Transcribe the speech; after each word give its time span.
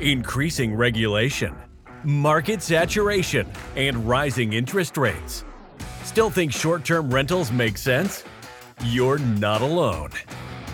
increasing 0.00 0.74
regulation, 0.74 1.54
market 2.04 2.62
saturation, 2.62 3.46
and 3.76 4.08
rising 4.08 4.52
interest 4.52 4.96
rates. 4.96 5.44
Still 6.04 6.30
think 6.30 6.52
short 6.52 6.84
term 6.84 7.12
rentals 7.12 7.50
make 7.50 7.78
sense? 7.78 8.24
You're 8.84 9.18
not 9.18 9.62
alone. 9.62 10.10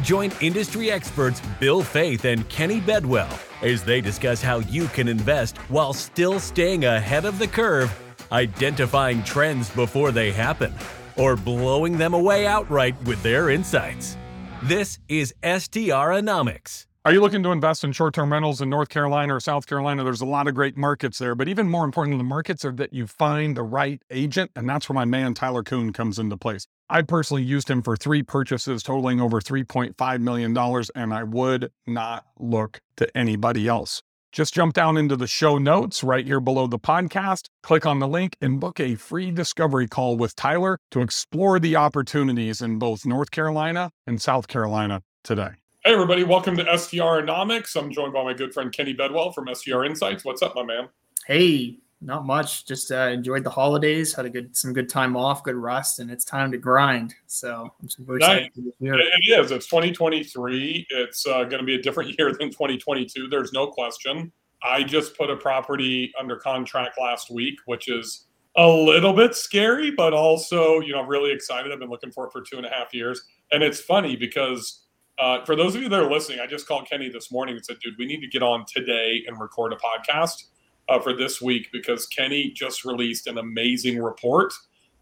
Join 0.03 0.32
industry 0.40 0.90
experts 0.90 1.40
Bill 1.61 1.82
Faeth 1.82 2.24
and 2.24 2.48
Kenny 2.48 2.80
Bedwell 2.80 3.30
as 3.62 3.85
they 3.85 4.00
discuss 4.00 4.43
how 4.43 4.59
you 4.59 4.87
can 4.89 5.07
invest 5.07 5.57
while 5.68 5.93
still 5.93 6.41
staying 6.41 6.84
ahead 6.84 7.25
of 7.25 7.39
the 7.39 7.46
curve, 7.46 7.96
identifying 8.32 9.23
trends 9.23 9.70
before 9.70 10.11
they 10.11 10.32
happen, 10.32 10.75
or 11.16 11.36
blowing 11.36 11.96
them 11.96 12.14
away 12.14 12.46
outright 12.46 13.00
with 13.04 13.23
their 13.23 13.50
insights. 13.50 14.16
This 14.64 14.98
is 15.09 15.32
STRonomics. 15.43 16.86
Are 17.05 17.12
you 17.12 17.21
looking 17.21 17.43
to 17.43 17.50
invest 17.50 17.82
in 17.82 17.91
short 17.91 18.14
term 18.14 18.30
rentals 18.30 18.61
in 18.61 18.71
North 18.71 18.89
Carolina 18.89 19.34
or 19.34 19.41
South 19.41 19.66
Carolina? 19.66 20.05
There's 20.05 20.21
a 20.21 20.27
lot 20.27 20.46
of 20.46 20.55
great 20.55 20.77
markets 20.77 21.19
there, 21.19 21.34
but 21.34 21.48
even 21.48 21.69
more 21.69 21.84
important, 21.84 22.12
than 22.12 22.19
the 22.19 22.25
markets 22.25 22.65
are 22.65 22.70
that 22.70 22.92
you 22.92 23.09
find 23.09 23.56
the 23.56 23.65
right 23.65 24.01
agent. 24.09 24.52
And 24.55 24.69
that's 24.69 24.88
where 24.88 24.95
my 24.95 25.05
man 25.05 25.34
Tyler 25.34 25.65
Coon 25.65 25.92
comes 25.92 26.20
into 26.20 26.37
place. 26.37 26.69
I 26.88 27.02
personally 27.02 27.42
used 27.42 27.69
him 27.69 27.83
for 27.83 27.97
three 27.97 28.23
purchases 28.23 28.84
totaling 28.84 29.20
over 29.20 29.41
$3.5 29.41 30.20
million, 30.20 30.56
and 30.95 31.12
I 31.12 31.25
would 31.25 31.73
not 31.88 32.25
look 32.38 32.80
to 32.98 33.19
anybody 33.19 33.66
else. 33.66 34.00
Just 34.30 34.55
jump 34.55 34.73
down 34.73 34.97
into 34.97 35.16
the 35.16 35.27
show 35.27 35.59
notes 35.59 36.05
right 36.05 36.25
here 36.25 36.39
below 36.39 36.69
the 36.69 36.78
podcast, 36.78 37.47
click 37.64 37.84
on 37.84 37.98
the 37.98 38.06
link, 38.06 38.37
and 38.41 38.61
book 38.61 38.78
a 38.78 38.95
free 38.95 39.33
discovery 39.33 39.89
call 39.89 40.16
with 40.16 40.37
Tyler 40.37 40.78
to 40.92 41.00
explore 41.00 41.59
the 41.59 41.75
opportunities 41.75 42.62
in 42.62 42.78
both 42.78 43.05
North 43.05 43.33
Carolina 43.33 43.91
and 44.06 44.23
South 44.23 44.47
Carolina 44.47 45.03
today. 45.25 45.62
Hey, 45.84 45.95
everybody, 45.95 46.22
welcome 46.22 46.56
to 46.59 46.64
STRonomics. 46.64 47.74
I'm 47.74 47.91
joined 47.91 48.12
by 48.12 48.22
my 48.22 48.32
good 48.32 48.54
friend 48.54 48.70
Kenny 48.70 48.92
Bedwell 48.92 49.32
from 49.32 49.52
STR 49.52 49.82
Insights. 49.82 50.24
What's 50.24 50.41
up, 50.41 50.55
my 50.55 50.62
man? 50.62 50.88
Hey, 51.27 51.80
not 52.00 52.24
much. 52.24 52.66
Just 52.66 52.92
uh, 52.92 53.08
enjoyed 53.08 53.42
the 53.42 53.50
holidays, 53.50 54.14
had 54.14 54.24
a 54.24 54.30
good 54.30 54.56
some 54.56 54.72
good 54.72 54.89
time 54.89 55.16
off, 55.16 55.42
good 55.42 55.56
rest, 55.56 55.98
and 55.98 56.08
it's 56.08 56.24
time 56.24 56.52
to 56.52 56.56
grind. 56.56 57.16
So 57.27 57.69
I'm 57.83 57.89
super 57.89 58.16
excited. 58.16 58.52
Nice. 58.78 58.94
It 58.94 59.41
is. 59.41 59.50
It's 59.50 59.66
2023. 59.66 60.86
It's 60.89 61.27
uh, 61.27 61.42
going 61.42 61.58
to 61.58 61.64
be 61.64 61.74
a 61.74 61.83
different 61.83 62.14
year 62.19 62.33
than 62.33 62.50
2022. 62.50 63.27
There's 63.27 63.52
no 63.52 63.67
question. 63.67 64.30
I 64.62 64.84
just 64.84 65.19
put 65.19 65.30
a 65.30 65.36
property 65.36 66.12
under 66.17 66.36
contract 66.36 66.96
last 67.00 67.28
week, 67.28 67.58
which 67.67 67.89
is 67.89 68.27
a 68.56 68.69
little 68.69 69.14
bit 69.14 69.34
scary, 69.34 69.91
but 69.91 70.12
also, 70.12 70.78
you 70.78 70.92
know, 70.92 71.02
really 71.02 71.33
excited. 71.33 71.72
I've 71.72 71.80
been 71.80 71.91
looking 71.91 72.12
for 72.12 72.28
it 72.28 72.30
for 72.33 72.41
two 72.41 72.58
and 72.58 72.67
a 72.67 72.70
half 72.70 72.94
years. 72.94 73.24
And 73.50 73.64
it's 73.64 73.80
funny 73.80 74.14
because 74.14 74.81
uh, 75.23 75.45
for 75.45 75.55
those 75.55 75.77
of 75.77 75.83
you 75.83 75.89
that 75.89 76.01
are 76.01 76.11
listening, 76.11 76.41
I 76.41 76.48
just 76.48 76.67
called 76.67 76.89
Kenny 76.91 77.09
this 77.09 77.31
morning 77.31 77.55
and 77.55 77.65
said, 77.65 77.77
dude, 77.81 77.95
we 77.97 78.06
need 78.06 78.20
to 78.23 78.27
get 78.27 78.42
on 78.42 78.65
today 78.67 79.23
and 79.29 79.41
record 79.41 79.73
a 79.73 79.77
podcast 79.77 80.47
uh, 80.89 80.98
for 80.98 81.14
this 81.14 81.41
week 81.41 81.69
because 81.73 82.09
Kenny 82.09 82.51
just 82.51 82.84
released 82.84 83.29
an 83.29 83.39
amazing 83.39 84.03
report 84.03 84.53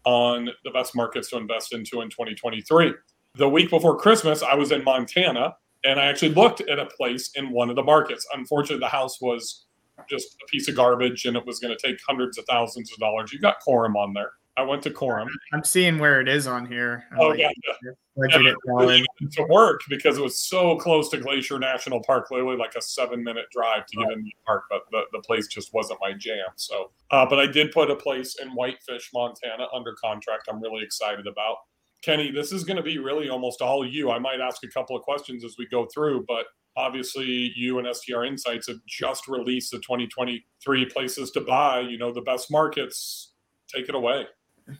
on 0.05 0.49
the 0.63 0.69
best 0.69 0.95
markets 0.95 1.31
to 1.31 1.37
invest 1.37 1.73
into 1.73 2.01
in 2.01 2.09
2023. 2.11 2.93
The 3.33 3.49
week 3.49 3.71
before 3.71 3.97
Christmas, 3.97 4.43
I 4.43 4.53
was 4.53 4.71
in 4.71 4.83
Montana 4.83 5.55
and 5.83 5.99
I 5.99 6.05
actually 6.05 6.35
looked 6.35 6.61
at 6.61 6.77
a 6.77 6.85
place 6.85 7.31
in 7.33 7.49
one 7.49 7.71
of 7.71 7.75
the 7.75 7.83
markets. 7.83 8.27
Unfortunately, 8.31 8.77
the 8.77 8.89
house 8.89 9.19
was 9.21 9.65
just 10.07 10.37
a 10.43 10.45
piece 10.51 10.67
of 10.67 10.75
garbage 10.75 11.25
and 11.25 11.35
it 11.35 11.43
was 11.47 11.57
going 11.57 11.75
to 11.75 11.87
take 11.87 11.97
hundreds 12.07 12.37
of 12.37 12.45
thousands 12.47 12.93
of 12.93 12.99
dollars. 12.99 13.33
You 13.33 13.39
got 13.39 13.55
Coram 13.65 13.97
on 13.97 14.13
there. 14.13 14.33
I 14.57 14.63
went 14.63 14.83
to 14.83 14.91
Coram. 14.91 15.29
I'm 15.53 15.63
seeing 15.63 15.97
where 15.97 16.19
it 16.19 16.27
is 16.27 16.45
on 16.45 16.65
here. 16.65 17.05
Oh 17.17 17.29
like, 17.29 17.39
yeah, 17.39 17.49
yeah. 17.65 17.91
Really 18.15 19.05
to 19.31 19.43
work 19.49 19.81
because 19.89 20.17
it 20.17 20.21
was 20.21 20.39
so 20.39 20.75
close 20.75 21.09
to 21.09 21.17
Glacier 21.17 21.57
National 21.57 22.03
Park, 22.03 22.29
literally 22.29 22.57
like 22.57 22.75
a 22.75 22.81
seven 22.81 23.23
minute 23.23 23.45
drive 23.51 23.85
to 23.87 23.97
right. 23.97 24.09
get 24.09 24.17
in 24.17 24.23
the 24.23 24.33
park, 24.45 24.63
but 24.69 24.81
the, 24.91 25.03
the 25.13 25.19
place 25.19 25.47
just 25.47 25.73
wasn't 25.73 25.99
my 26.01 26.11
jam. 26.11 26.47
So, 26.57 26.91
uh, 27.11 27.25
but 27.25 27.39
I 27.39 27.47
did 27.47 27.71
put 27.71 27.89
a 27.89 27.95
place 27.95 28.35
in 28.41 28.49
Whitefish, 28.49 29.09
Montana, 29.13 29.67
under 29.73 29.93
contract. 29.93 30.49
I'm 30.49 30.61
really 30.61 30.83
excited 30.83 31.25
about. 31.25 31.57
Kenny, 32.01 32.31
this 32.31 32.51
is 32.51 32.63
going 32.63 32.77
to 32.77 32.83
be 32.83 32.97
really 32.97 33.29
almost 33.29 33.61
all 33.61 33.87
you. 33.87 34.11
I 34.11 34.19
might 34.19 34.41
ask 34.41 34.63
a 34.63 34.67
couple 34.67 34.97
of 34.97 35.03
questions 35.03 35.45
as 35.45 35.55
we 35.57 35.67
go 35.67 35.87
through, 35.93 36.25
but 36.27 36.47
obviously 36.75 37.53
you 37.55 37.79
and 37.79 37.87
STR 37.95 38.25
Insights 38.25 38.67
have 38.67 38.79
just 38.87 39.27
released 39.27 39.71
the 39.71 39.77
2023 39.77 40.85
places 40.87 41.31
to 41.31 41.41
buy. 41.41 41.79
You 41.79 41.97
know 41.97 42.11
the 42.11 42.21
best 42.21 42.51
markets. 42.51 43.31
Take 43.73 43.87
it 43.87 43.95
away. 43.95 44.25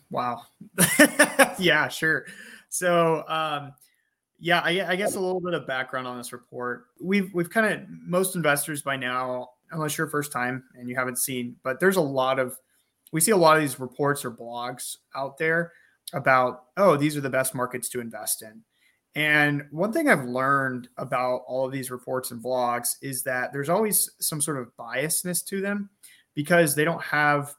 Wow. 0.10 0.44
yeah, 1.60 1.88
sure. 1.88 2.26
So, 2.70 3.24
um, 3.28 3.74
yeah, 4.40 4.62
I, 4.62 4.92
I, 4.92 4.96
guess 4.96 5.16
a 5.16 5.20
little 5.20 5.40
bit 5.40 5.54
of 5.54 5.68
background 5.68 6.08
on 6.08 6.18
this 6.18 6.34
report. 6.34 6.86
We've 7.00 7.32
we've 7.34 7.50
kind 7.50 7.74
of 7.74 7.88
most 7.88 8.36
investors 8.36 8.82
by 8.82 8.98
now, 8.98 9.50
unless 9.72 9.98
you're 9.98 10.08
first 10.08 10.32
time 10.32 10.64
and 10.76 10.90
you 10.90 10.96
haven't 10.96 11.20
seen, 11.20 11.56
but 11.64 11.80
there's 11.80 11.98
a 11.98 12.02
lot 12.02 12.40
of 12.40 12.58
we 13.12 13.22
see 13.22 13.32
a 13.32 13.38
lot 13.38 13.58
of 13.58 13.62
these 13.62 13.80
reports 13.80 14.26
or 14.26 14.32
blogs 14.32 14.98
out 15.16 15.38
there 15.38 15.74
about 16.14 16.64
oh 16.76 16.98
these 16.98 17.16
are 17.16 17.22
the 17.22 17.30
best 17.30 17.54
markets 17.54 17.88
to 17.90 18.02
invest 18.02 18.42
in. 18.42 18.64
And 19.14 19.66
one 19.72 19.92
thing 19.92 20.10
I've 20.10 20.26
learned 20.26 20.88
about 20.98 21.42
all 21.48 21.66
of 21.66 21.72
these 21.72 21.92
reports 21.92 22.32
and 22.32 22.44
blogs 22.44 22.96
is 23.02 23.24
that 23.24 23.52
there's 23.52 23.70
always 23.70 24.10
some 24.20 24.42
sort 24.42 24.58
of 24.58 24.72
biasness 24.80 25.46
to 25.48 25.62
them 25.62 25.90
because 26.34 26.76
they 26.76 26.86
don't 26.86 27.02
have 27.04 27.54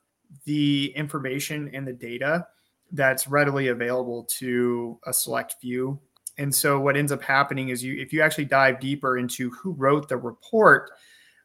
the 0.44 0.93
information 0.97 1.70
and 1.72 1.87
the 1.87 1.93
data 1.93 2.47
that's 2.93 3.26
readily 3.26 3.69
available 3.69 4.25
to 4.25 4.98
a 5.06 5.12
select 5.12 5.56
few. 5.60 5.98
And 6.38 6.54
so 6.54 6.81
what 6.81 6.97
ends 6.97 7.12
up 7.12 7.22
happening 7.22 7.70
is 7.70 7.82
you 7.82 8.00
if 8.00 8.12
you 8.12 8.22
actually 8.22 8.47
dive 8.47 8.81
deeper 8.81 9.19
into 9.19 9.50
who 9.50 9.72
wrote 9.72 10.09
the 10.09 10.16
report, 10.16 10.91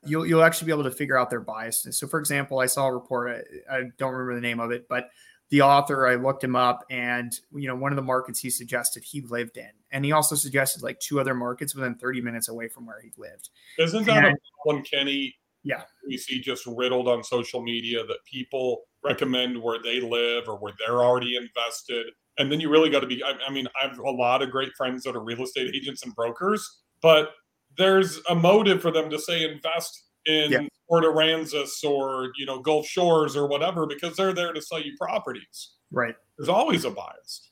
you'll 0.05 0.25
you'll 0.25 0.43
actually 0.43 0.67
be 0.67 0.71
able 0.71 0.83
to 0.83 0.91
figure 0.91 1.17
out 1.17 1.29
their 1.29 1.41
biases. 1.41 1.97
So 1.99 2.07
for 2.07 2.19
example, 2.19 2.59
I 2.59 2.65
saw 2.67 2.87
a 2.87 2.93
report, 2.93 3.45
I, 3.69 3.77
I 3.77 3.83
don't 3.97 4.13
remember 4.13 4.35
the 4.35 4.47
name 4.47 4.59
of 4.59 4.71
it, 4.71 4.87
but 4.87 5.09
the 5.49 5.61
author, 5.61 6.07
I 6.07 6.15
looked 6.15 6.43
him 6.43 6.55
up 6.55 6.83
and 6.89 7.37
you 7.53 7.67
know, 7.67 7.75
one 7.75 7.91
of 7.91 7.95
the 7.95 8.01
markets 8.01 8.39
he 8.39 8.49
suggested 8.49 9.03
he 9.03 9.21
lived 9.21 9.57
in. 9.57 9.69
And 9.91 10.03
he 10.03 10.11
also 10.11 10.35
suggested 10.35 10.83
like 10.83 10.99
two 10.99 11.19
other 11.19 11.33
markets 11.33 11.73
within 11.73 11.95
30 11.95 12.21
minutes 12.21 12.49
away 12.49 12.67
from 12.67 12.85
where 12.85 12.99
he 13.01 13.11
lived. 13.17 13.49
Isn't 13.79 14.05
that 14.05 14.25
and, 14.25 14.35
a 14.35 14.39
problem, 14.63 14.83
Kenny? 14.83 15.37
Yeah. 15.67 15.83
We 16.07 16.17
see 16.17 16.39
just 16.39 16.65
riddled 16.65 17.09
on 17.09 17.23
social 17.23 17.61
media 17.61 18.05
that 18.05 18.19
people 18.25 18.83
recommend 19.03 19.61
where 19.61 19.79
they 19.83 19.99
live 19.99 20.47
or 20.47 20.55
where 20.55 20.71
they're 20.79 21.03
already 21.03 21.35
invested. 21.35 22.07
And 22.37 22.49
then 22.49 22.61
you 22.61 22.69
really 22.69 22.89
got 22.89 23.01
to 23.01 23.07
be, 23.07 23.21
I, 23.21 23.33
I 23.45 23.51
mean, 23.51 23.67
I 23.81 23.87
have 23.87 23.99
a 23.99 24.09
lot 24.09 24.41
of 24.41 24.49
great 24.49 24.71
friends 24.77 25.03
that 25.03 25.15
are 25.15 25.23
real 25.23 25.43
estate 25.43 25.75
agents 25.75 26.03
and 26.03 26.15
brokers, 26.15 26.83
but 27.01 27.31
there's 27.77 28.21
a 28.29 28.35
motive 28.35 28.81
for 28.81 28.91
them 28.91 29.09
to 29.09 29.19
say 29.19 29.43
invest 29.43 30.05
in 30.25 30.51
yeah. 30.51 30.67
Port 30.87 31.03
Aransas 31.03 31.83
or, 31.83 32.31
you 32.37 32.45
know, 32.45 32.59
Gulf 32.61 32.85
Shores 32.85 33.35
or 33.35 33.47
whatever, 33.47 33.85
because 33.85 34.15
they're 34.15 34.33
there 34.33 34.53
to 34.53 34.61
sell 34.61 34.79
you 34.79 34.93
properties. 34.97 35.73
Right. 35.91 36.15
There's 36.37 36.49
always 36.49 36.85
a 36.85 36.91
bias. 36.91 37.49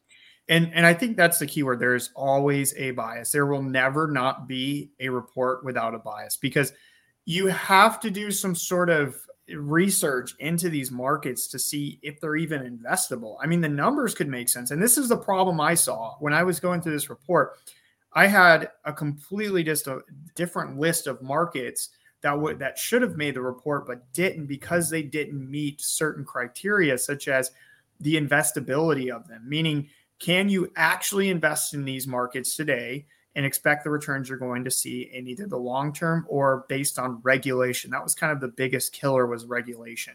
And 0.47 0.71
and 0.73 0.85
I 0.85 0.93
think 0.93 1.17
that's 1.17 1.39
the 1.39 1.47
key 1.47 1.63
word. 1.63 1.79
There's 1.79 2.11
always 2.15 2.75
a 2.75 2.91
bias. 2.91 3.31
There 3.31 3.47
will 3.47 3.63
never 3.63 4.07
not 4.07 4.47
be 4.47 4.91
a 4.99 5.09
report 5.09 5.65
without 5.65 5.95
a 5.95 5.99
bias 5.99 6.37
because 6.37 6.71
you 7.25 7.47
have 7.47 7.99
to 8.01 8.11
do 8.11 8.31
some 8.31 8.55
sort 8.55 8.89
of 8.89 9.15
research 9.49 10.33
into 10.39 10.69
these 10.69 10.91
markets 10.91 11.47
to 11.47 11.59
see 11.59 11.99
if 12.01 12.19
they're 12.19 12.35
even 12.35 12.61
investable. 12.79 13.37
I 13.41 13.47
mean, 13.47 13.61
the 13.61 13.69
numbers 13.69 14.15
could 14.15 14.27
make 14.27 14.49
sense. 14.49 14.71
And 14.71 14.81
this 14.81 14.97
is 14.97 15.09
the 15.09 15.17
problem 15.17 15.59
I 15.59 15.75
saw 15.75 16.15
when 16.19 16.33
I 16.33 16.43
was 16.43 16.59
going 16.59 16.81
through 16.81 16.93
this 16.93 17.09
report. 17.09 17.57
I 18.13 18.27
had 18.27 18.69
a 18.85 18.93
completely 18.93 19.63
just 19.63 19.87
a 19.87 20.01
different 20.35 20.79
list 20.79 21.05
of 21.05 21.21
markets 21.21 21.89
that 22.21 22.39
would 22.39 22.57
that 22.59 22.77
should 22.77 23.03
have 23.03 23.17
made 23.17 23.35
the 23.35 23.41
report 23.41 23.85
but 23.85 24.11
didn't 24.13 24.47
because 24.47 24.89
they 24.89 25.03
didn't 25.03 25.49
meet 25.49 25.79
certain 25.79 26.25
criteria 26.25 26.97
such 26.97 27.27
as 27.27 27.51
the 27.99 28.15
investability 28.15 29.15
of 29.15 29.27
them 29.27 29.43
meaning 29.47 29.87
can 30.17 30.49
you 30.49 30.71
actually 30.75 31.29
invest 31.29 31.75
in 31.75 31.85
these 31.85 32.07
markets 32.07 32.55
today 32.55 33.05
and 33.35 33.45
expect 33.45 33.83
the 33.83 33.89
returns 33.89 34.29
you're 34.29 34.37
going 34.37 34.63
to 34.63 34.71
see 34.71 35.09
in 35.13 35.27
either 35.27 35.45
the 35.45 35.57
long 35.57 35.91
term 35.91 36.25
or 36.29 36.65
based 36.69 36.97
on 36.97 37.19
regulation. 37.23 37.91
That 37.91 38.03
was 38.03 38.15
kind 38.15 38.31
of 38.31 38.39
the 38.39 38.47
biggest 38.47 38.93
killer 38.93 39.27
was 39.27 39.45
regulation. 39.45 40.13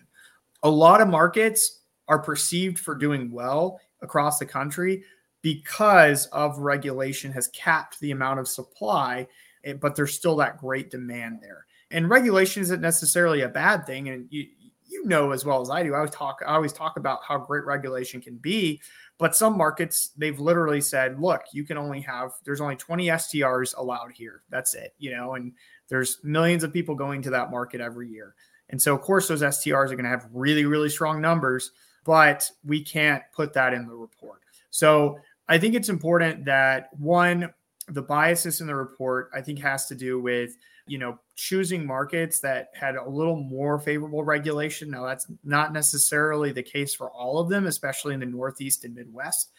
A 0.63 0.71
lot 0.71 1.01
of 1.01 1.09
markets 1.09 1.81
are 2.09 2.19
perceived 2.19 2.79
for 2.79 2.95
doing 2.95 3.31
well 3.31 3.81
across 4.03 4.39
the 4.39 4.47
country 4.47 5.05
because 5.43 6.27
of 6.27 6.59
regulation 6.59 7.33
has 7.33 7.49
capped 7.49 8.01
the 8.01 8.11
amount 8.11 8.41
of 8.41 8.49
supply, 8.49 9.27
eh, 9.65 9.75
but 9.75 9.95
there's 9.95 10.15
still 10.15 10.37
that 10.37 10.59
great 10.59 10.91
demand 10.91 11.39
there. 11.41 11.67
And 11.91 12.09
regulation 12.09 12.63
isn't 12.63 12.81
necessarily 12.81 13.43
a 13.43 13.49
bad 13.49 13.87
thing. 13.87 14.09
And 14.09 14.27
you, 14.31 14.47
you 14.91 15.07
know 15.07 15.31
as 15.31 15.45
well 15.45 15.61
as 15.61 15.71
I 15.71 15.83
do. 15.83 15.95
I 15.95 15.99
always 15.99 16.11
talk 16.11 16.43
I 16.47 16.55
always 16.55 16.73
talk 16.73 16.97
about 16.97 17.21
how 17.27 17.39
great 17.39 17.65
regulation 17.65 18.21
can 18.21 18.37
be, 18.37 18.81
but 19.21 19.37
some 19.37 19.57
markets 19.57 20.11
they've 20.17 20.41
literally 20.41 20.81
said, 20.81 21.21
look, 21.21 21.43
you 21.53 21.63
can 21.63 21.77
only 21.77 22.01
have 22.01 22.33
there's 22.45 22.63
only 22.63 22.75
20 22.75 23.07
STRs 23.07 23.77
allowed 23.77 24.13
here. 24.13 24.43
That's 24.49 24.75
it, 24.75 24.95
you 24.99 25.11
know, 25.11 25.35
and 25.35 25.53
there's 25.89 26.19
millions 26.25 26.65
of 26.65 26.73
people 26.73 26.95
going 26.95 27.21
to 27.23 27.31
that 27.31 27.51
market 27.51 27.83
every 27.83 28.09
year. 28.09 28.35
And 28.71 28.81
so 28.81 28.95
of 28.95 29.03
course 29.03 29.29
those 29.29 29.43
STRs 29.43 29.91
are 29.91 29.97
going 29.97 30.05
to 30.05 30.11
have 30.11 30.27
really 30.33 30.65
really 30.65 30.89
strong 30.89 31.21
numbers, 31.21 31.71
but 32.05 32.51
we 32.65 32.83
can't 32.83 33.23
put 33.33 33.53
that 33.53 33.75
in 33.75 33.87
the 33.87 33.95
report. 33.95 34.41
So 34.71 35.19
I 35.49 35.59
think 35.59 35.75
it's 35.75 35.91
important 35.91 36.47
that 36.47 36.89
one 36.99 37.53
the 37.89 38.03
biases 38.03 38.63
in 38.63 38.67
the 38.67 38.75
report 38.75 39.31
I 39.35 39.43
think 39.43 39.59
has 39.59 39.87
to 39.87 39.95
do 39.95 40.19
with 40.19 40.57
you 40.91 40.99
know, 40.99 41.17
choosing 41.37 41.87
markets 41.87 42.41
that 42.41 42.71
had 42.75 42.97
a 42.97 43.09
little 43.09 43.37
more 43.37 43.79
favorable 43.79 44.25
regulation. 44.25 44.91
Now, 44.91 45.05
that's 45.05 45.29
not 45.45 45.73
necessarily 45.73 46.51
the 46.51 46.65
case 46.65 46.93
for 46.93 47.13
all 47.13 47.39
of 47.39 47.49
them, 47.49 47.69
especially 47.69 48.13
in 48.13 48.19
the 48.19 48.27
Northeast 48.27 48.85
and 48.85 48.97
Midwest 48.97 49.53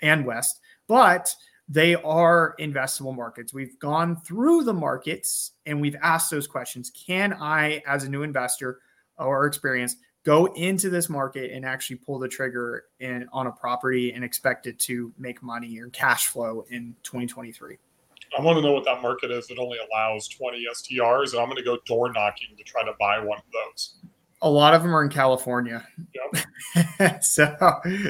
and 0.00 0.24
West, 0.24 0.60
but 0.88 1.36
they 1.68 1.96
are 1.96 2.54
investable 2.58 3.14
markets. 3.14 3.52
We've 3.52 3.78
gone 3.78 4.16
through 4.22 4.64
the 4.64 4.72
markets 4.72 5.52
and 5.66 5.82
we've 5.82 5.96
asked 6.02 6.30
those 6.30 6.46
questions. 6.46 6.90
Can 6.90 7.34
I, 7.34 7.82
as 7.86 8.04
a 8.04 8.08
new 8.08 8.22
investor 8.22 8.80
or 9.18 9.44
experienced, 9.44 9.98
go 10.24 10.46
into 10.54 10.88
this 10.88 11.10
market 11.10 11.50
and 11.52 11.66
actually 11.66 11.96
pull 11.96 12.18
the 12.18 12.28
trigger 12.28 12.84
in, 13.00 13.28
on 13.34 13.48
a 13.48 13.52
property 13.52 14.14
and 14.14 14.24
expect 14.24 14.66
it 14.66 14.78
to 14.78 15.12
make 15.18 15.42
money 15.42 15.78
or 15.78 15.88
cash 15.88 16.28
flow 16.28 16.64
in 16.70 16.96
2023? 17.02 17.76
I 18.36 18.40
want 18.40 18.56
to 18.56 18.62
know 18.62 18.72
what 18.72 18.84
that 18.84 19.02
market 19.02 19.30
is 19.30 19.46
that 19.48 19.58
only 19.58 19.78
allows 19.90 20.28
20 20.28 20.64
STRs, 20.72 21.32
and 21.32 21.40
I'm 21.40 21.46
going 21.46 21.56
to 21.56 21.62
go 21.62 21.78
door 21.86 22.12
knocking 22.12 22.56
to 22.56 22.64
try 22.64 22.84
to 22.84 22.92
buy 22.98 23.18
one 23.18 23.38
of 23.38 23.44
those. 23.52 23.94
A 24.42 24.50
lot 24.50 24.74
of 24.74 24.82
them 24.82 24.94
are 24.94 25.02
in 25.02 25.10
California. 25.10 25.86
Yep. 26.74 27.22
so 27.24 27.56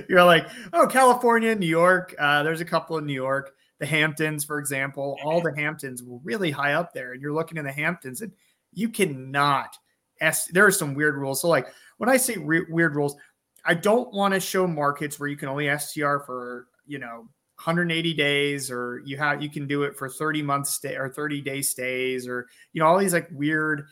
you're 0.09 0.25
like, 0.25 0.49
oh, 0.73 0.87
California, 0.87 1.55
New 1.55 1.67
York. 1.67 2.15
Uh, 2.19 2.43
there's 2.43 2.61
a 2.61 2.65
couple 2.65 2.99
in 2.99 3.06
New 3.06 3.12
York. 3.12 3.55
The 3.79 3.87
Hamptons, 3.87 4.44
for 4.44 4.59
example, 4.59 5.17
all 5.25 5.41
the 5.41 5.55
Hamptons 5.55 6.03
were 6.03 6.19
really 6.25 6.50
high 6.50 6.73
up 6.73 6.93
there. 6.93 7.12
And 7.12 7.21
you're 7.21 7.32
looking 7.32 7.59
in 7.59 7.65
the 7.65 7.73
Hamptons, 7.73 8.21
and 8.21 8.32
you 8.73 8.88
cannot. 8.88 9.76
S- 10.21 10.49
there 10.53 10.67
are 10.67 10.73
some 10.73 10.94
weird 10.94 11.17
rules. 11.17 11.41
So, 11.43 11.49
like 11.49 11.69
when 11.99 12.09
I 12.09 12.17
say 12.17 12.37
re- 12.37 12.67
weird 12.69 12.97
rules, 12.97 13.17
I 13.65 13.75
don't 13.75 14.12
want 14.12 14.35
to 14.35 14.41
show 14.41 14.67
markets 14.67 15.19
where 15.19 15.29
you 15.29 15.37
can 15.37 15.49
only 15.49 15.69
STR 15.79 16.19
for 16.19 16.69
you 16.87 16.99
know 16.99 17.29
180 17.64 18.12
days 18.12 18.70
or 18.70 19.00
you 19.06 19.16
have 19.16 19.43
you 19.43 19.49
can 19.49 19.66
do 19.66 19.84
it 19.84 19.96
for 19.96 20.06
30 20.06 20.43
months 20.43 20.70
stay 20.70 20.96
or 20.96 21.08
30 21.08 21.40
day 21.40 21.62
stays 21.62 22.28
or 22.28 22.46
you 22.75 22.81
know 22.81 22.87
all 22.87 22.99
these 22.99 23.14
like 23.14 23.28
weird 23.32 23.87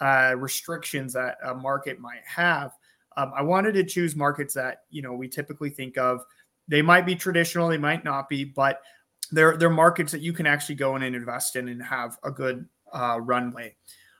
uh, 0.00 0.34
restrictions 0.36 1.14
that 1.14 1.38
a 1.44 1.54
market 1.54 1.98
might 1.98 2.22
have. 2.26 2.72
Um, 3.16 3.32
i 3.34 3.42
wanted 3.42 3.72
to 3.74 3.84
choose 3.84 4.14
markets 4.14 4.52
that 4.54 4.82
you 4.90 5.00
know 5.00 5.14
we 5.14 5.28
typically 5.28 5.70
think 5.70 5.96
of. 5.96 6.20
They 6.68 6.82
might 6.82 7.06
be 7.06 7.14
traditional 7.14 7.68
they 7.68 7.78
might 7.78 8.04
not 8.04 8.28
be 8.28 8.44
but 8.44 8.82
they're 9.32 9.56
they're 9.56 9.70
markets 9.70 10.12
that 10.12 10.20
you 10.20 10.34
can 10.34 10.46
actually 10.46 10.74
go 10.74 10.96
in 10.96 11.02
and 11.02 11.16
invest 11.16 11.56
in 11.56 11.68
and 11.68 11.82
have 11.82 12.18
a 12.24 12.30
good 12.30 12.68
uh, 12.92 13.18
runway. 13.20 13.74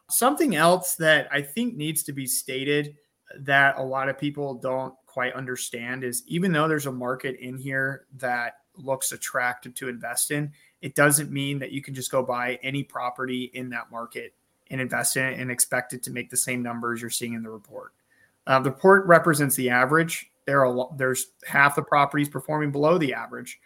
Something 0.08 0.56
else 0.56 0.94
that 0.96 1.28
i 1.30 1.42
think 1.42 1.76
needs 1.76 2.02
to 2.04 2.12
be 2.12 2.26
stated 2.26 2.96
that 3.40 3.76
a 3.76 3.82
lot 3.82 4.08
of 4.08 4.18
people 4.18 4.54
don't 4.54 4.94
quite 5.06 5.32
understand 5.34 6.04
is 6.04 6.22
even 6.26 6.52
though 6.52 6.68
there's 6.68 6.86
a 6.86 6.92
market 6.92 7.36
in 7.40 7.56
here 7.56 8.06
that 8.16 8.54
looks 8.76 9.12
attractive 9.12 9.74
to 9.76 9.88
invest 9.88 10.30
in, 10.30 10.52
it 10.82 10.94
doesn't 10.94 11.30
mean 11.30 11.58
that 11.60 11.72
you 11.72 11.82
can 11.82 11.94
just 11.94 12.10
go 12.10 12.22
buy 12.22 12.58
any 12.62 12.82
property 12.82 13.50
in 13.54 13.70
that 13.70 13.90
market 13.90 14.34
and 14.70 14.80
invest 14.80 15.16
in 15.16 15.24
it 15.24 15.38
and 15.38 15.50
expect 15.50 15.92
it 15.92 16.02
to 16.02 16.10
make 16.10 16.30
the 16.30 16.36
same 16.36 16.62
numbers 16.62 17.00
you're 17.00 17.10
seeing 17.10 17.34
in 17.34 17.42
the 17.42 17.50
report. 17.50 17.92
Uh, 18.46 18.58
the 18.60 18.70
report 18.70 19.06
represents 19.06 19.56
the 19.56 19.70
average. 19.70 20.30
There 20.46 20.66
are 20.66 20.90
there's 20.96 21.28
half 21.46 21.76
the 21.76 21.82
properties 21.82 22.28
performing 22.28 22.70
below 22.70 22.98
the 22.98 23.14
average, 23.14 23.58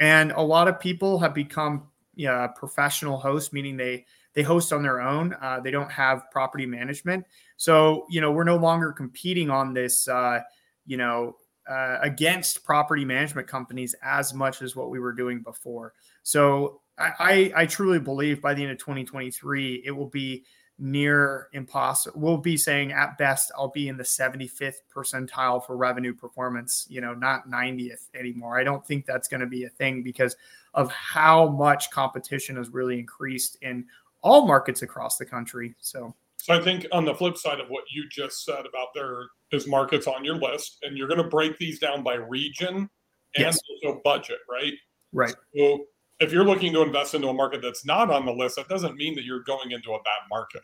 and 0.00 0.32
a 0.32 0.42
lot 0.42 0.68
of 0.68 0.78
people 0.78 1.18
have 1.18 1.32
become 1.32 1.88
yeah, 2.14 2.46
professional 2.46 3.18
hosts, 3.18 3.52
meaning 3.52 3.76
they 3.76 4.04
they 4.34 4.42
host 4.42 4.72
on 4.72 4.82
their 4.82 5.00
own. 5.00 5.34
Uh, 5.40 5.60
they 5.60 5.70
don't 5.70 5.90
have 5.90 6.30
property 6.30 6.66
management, 6.66 7.24
so 7.56 8.06
you 8.10 8.20
know 8.20 8.32
we're 8.32 8.44
no 8.44 8.56
longer 8.56 8.92
competing 8.92 9.48
on 9.50 9.72
this. 9.72 10.08
Uh, 10.08 10.40
you 10.86 10.96
know 10.96 11.36
uh, 11.68 11.98
against 12.00 12.64
property 12.64 13.04
management 13.04 13.48
companies 13.48 13.94
as 14.02 14.32
much 14.32 14.62
as 14.62 14.76
what 14.76 14.90
we 14.90 15.00
were 15.00 15.12
doing 15.12 15.40
before. 15.42 15.94
So 16.22 16.80
I, 16.98 17.52
I, 17.54 17.62
I 17.62 17.66
truly 17.66 17.98
believe 17.98 18.40
by 18.40 18.54
the 18.54 18.62
end 18.62 18.72
of 18.72 18.78
2023, 18.78 19.82
it 19.84 19.90
will 19.90 20.08
be 20.08 20.44
near 20.78 21.48
impossible. 21.52 22.20
We'll 22.20 22.36
be 22.36 22.56
saying 22.56 22.92
at 22.92 23.16
best, 23.18 23.50
I'll 23.56 23.70
be 23.70 23.88
in 23.88 23.96
the 23.96 24.04
75th 24.04 24.82
percentile 24.94 25.64
for 25.64 25.76
revenue 25.76 26.14
performance, 26.14 26.86
you 26.88 27.00
know, 27.00 27.14
not 27.14 27.48
90th 27.48 28.08
anymore. 28.14 28.58
I 28.58 28.64
don't 28.64 28.86
think 28.86 29.06
that's 29.06 29.28
going 29.28 29.40
to 29.40 29.46
be 29.46 29.64
a 29.64 29.70
thing 29.70 30.02
because 30.02 30.36
of 30.74 30.90
how 30.90 31.48
much 31.48 31.90
competition 31.90 32.56
has 32.56 32.68
really 32.68 32.98
increased 32.98 33.56
in 33.62 33.86
all 34.22 34.46
markets 34.46 34.82
across 34.82 35.16
the 35.16 35.24
country. 35.24 35.74
So, 35.80 36.14
so 36.46 36.54
I 36.54 36.62
think 36.62 36.86
on 36.92 37.04
the 37.04 37.12
flip 37.12 37.36
side 37.36 37.58
of 37.58 37.66
what 37.70 37.82
you 37.90 38.08
just 38.08 38.44
said 38.44 38.60
about 38.60 38.90
there 38.94 39.30
is 39.50 39.66
markets 39.66 40.06
on 40.06 40.24
your 40.24 40.36
list, 40.36 40.78
and 40.82 40.96
you're 40.96 41.08
going 41.08 41.20
to 41.20 41.28
break 41.28 41.58
these 41.58 41.80
down 41.80 42.04
by 42.04 42.14
region 42.14 42.76
and 42.76 42.88
yes. 43.34 43.58
also 43.82 44.00
budget, 44.04 44.38
right? 44.48 44.72
Right. 45.12 45.34
So 45.56 45.86
if 46.20 46.30
you're 46.30 46.44
looking 46.44 46.72
to 46.74 46.82
invest 46.82 47.14
into 47.14 47.26
a 47.26 47.34
market 47.34 47.62
that's 47.62 47.84
not 47.84 48.12
on 48.12 48.24
the 48.26 48.32
list, 48.32 48.54
that 48.54 48.68
doesn't 48.68 48.94
mean 48.94 49.16
that 49.16 49.24
you're 49.24 49.42
going 49.42 49.72
into 49.72 49.90
a 49.90 49.98
bad 49.98 50.20
market. 50.30 50.60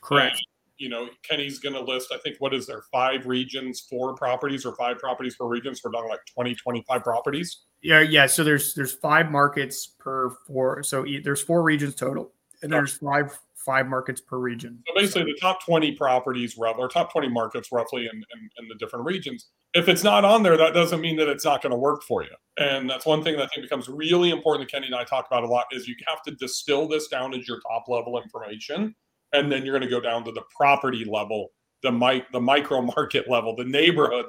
Correct. 0.00 0.32
And, 0.32 0.40
you 0.78 0.88
know, 0.88 1.08
Kenny's 1.22 1.60
going 1.60 1.76
to 1.76 1.80
list, 1.80 2.10
I 2.12 2.18
think, 2.18 2.38
what 2.40 2.52
is 2.52 2.66
there, 2.66 2.82
five 2.90 3.24
regions, 3.26 3.86
four 3.88 4.16
properties, 4.16 4.66
or 4.66 4.74
five 4.74 4.98
properties 4.98 5.36
per 5.36 5.46
region. 5.46 5.76
So 5.76 5.82
we're 5.84 5.92
talking 5.92 6.10
like 6.10 6.26
20, 6.34 6.56
25 6.56 7.04
properties. 7.04 7.66
Yeah, 7.82 8.00
yeah. 8.00 8.26
So 8.26 8.42
there's 8.42 8.74
there's 8.74 8.94
five 8.94 9.30
markets 9.30 9.86
per 9.86 10.30
four. 10.48 10.82
So 10.82 11.06
there's 11.22 11.40
four 11.40 11.62
regions 11.62 11.94
total, 11.94 12.32
and 12.62 12.72
there's 12.72 12.98
five 12.98 13.38
five 13.64 13.86
markets 13.86 14.20
per 14.20 14.38
region. 14.38 14.82
So 14.86 14.94
basically, 14.94 15.24
the 15.24 15.38
top 15.40 15.64
20 15.64 15.92
properties, 15.92 16.56
or 16.58 16.88
top 16.88 17.12
20 17.12 17.28
markets 17.28 17.70
roughly 17.70 18.02
in, 18.02 18.16
in, 18.16 18.50
in, 18.58 18.68
the 18.68 18.74
different 18.78 19.04
regions. 19.04 19.48
If 19.74 19.88
it's 19.88 20.02
not 20.02 20.24
on 20.24 20.42
there, 20.42 20.56
that 20.56 20.74
doesn't 20.74 21.00
mean 21.00 21.16
that 21.16 21.28
it's 21.28 21.44
not 21.44 21.62
going 21.62 21.70
to 21.70 21.76
work 21.76 22.02
for 22.02 22.22
you. 22.22 22.34
And 22.58 22.88
that's 22.88 23.06
one 23.06 23.22
thing 23.22 23.36
that 23.36 23.44
I 23.44 23.46
think 23.48 23.62
becomes 23.62 23.88
really 23.88 24.30
important 24.30 24.68
that 24.68 24.74
Kenny 24.74 24.86
and 24.86 24.96
I 24.96 25.04
talk 25.04 25.26
about 25.26 25.44
a 25.44 25.46
lot 25.46 25.66
is 25.72 25.86
you 25.86 25.94
have 26.08 26.22
to 26.22 26.32
distill 26.32 26.88
this 26.88 27.08
down 27.08 27.34
as 27.34 27.46
your 27.46 27.60
top 27.68 27.84
level 27.88 28.20
information. 28.20 28.94
And 29.32 29.50
then 29.50 29.64
you're 29.64 29.78
going 29.78 29.88
to 29.88 29.94
go 29.94 30.00
down 30.00 30.24
to 30.24 30.32
the 30.32 30.42
property 30.56 31.04
level, 31.04 31.50
the, 31.82 31.92
mi- 31.92 32.24
the 32.32 32.40
micro 32.40 32.82
market 32.82 33.28
level, 33.28 33.54
the 33.54 33.64
neighborhood 33.64 34.26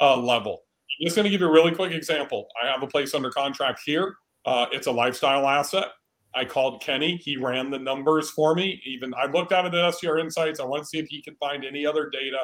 uh, 0.00 0.16
level. 0.16 0.62
I'm 1.00 1.06
just 1.06 1.16
going 1.16 1.24
to 1.24 1.30
give 1.30 1.40
you 1.40 1.48
a 1.48 1.52
really 1.52 1.74
quick 1.74 1.92
example. 1.92 2.46
I 2.62 2.70
have 2.70 2.82
a 2.82 2.86
place 2.86 3.14
under 3.14 3.30
contract 3.30 3.80
here. 3.84 4.16
Uh, 4.44 4.66
it's 4.72 4.88
a 4.88 4.92
lifestyle 4.92 5.48
asset 5.48 5.86
I 6.34 6.44
called 6.44 6.82
Kenny. 6.82 7.16
He 7.16 7.36
ran 7.36 7.70
the 7.70 7.78
numbers 7.78 8.30
for 8.30 8.54
me. 8.54 8.80
Even 8.86 9.12
I 9.14 9.26
looked 9.26 9.52
at 9.52 9.66
it 9.66 9.74
at 9.74 9.94
STR 9.94 10.18
Insights. 10.18 10.60
I 10.60 10.64
want 10.64 10.82
to 10.82 10.86
see 10.86 10.98
if 10.98 11.06
he 11.08 11.22
could 11.22 11.36
find 11.38 11.64
any 11.64 11.84
other 11.84 12.08
data. 12.10 12.38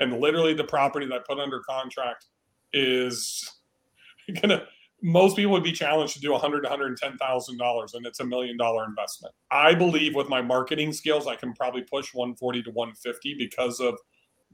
And 0.00 0.20
literally, 0.20 0.54
the 0.54 0.64
property 0.64 1.06
that 1.06 1.14
I 1.14 1.18
put 1.26 1.38
under 1.38 1.60
contract 1.60 2.26
is 2.72 3.48
gonna. 4.40 4.64
Most 5.02 5.36
people 5.36 5.52
would 5.52 5.62
be 5.62 5.72
challenged 5.72 6.14
to 6.14 6.20
do 6.20 6.32
100 6.32 6.62
to 6.62 6.68
110 6.68 7.18
thousand 7.18 7.58
dollars, 7.58 7.92
and 7.92 8.06
it's 8.06 8.20
a 8.20 8.24
million 8.24 8.56
dollar 8.56 8.84
investment. 8.86 9.34
I 9.50 9.74
believe 9.74 10.14
with 10.14 10.30
my 10.30 10.40
marketing 10.40 10.94
skills, 10.94 11.26
I 11.26 11.36
can 11.36 11.52
probably 11.52 11.82
push 11.82 12.14
140 12.14 12.62
to 12.62 12.70
150 12.70 13.34
because 13.34 13.80
of 13.80 13.98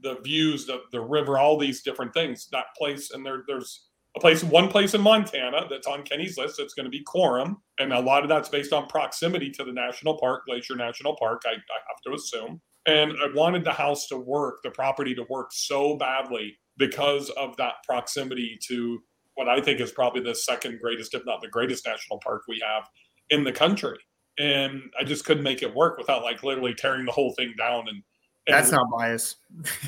the 0.01 0.19
views, 0.21 0.65
the 0.65 0.81
the 0.91 0.99
river, 0.99 1.37
all 1.37 1.57
these 1.57 1.81
different 1.81 2.13
things. 2.13 2.47
That 2.51 2.65
place, 2.77 3.11
and 3.11 3.25
there, 3.25 3.43
there's 3.47 3.87
a 4.15 4.19
place, 4.19 4.43
one 4.43 4.67
place 4.67 4.93
in 4.93 5.01
Montana 5.01 5.67
that's 5.69 5.87
on 5.87 6.03
Kenny's 6.03 6.37
list. 6.37 6.59
It's 6.59 6.73
going 6.73 6.85
to 6.85 6.89
be 6.89 7.03
Coram, 7.03 7.57
and 7.79 7.93
a 7.93 7.99
lot 7.99 8.23
of 8.23 8.29
that's 8.29 8.49
based 8.49 8.73
on 8.73 8.87
proximity 8.87 9.49
to 9.51 9.63
the 9.63 9.71
national 9.71 10.19
park, 10.19 10.43
Glacier 10.45 10.75
National 10.75 11.15
Park. 11.17 11.43
I, 11.45 11.51
I 11.51 11.53
have 11.53 12.01
to 12.05 12.13
assume. 12.13 12.61
And 12.87 13.13
I 13.13 13.27
wanted 13.35 13.63
the 13.63 13.71
house 13.71 14.07
to 14.07 14.17
work, 14.17 14.57
the 14.63 14.71
property 14.71 15.13
to 15.15 15.25
work 15.29 15.49
so 15.51 15.97
badly 15.97 16.57
because 16.77 17.29
of 17.31 17.55
that 17.57 17.75
proximity 17.85 18.57
to 18.67 18.99
what 19.35 19.47
I 19.47 19.61
think 19.61 19.79
is 19.79 19.91
probably 19.91 20.23
the 20.23 20.35
second 20.35 20.79
greatest, 20.81 21.13
if 21.13 21.23
not 21.25 21.41
the 21.41 21.47
greatest, 21.47 21.85
national 21.85 22.19
park 22.19 22.41
we 22.47 22.61
have 22.65 22.87
in 23.29 23.43
the 23.43 23.51
country. 23.51 23.97
And 24.39 24.81
I 24.99 25.03
just 25.03 25.25
couldn't 25.25 25.43
make 25.43 25.61
it 25.61 25.75
work 25.75 25.97
without 25.97 26.23
like 26.23 26.43
literally 26.43 26.73
tearing 26.73 27.05
the 27.05 27.11
whole 27.11 27.33
thing 27.37 27.53
down 27.57 27.87
and 27.87 28.01
that's 28.47 28.71
not 28.71 28.89
bias. 28.89 29.35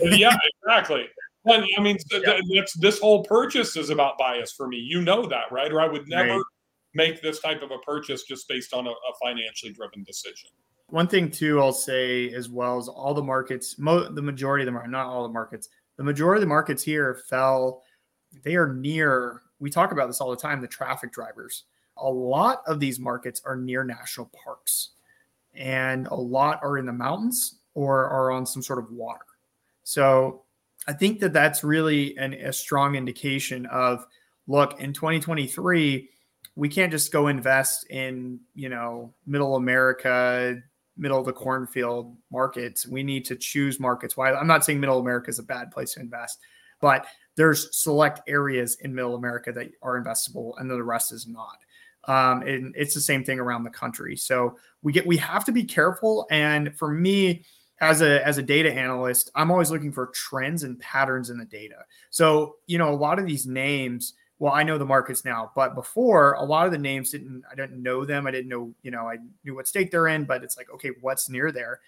yeah, 0.01 0.36
exactly. 0.63 1.06
Well, 1.46 1.64
I 1.78 1.82
mean, 1.82 1.98
yeah. 2.12 2.62
this 2.80 3.00
whole 3.00 3.24
purchase 3.24 3.76
is 3.76 3.90
about 3.90 4.18
bias 4.18 4.54
for 4.54 4.68
me. 4.68 4.78
You 4.78 5.02
know 5.02 5.26
that, 5.26 5.52
right? 5.52 5.72
Or 5.72 5.82
I 5.82 5.88
would 5.88 6.08
never 6.08 6.38
right. 6.38 6.44
make 6.94 7.22
this 7.22 7.40
type 7.40 7.62
of 7.62 7.72
a 7.72 7.80
purchase 7.80 8.24
just 8.24 8.48
based 8.48 8.74
on 8.74 8.88
a, 8.88 8.92
a, 8.92 9.14
financially 9.22 9.74
driven 9.74 10.04
decision. 10.04 10.50
One 10.88 11.08
thing, 11.08 11.30
too, 11.30 11.60
I'll 11.60 11.74
say 11.74 12.34
as 12.34 12.50
well 12.50 12.80
is 12.80 12.88
all 12.88 13.14
the 13.14 13.24
markets, 13.24 13.78
mo- 13.78 14.08
the 14.08 14.22
majority 14.22 14.64
of 14.64 14.68
them 14.68 14.78
are 14.78 14.88
not 14.88 15.08
all 15.08 15.24
the 15.24 15.34
markets. 15.34 15.68
The 15.98 16.04
majority 16.04 16.38
of 16.38 16.42
the 16.42 16.48
markets 16.48 16.82
here 16.82 17.22
fell. 17.30 17.84
They 18.44 18.56
are 18.56 18.74
near. 18.74 19.42
We 19.60 19.70
talk 19.70 19.92
about 19.92 20.08
this 20.08 20.22
all 20.22 20.32
the 20.32 20.38
time. 20.38 20.62
The 20.62 20.68
traffic 20.68 21.12
drivers. 21.12 21.64
A 21.98 22.10
lot 22.10 22.64
of 22.68 22.80
these 22.80 23.00
markets 23.00 23.42
are 23.46 23.56
near 23.56 23.84
national 23.84 24.32
parks, 24.44 24.92
and 25.54 26.08
a 26.08 26.16
lot 26.16 26.60
are 26.64 26.78
in 26.78 26.86
the 26.86 26.94
mountains 26.94 27.60
or 27.76 28.08
are 28.08 28.32
on 28.32 28.46
some 28.46 28.64
sort 28.64 28.80
of 28.80 28.92
water. 28.92 29.26
So 29.84 30.43
I 30.88 30.94
think 30.94 31.20
that 31.20 31.34
that's 31.34 31.63
really 31.63 32.18
an, 32.18 32.34
a 32.34 32.52
strong 32.52 32.96
indication 32.96 33.66
of 33.68 34.06
look 34.48 34.80
in 34.80 34.94
2023 34.94 36.10
we 36.56 36.70
can't 36.70 36.92
just 36.92 37.12
go 37.12 37.28
invest 37.28 37.90
in 37.90 38.40
you 38.54 38.70
know 38.70 39.13
middle 39.25 39.56
America, 39.56 40.62
middle 40.98 41.20
of 41.20 41.25
the 41.25 41.34
cornfield 41.34 42.16
markets. 42.32 42.88
We 42.88 43.04
need 43.04 43.25
to 43.25 43.36
choose 43.36 43.80
markets. 43.80 44.16
Why 44.16 44.34
I'm 44.34 44.48
not 44.48 44.63
saying 44.63 44.80
middle 44.80 45.00
America 45.00 45.30
is 45.30 45.40
a 45.40 45.44
bad 45.44 45.72
place 45.72 45.94
to 45.94 46.02
invest, 46.02 46.40
but 46.80 47.06
there's 47.36 47.75
select 47.75 48.22
areas 48.28 48.78
in 48.82 48.94
middle 48.94 49.16
America 49.16 49.52
that 49.52 49.72
are 49.82 50.02
investable 50.02 50.54
and 50.60 50.70
the 50.70 50.84
rest 50.84 51.12
is 51.12 51.28
not. 51.28 51.58
Um, 52.06 52.42
and 52.42 52.75
it's 52.78 52.94
the 52.94 53.02
same 53.02 53.24
thing 53.24 53.40
around 53.40 53.63
the 53.63 53.70
country. 53.70 54.16
So 54.16 54.58
we 54.84 54.92
get 54.92 55.08
we 55.08 55.18
have 55.18 55.46
to 55.46 55.52
be 55.52 55.63
careful. 55.63 56.28
And 56.30 56.78
for 56.78 56.90
me, 56.90 57.46
as 57.84 58.02
a 58.02 58.25
as 58.25 58.38
a 58.38 58.44
data 58.44 58.72
analyst, 58.72 59.32
I'm 59.36 59.52
always 59.52 59.72
looking 59.72 59.92
for 59.92 60.08
trends 60.08 60.63
and 60.63 60.80
patterns 60.80 61.30
in 61.30 61.38
the 61.38 61.46
data. 61.46 61.86
So 62.10 62.58
you 62.68 62.78
know, 62.78 62.90
a 62.90 62.96
lot 62.96 63.20
of 63.20 63.25
these 63.25 63.46
names. 63.46 64.13
Well, 64.40 64.54
I 64.54 64.63
know 64.63 64.78
the 64.78 64.86
markets 64.86 65.24
now, 65.24 65.52
but 65.56 65.74
before 65.74 66.34
a 66.34 66.44
lot 66.44 66.66
of 66.66 66.72
the 66.72 66.78
names 66.78 67.12
didn't. 67.12 67.44
I 67.50 67.56
didn't 67.56 67.82
know 67.82 68.04
them. 68.04 68.28
I 68.28 68.32
didn't 68.32 68.50
know. 68.50 68.74
You 68.82 68.92
know, 68.92 69.08
I 69.08 69.18
knew 69.44 69.56
what 69.56 69.68
state 69.68 69.92
they're 69.92 70.08
in, 70.08 70.25
but 70.25 70.44
it's 70.44 70.58
like, 70.58 70.70
okay, 70.74 70.92
what's 71.02 71.30
near 71.30 71.52
there? 71.52 71.80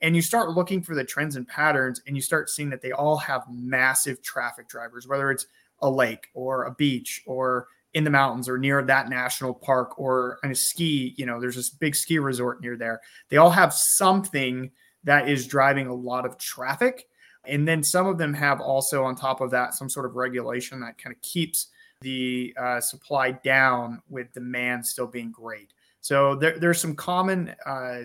and 0.00 0.14
you 0.14 0.22
start 0.22 0.50
looking 0.50 0.82
for 0.82 0.94
the 0.94 1.04
trends 1.04 1.36
and 1.36 1.46
patterns 1.46 2.02
and 2.06 2.16
you 2.16 2.22
start 2.22 2.50
seeing 2.50 2.70
that 2.70 2.82
they 2.82 2.92
all 2.92 3.16
have 3.16 3.44
massive 3.50 4.22
traffic 4.22 4.68
drivers 4.68 5.06
whether 5.06 5.30
it's 5.30 5.46
a 5.80 5.90
lake 5.90 6.28
or 6.34 6.64
a 6.64 6.74
beach 6.74 7.22
or 7.26 7.68
in 7.94 8.04
the 8.04 8.10
mountains 8.10 8.48
or 8.48 8.58
near 8.58 8.82
that 8.82 9.08
national 9.08 9.54
park 9.54 9.98
or 9.98 10.38
a 10.44 10.54
ski 10.54 11.14
you 11.16 11.26
know 11.26 11.40
there's 11.40 11.56
this 11.56 11.70
big 11.70 11.94
ski 11.94 12.18
resort 12.18 12.60
near 12.60 12.76
there 12.76 13.00
they 13.28 13.36
all 13.36 13.50
have 13.50 13.72
something 13.72 14.70
that 15.04 15.28
is 15.28 15.46
driving 15.46 15.86
a 15.86 15.94
lot 15.94 16.26
of 16.26 16.38
traffic. 16.38 17.06
And 17.46 17.68
then 17.68 17.82
some 17.82 18.06
of 18.06 18.18
them 18.18 18.32
have 18.34 18.60
also 18.60 19.04
on 19.04 19.14
top 19.14 19.40
of 19.40 19.50
that 19.50 19.74
some 19.74 19.88
sort 19.88 20.06
of 20.06 20.16
regulation 20.16 20.80
that 20.80 20.98
kind 20.98 21.14
of 21.14 21.20
keeps 21.22 21.68
the 22.00 22.54
uh, 22.58 22.80
supply 22.80 23.32
down 23.32 24.02
with 24.08 24.32
demand 24.32 24.86
still 24.86 25.06
being 25.06 25.30
great. 25.30 25.72
So 26.00 26.34
there, 26.34 26.58
there's 26.58 26.80
some 26.80 26.94
common 26.94 27.54
uh, 27.64 28.02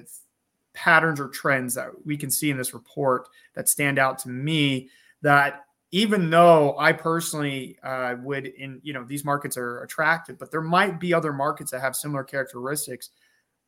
patterns 0.74 1.20
or 1.20 1.28
trends 1.30 1.74
that 1.76 1.90
we 2.06 2.18
can 2.18 2.32
see 2.32 2.50
in 2.50 2.58
this 2.58 2.74
report 2.74 3.28
that 3.56 3.68
stand 3.68 4.00
out 4.00 4.20
to 4.20 4.30
me 4.30 4.90
that 5.22 5.66
even 5.92 6.30
though 6.30 6.78
I 6.78 6.94
personally 6.94 7.78
uh, 7.84 8.16
would 8.22 8.46
in 8.46 8.80
you 8.84 8.94
know 8.94 9.04
these 9.04 9.26
markets 9.26 9.58
are 9.58 9.82
attractive, 9.82 10.38
but 10.38 10.52
there 10.52 10.62
might 10.62 11.00
be 11.00 11.14
other 11.14 11.34
markets 11.34 11.72
that 11.72 11.82
have 11.82 11.96
similar 11.96 12.24
characteristics 12.24 13.10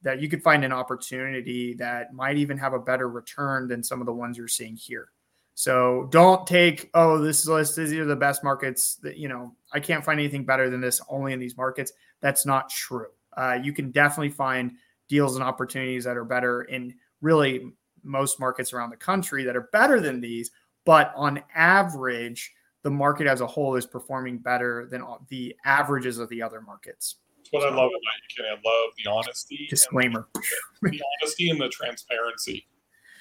that 0.04 0.22
you 0.22 0.30
could 0.30 0.44
find 0.44 0.64
an 0.64 0.72
opportunity 0.72 1.74
that 1.76 2.14
might 2.14 2.38
even 2.38 2.58
have 2.58 2.74
a 2.74 2.80
better 2.80 3.10
return 3.10 3.68
than 3.68 3.84
some 3.84 4.00
of 4.00 4.06
the 4.06 4.14
ones 4.14 4.38
you're 4.38 4.48
seeing 4.48 4.76
here. 4.76 5.10
So 5.54 6.08
don't 6.12 6.48
take 6.48 6.90
oh 6.94 7.20
this 7.20 7.46
list 7.46 7.78
is 7.78 7.94
either 7.94 8.06
the 8.06 8.16
best 8.16 8.44
markets 8.44 8.96
that 9.04 9.18
you 9.18 9.28
know 9.28 9.54
I 9.74 9.80
can't 9.80 10.04
find 10.04 10.20
anything 10.20 10.46
better 10.46 10.70
than 10.70 10.82
this 10.82 11.02
only 11.10 11.34
in 11.34 11.40
these 11.40 11.58
markets. 11.58 11.92
That's 12.20 12.46
not 12.46 12.70
true. 12.70 13.08
Uh, 13.36 13.60
you 13.62 13.74
can 13.74 13.92
definitely 13.92 14.30
find 14.30 14.74
deals 15.08 15.36
and 15.36 15.44
opportunities 15.44 16.04
that 16.06 16.18
are 16.18 16.26
better 16.26 16.64
in 16.64 16.96
really 17.22 17.72
most 18.04 18.40
markets 18.40 18.74
around 18.74 18.90
the 18.90 18.98
country 18.98 19.44
that 19.44 19.56
are 19.56 19.70
better 19.72 20.00
than 20.00 20.22
these. 20.22 20.52
But 20.86 21.14
on 21.16 21.44
average, 21.54 22.52
the 22.84 22.90
market 22.90 23.28
as 23.28 23.42
a 23.42 23.48
whole 23.48 23.76
is 23.76 23.86
performing 23.86 24.40
better 24.40 24.88
than 24.90 25.04
the 25.30 25.56
averages 25.66 26.18
of 26.18 26.30
the 26.30 26.42
other 26.42 26.62
markets. 26.62 27.18
That's 27.52 27.64
what 27.64 27.70
so, 27.72 27.76
I 27.76 27.82
love 27.82 27.90
about 27.90 27.94
you, 27.94 28.36
Kenny. 28.36 28.50
I 28.50 28.54
love 28.54 28.94
the 29.04 29.10
honesty. 29.10 29.68
Disclaimer. 29.70 30.28
The, 30.34 30.42
the, 30.90 31.02
honesty 31.22 31.50
and 31.50 31.60
the 31.60 31.70
transparency, 31.70 32.66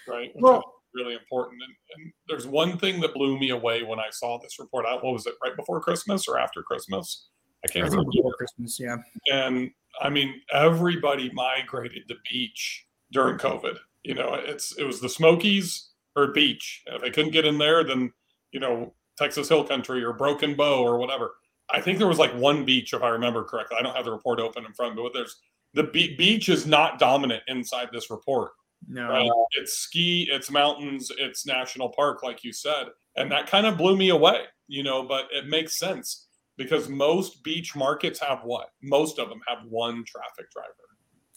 right? 0.06 0.34
Which 0.34 0.42
well, 0.42 0.80
really 0.94 1.14
important. 1.14 1.62
And, 1.62 1.74
and, 1.96 2.12
there's 2.28 2.46
one 2.46 2.78
thing 2.78 3.00
that 3.00 3.14
blew 3.14 3.38
me 3.38 3.50
away 3.50 3.82
when 3.82 3.98
I 3.98 4.08
saw 4.10 4.38
this 4.38 4.58
report 4.58 4.86
out. 4.86 5.04
What 5.04 5.14
was 5.14 5.26
it? 5.26 5.34
Right 5.42 5.56
before 5.56 5.80
Christmas 5.80 6.28
or 6.28 6.38
after 6.38 6.62
Christmas? 6.62 7.28
I 7.64 7.68
can't 7.68 7.86
I 7.86 7.88
remember. 7.88 8.10
Before 8.12 8.34
Christmas, 8.34 8.78
yeah. 8.78 8.96
And 9.32 9.70
I 10.00 10.08
mean, 10.08 10.40
everybody 10.52 11.30
migrated 11.32 12.08
to 12.08 12.14
beach 12.30 12.86
during 13.12 13.38
COVID. 13.38 13.76
You 14.04 14.14
know, 14.14 14.34
it's 14.34 14.76
it 14.78 14.84
was 14.84 15.00
the 15.00 15.08
Smokies 15.08 15.90
or 16.16 16.28
beach. 16.28 16.82
If 16.86 17.02
they 17.02 17.10
couldn't 17.10 17.32
get 17.32 17.44
in 17.44 17.58
there, 17.58 17.84
then 17.84 18.12
you 18.52 18.60
know 18.60 18.94
Texas 19.18 19.48
Hill 19.48 19.64
Country 19.64 20.02
or 20.02 20.12
Broken 20.12 20.54
Bow 20.54 20.82
or 20.82 20.98
whatever. 20.98 21.32
I 21.72 21.80
think 21.80 21.98
there 21.98 22.06
was 22.06 22.18
like 22.18 22.32
one 22.34 22.64
beach, 22.64 22.92
if 22.92 23.02
I 23.02 23.08
remember 23.08 23.44
correctly. 23.44 23.76
I 23.78 23.82
don't 23.82 23.94
have 23.94 24.04
the 24.04 24.12
report 24.12 24.40
open 24.40 24.64
in 24.64 24.72
front, 24.72 24.96
but 24.96 25.12
there's 25.12 25.36
the 25.74 25.84
be- 25.84 26.16
beach 26.16 26.48
is 26.48 26.66
not 26.66 26.98
dominant 26.98 27.42
inside 27.48 27.88
this 27.92 28.10
report. 28.10 28.52
No, 28.88 29.08
right? 29.08 29.30
it's 29.58 29.74
ski, 29.74 30.28
it's 30.30 30.50
mountains, 30.50 31.12
it's 31.18 31.46
national 31.46 31.90
park, 31.90 32.22
like 32.22 32.42
you 32.42 32.52
said, 32.52 32.86
and 33.16 33.30
that 33.30 33.46
kind 33.46 33.66
of 33.66 33.76
blew 33.76 33.96
me 33.96 34.08
away. 34.08 34.44
You 34.68 34.82
know, 34.82 35.02
but 35.02 35.26
it 35.32 35.48
makes 35.48 35.78
sense 35.78 36.28
because 36.56 36.88
most 36.88 37.42
beach 37.42 37.74
markets 37.74 38.20
have 38.20 38.40
what? 38.44 38.68
Most 38.82 39.18
of 39.18 39.28
them 39.28 39.40
have 39.46 39.58
one 39.68 40.04
traffic 40.04 40.50
driver. 40.52 40.74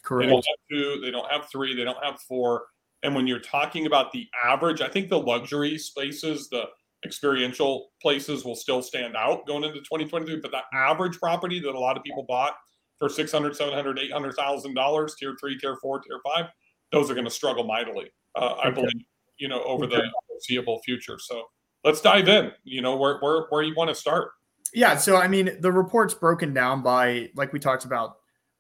Correct. 0.04 0.28
They 0.28 0.32
don't 0.32 0.46
have 0.46 0.58
two, 0.70 1.02
they 1.02 1.12
don't 1.12 1.32
have 1.32 1.50
three, 1.50 1.75
they 1.75 1.84
don't 1.84 2.04
have 2.04 2.20
four. 2.22 2.66
And 3.04 3.16
when 3.16 3.28
you're 3.28 3.40
talking 3.40 3.86
about 3.86 4.12
the 4.12 4.28
average, 4.44 4.82
I 4.82 4.88
think 4.88 5.10
the 5.10 5.20
luxury 5.20 5.78
spaces, 5.78 6.50
the 6.50 6.66
experiential 7.05 7.91
places 8.01 8.45
will 8.45 8.55
still 8.55 8.81
stand 8.81 9.15
out 9.15 9.45
going 9.45 9.63
into 9.63 9.79
2023. 9.79 10.39
But 10.41 10.51
the 10.51 10.62
average 10.74 11.19
property 11.19 11.60
that 11.60 11.75
a 11.75 11.79
lot 11.79 11.98
of 11.98 12.03
people 12.03 12.25
bought 12.27 12.53
for 13.00 13.10
600, 13.10 13.55
700, 13.55 14.00
800,000 14.00 14.74
dollars, 14.74 15.15
tier 15.15 15.36
three, 15.39 15.57
tier 15.57 15.77
four, 15.81 16.00
tier 16.00 16.19
five, 16.24 16.45
those 16.91 17.10
are 17.10 17.13
going 17.13 17.25
to 17.25 17.31
struggle 17.31 17.63
mightily, 17.65 18.10
uh, 18.36 18.55
I 18.63 18.67
okay. 18.67 18.81
believe, 18.81 19.05
you 19.38 19.48
know, 19.48 19.63
over 19.63 19.86
okay. 19.86 19.98
the 19.98 20.12
foreseeable 20.27 20.79
future. 20.86 21.17
So 21.19 21.43
let's 21.83 22.01
dive 22.01 22.29
in, 22.29 22.51
you 22.63 22.81
know, 22.81 22.95
where, 22.95 23.17
where, 23.19 23.45
where 23.50 23.63
you 23.63 23.74
want 23.75 23.89
to 23.89 23.95
start. 23.95 24.31
Yeah. 24.74 24.95
So, 24.98 25.17
I 25.17 25.27
mean, 25.27 25.57
the 25.60 25.72
report's 25.72 26.13
broken 26.13 26.53
down 26.53 26.81
by, 26.81 27.29
like 27.36 27.51
we 27.51 27.60
talked 27.60 27.86
about, 27.86 28.17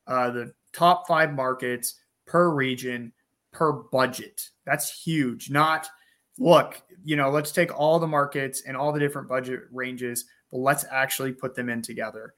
uh, 0.07 0.31
the 0.31 0.53
top 0.73 1.07
five 1.07 1.33
markets 1.33 1.99
per 2.25 2.49
region 2.49 3.13
per 3.51 3.71
budget. 3.71 4.49
That's 4.65 4.91
huge. 5.03 5.49
Not, 5.49 5.87
look, 6.37 6.81
you 7.03 7.15
know, 7.15 7.29
let's 7.29 7.51
take 7.51 7.77
all 7.77 7.99
the 7.99 8.07
markets 8.07 8.63
and 8.65 8.75
all 8.75 8.91
the 8.91 8.99
different 8.99 9.27
budget 9.27 9.61
ranges, 9.71 10.25
but 10.51 10.59
let's 10.59 10.85
actually 10.91 11.31
put 11.31 11.55
them 11.55 11.69
in 11.69 11.81
together. 11.81 12.33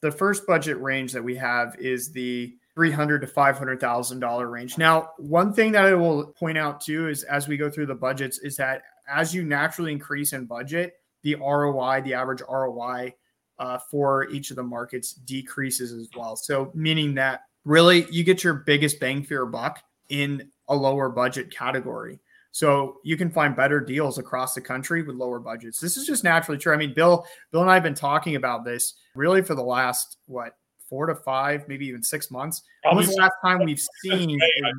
The 0.00 0.10
first 0.10 0.46
budget 0.46 0.80
range 0.80 1.12
that 1.12 1.24
we 1.24 1.36
have 1.36 1.76
is 1.78 2.12
the 2.12 2.54
300 2.74 3.20
to 3.20 3.26
500,000 3.26 4.20
dollar 4.20 4.48
range. 4.48 4.78
Now, 4.78 5.10
one 5.18 5.52
thing 5.52 5.72
that 5.72 5.84
I 5.84 5.94
will 5.94 6.26
point 6.26 6.56
out 6.56 6.80
too 6.80 7.08
is 7.08 7.24
as 7.24 7.48
we 7.48 7.56
go 7.56 7.68
through 7.68 7.86
the 7.86 7.94
budgets 7.94 8.38
is 8.38 8.56
that 8.56 8.82
as 9.08 9.34
you 9.34 9.44
naturally 9.44 9.90
increase 9.90 10.32
in 10.32 10.44
budget, 10.44 10.94
the 11.22 11.34
ROI, 11.34 12.02
the 12.02 12.14
average 12.14 12.42
ROI 12.48 13.14
uh, 13.58 13.78
for 13.90 14.28
each 14.30 14.50
of 14.50 14.56
the 14.56 14.62
markets 14.62 15.12
decreases 15.12 15.92
as 15.92 16.08
well. 16.16 16.36
So, 16.36 16.70
meaning 16.74 17.14
that 17.14 17.40
really 17.64 18.06
you 18.10 18.22
get 18.22 18.44
your 18.44 18.54
biggest 18.54 19.00
bang 19.00 19.24
for 19.24 19.34
your 19.34 19.46
buck 19.46 19.82
in 20.08 20.48
a 20.68 20.76
lower 20.76 21.08
budget 21.08 21.50
category. 21.50 22.20
So 22.58 22.98
you 23.04 23.16
can 23.16 23.30
find 23.30 23.54
better 23.54 23.78
deals 23.78 24.18
across 24.18 24.52
the 24.52 24.60
country 24.60 25.04
with 25.04 25.14
lower 25.14 25.38
budgets. 25.38 25.78
This 25.78 25.96
is 25.96 26.08
just 26.08 26.24
naturally 26.24 26.58
true. 26.58 26.74
I 26.74 26.76
mean, 26.76 26.92
Bill, 26.92 27.24
Bill 27.52 27.60
and 27.60 27.70
I 27.70 27.74
have 27.74 27.84
been 27.84 27.94
talking 27.94 28.34
about 28.34 28.64
this 28.64 28.94
really 29.14 29.42
for 29.42 29.54
the 29.54 29.62
last 29.62 30.16
what 30.26 30.56
four 30.88 31.06
to 31.06 31.14
five, 31.14 31.68
maybe 31.68 31.86
even 31.86 32.02
six 32.02 32.32
months. 32.32 32.62
Probably 32.82 32.96
when 32.96 33.06
was 33.06 33.14
the 33.14 33.22
last 33.22 33.34
time 33.44 33.64
we've 33.64 33.80
seen? 34.02 34.36
May, 34.36 34.72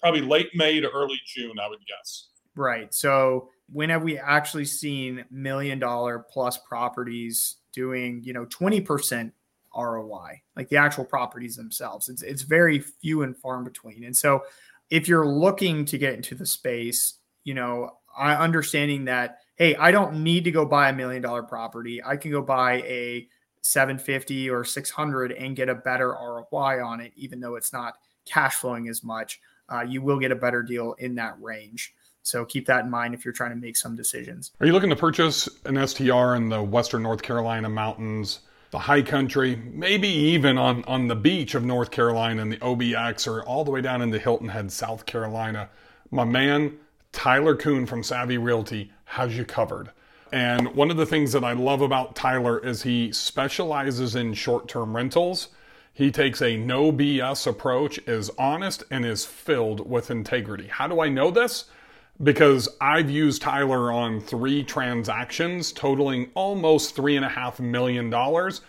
probably 0.00 0.22
late 0.22 0.48
May 0.56 0.80
to 0.80 0.90
early 0.90 1.20
June, 1.24 1.60
I 1.60 1.68
would 1.68 1.78
guess. 1.86 2.30
Right. 2.56 2.92
So 2.92 3.50
when 3.70 3.90
have 3.90 4.02
we 4.02 4.18
actually 4.18 4.64
seen 4.64 5.24
million 5.30 5.78
dollar 5.78 6.26
plus 6.32 6.58
properties 6.58 7.58
doing, 7.72 8.24
you 8.24 8.32
know, 8.32 8.44
20% 8.46 9.30
ROI, 9.78 10.42
like 10.56 10.68
the 10.68 10.78
actual 10.78 11.04
properties 11.04 11.54
themselves? 11.54 12.08
It's, 12.08 12.22
it's 12.22 12.42
very 12.42 12.80
few 12.80 13.22
and 13.22 13.36
far 13.36 13.56
in 13.56 13.62
between. 13.62 14.02
And 14.02 14.16
so 14.16 14.42
if 14.90 15.06
you're 15.06 15.28
looking 15.28 15.84
to 15.84 15.96
get 15.96 16.14
into 16.14 16.34
the 16.34 16.44
space, 16.44 17.18
you 17.44 17.54
know, 17.54 17.90
I 18.16 18.34
understanding 18.34 19.06
that, 19.06 19.38
hey, 19.56 19.74
I 19.76 19.90
don't 19.90 20.22
need 20.22 20.44
to 20.44 20.50
go 20.50 20.64
buy 20.64 20.88
a 20.88 20.92
million 20.92 21.22
dollar 21.22 21.42
property. 21.42 22.02
I 22.04 22.16
can 22.16 22.30
go 22.30 22.42
buy 22.42 22.82
a 22.82 23.28
750 23.62 24.50
or 24.50 24.64
600 24.64 25.32
and 25.32 25.54
get 25.56 25.68
a 25.68 25.74
better 25.74 26.10
ROI 26.10 26.84
on 26.84 27.00
it, 27.00 27.12
even 27.16 27.40
though 27.40 27.56
it's 27.56 27.72
not 27.72 27.94
cash 28.24 28.54
flowing 28.54 28.88
as 28.88 29.04
much. 29.04 29.40
Uh, 29.68 29.82
you 29.82 30.02
will 30.02 30.18
get 30.18 30.32
a 30.32 30.36
better 30.36 30.62
deal 30.62 30.94
in 30.98 31.14
that 31.16 31.40
range. 31.40 31.94
So 32.22 32.44
keep 32.44 32.66
that 32.66 32.84
in 32.84 32.90
mind 32.90 33.14
if 33.14 33.24
you're 33.24 33.32
trying 33.32 33.50
to 33.50 33.56
make 33.56 33.76
some 33.76 33.96
decisions. 33.96 34.52
Are 34.60 34.66
you 34.66 34.72
looking 34.72 34.90
to 34.90 34.96
purchase 34.96 35.48
an 35.64 35.86
STR 35.86 36.34
in 36.34 36.48
the 36.48 36.62
Western 36.62 37.02
North 37.02 37.22
Carolina 37.22 37.68
mountains? 37.68 38.40
the 38.70 38.78
high 38.78 39.02
country, 39.02 39.56
maybe 39.56 40.08
even 40.08 40.56
on, 40.56 40.84
on 40.84 41.08
the 41.08 41.16
beach 41.16 41.54
of 41.54 41.64
North 41.64 41.90
Carolina 41.90 42.42
and 42.42 42.52
the 42.52 42.56
OBX 42.58 43.26
or 43.26 43.42
all 43.42 43.64
the 43.64 43.70
way 43.70 43.80
down 43.80 44.00
into 44.00 44.18
Hilton 44.18 44.48
Head, 44.48 44.70
South 44.70 45.06
Carolina. 45.06 45.68
My 46.10 46.24
man, 46.24 46.78
Tyler 47.12 47.56
Coon 47.56 47.86
from 47.86 48.02
Savvy 48.02 48.38
Realty 48.38 48.92
has 49.04 49.36
you 49.36 49.44
covered. 49.44 49.90
And 50.32 50.74
one 50.74 50.90
of 50.90 50.96
the 50.96 51.06
things 51.06 51.32
that 51.32 51.44
I 51.44 51.52
love 51.52 51.82
about 51.82 52.14
Tyler 52.14 52.64
is 52.64 52.82
he 52.82 53.12
specializes 53.12 54.14
in 54.14 54.34
short 54.34 54.68
term 54.68 54.94
rentals. 54.94 55.48
He 55.92 56.10
takes 56.10 56.40
a 56.40 56.56
no 56.56 56.92
BS 56.92 57.46
approach, 57.46 57.98
is 58.06 58.30
honest, 58.38 58.84
and 58.90 59.04
is 59.04 59.24
filled 59.24 59.88
with 59.90 60.10
integrity. 60.10 60.68
How 60.68 60.86
do 60.86 61.00
I 61.00 61.08
know 61.08 61.30
this? 61.30 61.64
because 62.22 62.68
I've 62.80 63.10
used 63.10 63.42
Tyler 63.42 63.90
on 63.90 64.20
three 64.20 64.62
transactions 64.62 65.72
totaling 65.72 66.30
almost 66.34 66.94
three 66.94 67.16
and 67.16 67.24
a 67.24 67.28
half 67.28 67.60
million 67.60 68.10
dollars, 68.10 68.60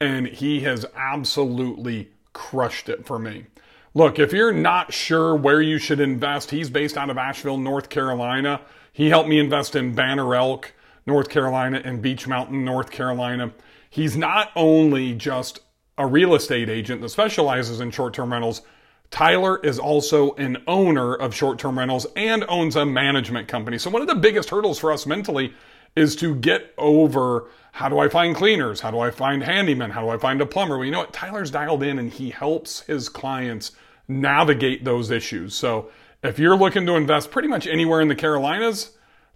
and 0.00 0.26
he 0.26 0.60
has 0.60 0.86
absolutely 0.94 2.10
crushed 2.32 2.88
it 2.88 3.06
for 3.06 3.18
me. 3.18 3.46
Look, 3.92 4.20
if 4.20 4.32
you're 4.32 4.52
not 4.52 4.92
sure 4.92 5.34
where 5.34 5.60
you 5.60 5.78
should 5.78 5.98
invest, 5.98 6.52
he's 6.52 6.70
based 6.70 6.96
out 6.96 7.10
of 7.10 7.18
Asheville, 7.18 7.58
North 7.58 7.88
Carolina. 7.88 8.60
He 8.92 9.08
helped 9.08 9.28
me 9.28 9.40
invest 9.40 9.74
in 9.74 9.96
Banner 9.96 10.32
Elk, 10.32 10.72
North 11.06 11.28
Carolina, 11.28 11.82
and 11.84 12.00
Beech 12.00 12.28
Mountain, 12.28 12.64
North 12.64 12.92
Carolina. 12.92 13.52
He's 13.88 14.16
not 14.16 14.52
only 14.54 15.14
just 15.14 15.58
a 15.98 16.06
real 16.06 16.36
estate 16.36 16.68
agent 16.68 17.00
that 17.00 17.08
specializes 17.08 17.80
in 17.80 17.90
short 17.90 18.14
term 18.14 18.32
rentals, 18.32 18.62
Tyler 19.10 19.58
is 19.64 19.80
also 19.80 20.34
an 20.34 20.62
owner 20.68 21.14
of 21.14 21.34
short 21.34 21.58
term 21.58 21.76
rentals 21.76 22.06
and 22.14 22.44
owns 22.48 22.76
a 22.76 22.86
management 22.86 23.48
company. 23.48 23.76
So, 23.76 23.90
one 23.90 24.02
of 24.02 24.08
the 24.08 24.14
biggest 24.14 24.50
hurdles 24.50 24.78
for 24.78 24.92
us 24.92 25.04
mentally 25.04 25.52
is 25.96 26.16
to 26.16 26.34
get 26.34 26.74
over 26.78 27.48
how 27.72 27.88
do 27.88 27.98
I 27.98 28.08
find 28.08 28.34
cleaners? 28.34 28.80
How 28.80 28.90
do 28.90 28.98
I 28.98 29.10
find 29.10 29.42
handymen? 29.42 29.90
How 29.90 30.02
do 30.02 30.08
I 30.08 30.18
find 30.18 30.40
a 30.40 30.46
plumber? 30.46 30.76
Well, 30.76 30.84
you 30.84 30.90
know 30.90 31.00
what? 31.00 31.12
Tyler's 31.12 31.50
dialed 31.50 31.82
in 31.82 31.98
and 31.98 32.12
he 32.12 32.30
helps 32.30 32.80
his 32.80 33.08
clients 33.08 33.72
navigate 34.08 34.84
those 34.84 35.10
issues. 35.10 35.54
So, 35.54 35.90
if 36.22 36.38
you're 36.38 36.56
looking 36.56 36.84
to 36.84 36.96
invest 36.96 37.30
pretty 37.30 37.48
much 37.48 37.66
anywhere 37.66 38.02
in 38.02 38.08
the 38.08 38.14
Carolinas, 38.14 38.90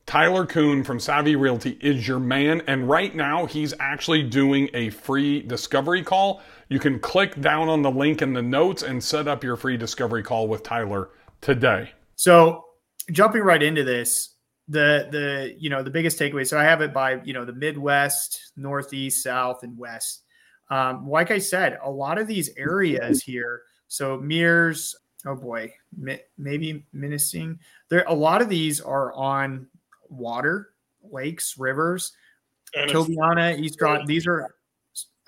Tyler 0.05 0.45
Coon 0.45 0.85
from 0.85 1.01
Savvy 1.01 1.35
Realty 1.35 1.79
is 1.81 2.07
your 2.07 2.19
man. 2.19 2.61
And 2.67 2.89
right 2.89 3.15
now, 3.15 3.47
he's 3.47 3.73
actually 3.81 4.23
doing 4.23 4.69
a 4.75 4.91
free 4.91 5.41
discovery 5.41 6.03
call. 6.03 6.43
You 6.69 6.79
can 6.79 6.99
click 6.99 7.41
down 7.41 7.71
on 7.71 7.81
the 7.81 7.91
link 7.91 8.21
in 8.21 8.35
the 8.35 8.43
notes 8.43 8.83
and 8.83 9.03
set 9.03 9.27
up 9.27 9.43
your 9.43 9.57
free 9.57 9.79
discovery 9.79 10.23
call 10.23 10.47
with 10.47 10.63
Tyler 10.63 11.09
today. 11.41 11.93
So, 12.17 12.65
jumping 13.11 13.43
right 13.43 13.63
into 13.63 13.83
this, 13.83 14.34
the 14.69 15.09
the 15.11 15.55
you 15.59 15.71
know 15.71 15.83
the 15.83 15.91
biggest 15.91 16.19
takeaway. 16.19 16.47
So 16.47 16.59
I 16.59 16.65
have 16.65 16.81
it 16.81 16.93
by 16.93 17.21
you 17.25 17.33
know 17.33 17.45
the 17.45 17.53
Midwest, 17.53 18.53
Northeast, 18.57 19.23
South, 19.23 19.63
and 19.63 19.77
West. 19.77 20.23
Um, 20.71 21.09
like 21.09 21.31
I 21.31 21.39
said, 21.39 21.79
a 21.83 21.91
lot 21.91 22.19
of 22.19 22.27
these 22.27 22.51
areas 22.57 23.23
here. 23.23 23.63
So 23.89 24.17
Mears, 24.17 24.97
oh 25.27 25.37
boy, 25.37 25.73
maybe 26.39 26.87
menacing. 26.93 27.59
There, 27.91 28.05
a 28.09 28.15
lot 28.15 28.41
of 28.41 28.49
these 28.49 28.81
are 28.81 29.13
on 29.13 29.67
water, 30.09 30.71
lakes, 31.03 31.57
rivers. 31.59 32.13
Tobyhanna, 32.75 33.59
East. 33.59 33.81
These 34.07 34.27
are 34.27 34.55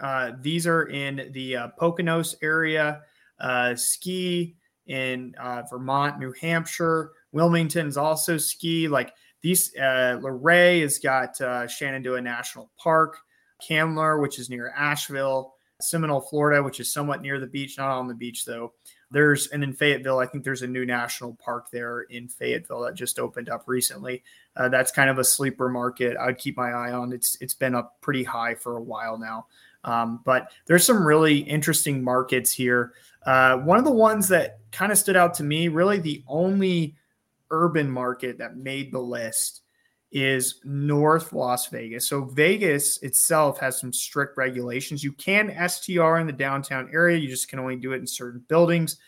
uh, 0.01 0.33
these 0.41 0.67
are 0.67 0.85
in 0.85 1.31
the 1.33 1.57
uh, 1.57 1.69
Poconos 1.81 2.35
area. 2.43 3.03
Uh, 3.39 3.75
ski 3.75 4.57
in 4.87 5.35
uh, 5.41 5.63
Vermont, 5.69 6.19
New 6.19 6.33
Hampshire. 6.41 7.13
Wilmington's 7.33 7.97
also 7.97 8.39
ski. 8.39 8.89
Like 8.89 9.13
these, 9.47 9.77
uh, 9.77 10.19
Luray 10.21 10.81
has 10.81 10.99
got 10.99 11.41
uh, 11.41 11.69
Shenandoah 11.69 12.21
National 12.21 12.69
Park, 12.83 13.19
Candler, 13.63 14.21
which 14.21 14.41
is 14.41 14.51
near 14.51 14.73
Asheville, 14.77 15.55
Seminole, 15.81 16.21
Florida, 16.21 16.61
which 16.65 16.81
is 16.81 16.93
somewhat 16.93 17.23
near 17.23 17.39
the 17.39 17.47
beach, 17.47 17.79
not 17.79 17.97
on 17.97 18.09
the 18.09 18.15
beach 18.15 18.45
though. 18.45 18.73
There's 19.13 19.47
and 19.49 19.63
in 19.63 19.73
Fayetteville, 19.73 20.19
I 20.19 20.27
think 20.27 20.43
there's 20.43 20.63
a 20.63 20.67
new 20.67 20.85
national 20.85 21.35
park 21.37 21.71
there 21.71 22.01
in 22.11 22.27
Fayetteville 22.27 22.81
that 22.81 22.97
just 22.97 23.21
opened 23.21 23.49
up 23.49 23.63
recently. 23.67 24.25
Uh, 24.57 24.69
that's 24.69 24.91
kind 24.91 25.09
of 25.09 25.21
a 25.21 25.25
sleeper 25.25 25.69
market. 25.69 26.17
I'd 26.17 26.39
keep 26.39 26.57
my 26.57 26.71
eye 26.71 26.91
on. 26.91 27.13
It's 27.13 27.39
it's 27.41 27.55
been 27.55 27.77
up 27.77 28.01
pretty 28.01 28.25
high 28.25 28.57
for 28.57 28.79
a 28.79 28.83
while 28.83 29.17
now. 29.17 29.47
Um, 29.85 30.23
but 30.25 30.51
there's 30.67 30.85
some 30.85 31.07
really 31.07 31.39
interesting 31.39 32.03
markets 32.03 32.51
here. 32.51 32.95
Uh, 33.25 33.59
one 33.59 33.79
of 33.79 33.85
the 33.85 33.93
ones 33.93 34.27
that 34.29 34.59
kind 34.73 34.91
of 34.91 34.99
stood 34.99 35.15
out 35.15 35.35
to 35.35 35.45
me, 35.45 35.69
really 35.69 36.01
the 36.01 36.25
only 36.27 36.97
urban 37.51 37.91
market 37.91 38.39
that 38.39 38.57
made 38.57 38.93
the 38.93 39.01
list 39.01 39.63
is 40.13 40.61
North 40.65 41.33
Las 41.33 41.67
Vegas. 41.69 42.09
So 42.09 42.25
Vegas 42.25 43.03
itself 43.03 43.59
has 43.59 43.81
some 43.81 43.93
strict 43.93 44.37
regulations. 44.37 45.03
You 45.03 45.13
can 45.13 45.49
STR 45.69 46.17
in 46.19 46.27
the 46.27 46.33
downtown 46.33 46.89
area, 46.93 47.19
you 47.19 47.29
just 47.29 47.49
can 47.49 47.59
only 47.59 47.77
do 47.77 47.93
it 47.93 48.01
in 48.01 48.07
certain 48.07 48.45
buildings 48.49 48.99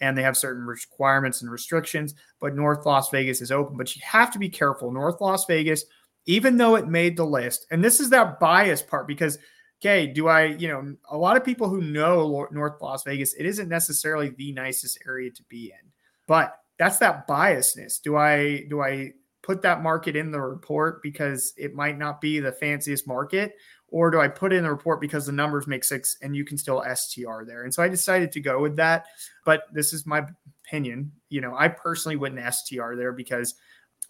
and 0.00 0.16
they 0.16 0.22
have 0.22 0.36
certain 0.36 0.64
requirements 0.64 1.40
and 1.40 1.50
restrictions, 1.50 2.14
but 2.38 2.54
North 2.54 2.84
Las 2.84 3.08
Vegas 3.10 3.40
is 3.40 3.50
open, 3.50 3.78
but 3.78 3.96
you 3.96 4.02
have 4.04 4.30
to 4.30 4.38
be 4.38 4.48
careful. 4.48 4.92
North 4.92 5.20
Las 5.20 5.46
Vegas 5.46 5.84
even 6.26 6.56
though 6.56 6.74
it 6.74 6.88
made 6.88 7.16
the 7.16 7.24
list, 7.24 7.66
and 7.70 7.82
this 7.82 8.00
is 8.00 8.10
that 8.10 8.40
bias 8.40 8.82
part 8.82 9.06
because 9.06 9.38
okay, 9.80 10.06
do 10.06 10.26
I, 10.26 10.46
you 10.46 10.68
know, 10.68 10.96
a 11.10 11.16
lot 11.16 11.36
of 11.36 11.44
people 11.44 11.68
who 11.68 11.82
know 11.82 12.48
North 12.50 12.80
Las 12.80 13.04
Vegas, 13.04 13.34
it 13.34 13.46
isn't 13.46 13.68
necessarily 13.68 14.30
the 14.30 14.52
nicest 14.52 14.98
area 15.06 15.30
to 15.30 15.42
be 15.44 15.66
in. 15.66 15.90
But 16.26 16.58
that's 16.78 16.98
that 16.98 17.26
biasness. 17.26 18.00
Do 18.02 18.16
I 18.16 18.64
do 18.68 18.82
I 18.82 19.12
put 19.42 19.62
that 19.62 19.82
market 19.82 20.16
in 20.16 20.30
the 20.30 20.40
report 20.40 21.02
because 21.02 21.54
it 21.56 21.74
might 21.74 21.98
not 21.98 22.20
be 22.20 22.40
the 22.40 22.52
fanciest 22.52 23.06
market, 23.06 23.54
or 23.88 24.10
do 24.10 24.20
I 24.20 24.28
put 24.28 24.52
in 24.52 24.64
the 24.64 24.70
report 24.70 25.00
because 25.00 25.26
the 25.26 25.32
numbers 25.32 25.66
make 25.66 25.84
six 25.84 26.16
and 26.20 26.34
you 26.34 26.44
can 26.44 26.58
still 26.58 26.82
STR 26.94 27.44
there? 27.46 27.62
And 27.62 27.72
so 27.72 27.82
I 27.82 27.88
decided 27.88 28.32
to 28.32 28.40
go 28.40 28.60
with 28.60 28.76
that. 28.76 29.06
But 29.44 29.62
this 29.72 29.92
is 29.92 30.06
my 30.06 30.26
opinion. 30.66 31.12
You 31.28 31.40
know, 31.40 31.54
I 31.56 31.68
personally 31.68 32.16
wouldn't 32.16 32.54
STR 32.54 32.94
there 32.96 33.12
because 33.12 33.54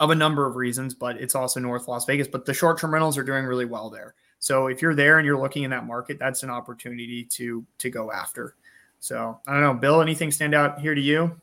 of 0.01 0.11
a 0.11 0.14
number 0.14 0.47
of 0.47 0.57
reasons, 0.57 0.95
but 0.95 1.17
it's 1.17 1.35
also 1.35 1.61
North 1.61 1.88
Las 1.88 2.05
Vegas. 2.07 2.29
But 2.29 2.47
the 2.47 2.55
short 2.55 2.79
term 2.79 2.93
rentals 2.93 3.19
are 3.19 3.25
doing 3.25 3.45
really 3.45 3.64
well 3.64 3.90
there. 3.90 4.14
So 4.38 4.67
if 4.67 4.83
you're 4.83 4.95
there 4.95 5.19
and 5.19 5.27
you're 5.27 5.40
looking 5.40 5.62
in 5.62 5.71
that 5.71 5.87
market, 5.87 6.19
that's 6.19 6.43
an 6.43 6.51
opportunity 6.51 7.25
to 7.33 7.64
to 7.79 7.90
go 7.90 8.11
after. 8.11 8.55
So 9.01 9.38
I 9.47 9.53
don't 9.53 9.62
know, 9.62 9.75
Bill. 9.75 10.01
Anything 10.01 10.31
stand 10.31 10.55
out 10.55 10.81
here 10.81 10.95
to 10.95 11.01
you? 11.01 11.38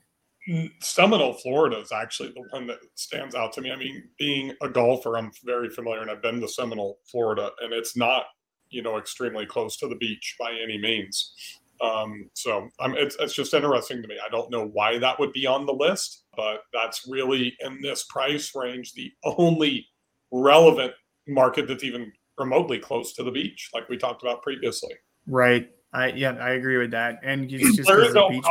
Seminole, 0.82 1.34
Florida 1.36 1.79
is 1.79 1.91
actually 1.91 2.29
the 2.29 2.43
one 2.49 2.67
that 2.67 2.79
stands 2.95 3.36
out 3.36 3.53
to 3.53 3.62
me. 3.62 3.71
I 3.71 3.75
mean, 3.75 4.03
being 4.19 4.53
a 4.62 4.69
golfer, 4.69 5.17
I'm 5.17 5.32
very 5.43 5.69
familiar 5.69 6.01
and 6.01 6.12
I've 6.12 6.21
been 6.21 6.41
to 6.41 6.47
Seminole, 6.47 6.99
Florida, 7.06 7.51
and 7.62 7.73
it's 7.73 7.95
not, 7.95 8.25
you 8.69 8.82
know, 8.82 8.97
extremely 8.97 9.45
close 9.45 9.77
to 9.77 9.88
the 9.88 9.95
beach 9.95 10.36
by 10.39 10.51
any 10.51 10.77
means. 10.77 11.34
Um, 11.82 12.29
so 12.34 12.69
um, 12.79 12.95
it's, 12.97 13.15
it's 13.19 13.34
just 13.34 13.53
interesting 13.53 14.01
to 14.01 14.08
me. 14.08 14.17
I 14.25 14.29
don't 14.29 14.51
know 14.51 14.67
why 14.67 14.97
that 14.99 15.19
would 15.19 15.34
be 15.34 15.45
on 15.45 15.65
the 15.65 15.73
list, 15.73 16.23
but 16.36 16.62
that's 16.73 17.08
really 17.08 17.56
in 17.62 17.82
this 17.82 18.06
price 18.10 18.51
range 18.56 18.93
the 18.93 19.12
only 19.23 19.88
relevant 20.32 20.93
market 21.27 21.67
that's 21.67 21.84
even 21.84 22.12
remotely 22.38 22.79
close 22.79 23.13
to 23.13 23.23
the 23.23 23.32
beach, 23.32 23.69
like 23.73 23.88
we 23.89 23.97
talked 23.97 24.23
about 24.23 24.41
previously. 24.41 24.93
Right. 25.27 25.69
I 25.93 26.08
yeah, 26.08 26.32
I 26.32 26.51
agree 26.51 26.77
with 26.77 26.91
that. 26.91 27.19
And 27.23 27.51
you 27.51 27.60
just 27.73 27.89
is 27.89 28.15
El 28.15 28.41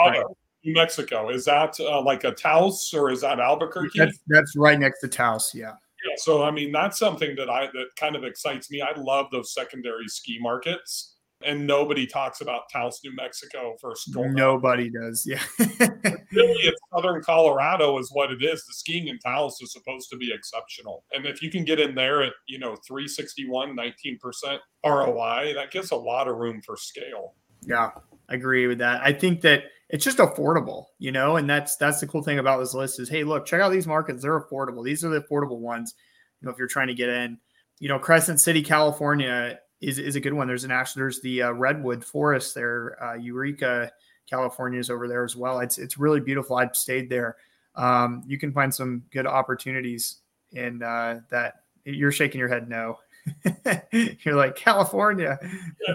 New 0.64 0.74
Mexico. 0.74 1.28
Is 1.30 1.44
that 1.46 1.78
uh, 1.80 2.02
like 2.02 2.24
a 2.24 2.32
Taos 2.32 2.92
or 2.94 3.10
is 3.10 3.22
that 3.22 3.40
Albuquerque? 3.40 3.98
That's, 3.98 4.18
that's 4.28 4.56
right 4.56 4.78
next 4.78 5.00
to 5.00 5.08
Taos. 5.08 5.54
Yeah. 5.54 5.72
Yeah. 6.04 6.14
So 6.16 6.42
I 6.42 6.50
mean, 6.50 6.72
that's 6.72 6.98
something 6.98 7.36
that 7.36 7.48
I 7.48 7.66
that 7.66 7.86
kind 7.96 8.16
of 8.16 8.24
excites 8.24 8.70
me. 8.70 8.80
I 8.80 8.98
love 8.98 9.26
those 9.30 9.54
secondary 9.54 10.08
ski 10.08 10.38
markets, 10.40 11.14
and 11.44 11.66
nobody 11.66 12.06
talks 12.06 12.40
about 12.40 12.62
Taos, 12.72 13.00
New 13.04 13.14
Mexico 13.14 13.76
for 13.80 13.94
school. 13.94 14.28
Nobody 14.28 14.90
does. 14.90 15.24
Yeah. 15.24 15.42
really, 15.58 16.60
it's 16.62 16.80
Southern 16.92 17.22
Colorado 17.22 17.98
is 17.98 18.10
what 18.12 18.32
it 18.32 18.42
is. 18.42 18.64
The 18.66 18.74
skiing 18.74 19.08
in 19.08 19.18
Taos 19.18 19.60
is 19.62 19.72
supposed 19.72 20.10
to 20.10 20.16
be 20.16 20.32
exceptional, 20.34 21.04
and 21.12 21.24
if 21.24 21.40
you 21.40 21.50
can 21.50 21.64
get 21.64 21.78
in 21.78 21.94
there 21.94 22.22
at 22.22 22.32
you 22.48 22.58
know 22.58 22.74
361, 22.86 23.76
19 23.76 24.18
percent 24.18 24.60
ROI, 24.84 25.52
that 25.54 25.70
gives 25.70 25.92
a 25.92 25.96
lot 25.96 26.26
of 26.26 26.36
room 26.36 26.60
for 26.62 26.76
scale. 26.76 27.34
Yeah, 27.64 27.90
I 28.28 28.34
agree 28.34 28.66
with 28.66 28.78
that. 28.78 29.02
I 29.02 29.12
think 29.12 29.40
that 29.42 29.64
it's 29.92 30.04
just 30.04 30.18
affordable, 30.18 30.86
you 30.98 31.12
know, 31.12 31.36
and 31.36 31.48
that's 31.48 31.76
that's 31.76 32.00
the 32.00 32.06
cool 32.06 32.22
thing 32.22 32.38
about 32.38 32.58
this 32.58 32.72
list 32.72 32.98
is 32.98 33.10
hey, 33.10 33.24
look, 33.24 33.44
check 33.44 33.60
out 33.60 33.70
these 33.70 33.86
markets. 33.86 34.22
They're 34.22 34.40
affordable. 34.40 34.82
These 34.82 35.04
are 35.04 35.10
the 35.10 35.20
affordable 35.20 35.58
ones. 35.58 35.94
You 36.40 36.46
know, 36.46 36.52
if 36.52 36.58
you're 36.58 36.66
trying 36.66 36.88
to 36.88 36.94
get 36.94 37.10
in, 37.10 37.38
you 37.78 37.88
know, 37.88 37.98
Crescent 37.98 38.40
City, 38.40 38.62
California 38.62 39.58
is 39.82 39.98
is 39.98 40.16
a 40.16 40.20
good 40.20 40.32
one. 40.32 40.48
There's 40.48 40.64
an 40.64 40.70
actually 40.70 41.00
there's 41.00 41.20
the 41.20 41.42
uh, 41.42 41.52
redwood 41.52 42.02
forest 42.02 42.54
there. 42.54 42.96
Uh, 43.04 43.14
Eureka, 43.16 43.92
California 44.28 44.80
is 44.80 44.88
over 44.88 45.06
there 45.06 45.24
as 45.24 45.36
well. 45.36 45.60
It's 45.60 45.76
it's 45.76 45.98
really 45.98 46.20
beautiful. 46.20 46.56
I've 46.56 46.74
stayed 46.74 47.10
there. 47.10 47.36
Um, 47.74 48.22
you 48.26 48.38
can 48.38 48.50
find 48.50 48.74
some 48.74 49.02
good 49.12 49.26
opportunities 49.26 50.20
in 50.52 50.82
uh, 50.82 51.20
that. 51.30 51.56
You're 51.84 52.12
shaking 52.12 52.38
your 52.38 52.48
head 52.48 52.68
no. 52.68 52.98
you're 53.92 54.36
like 54.36 54.56
California. 54.56 55.38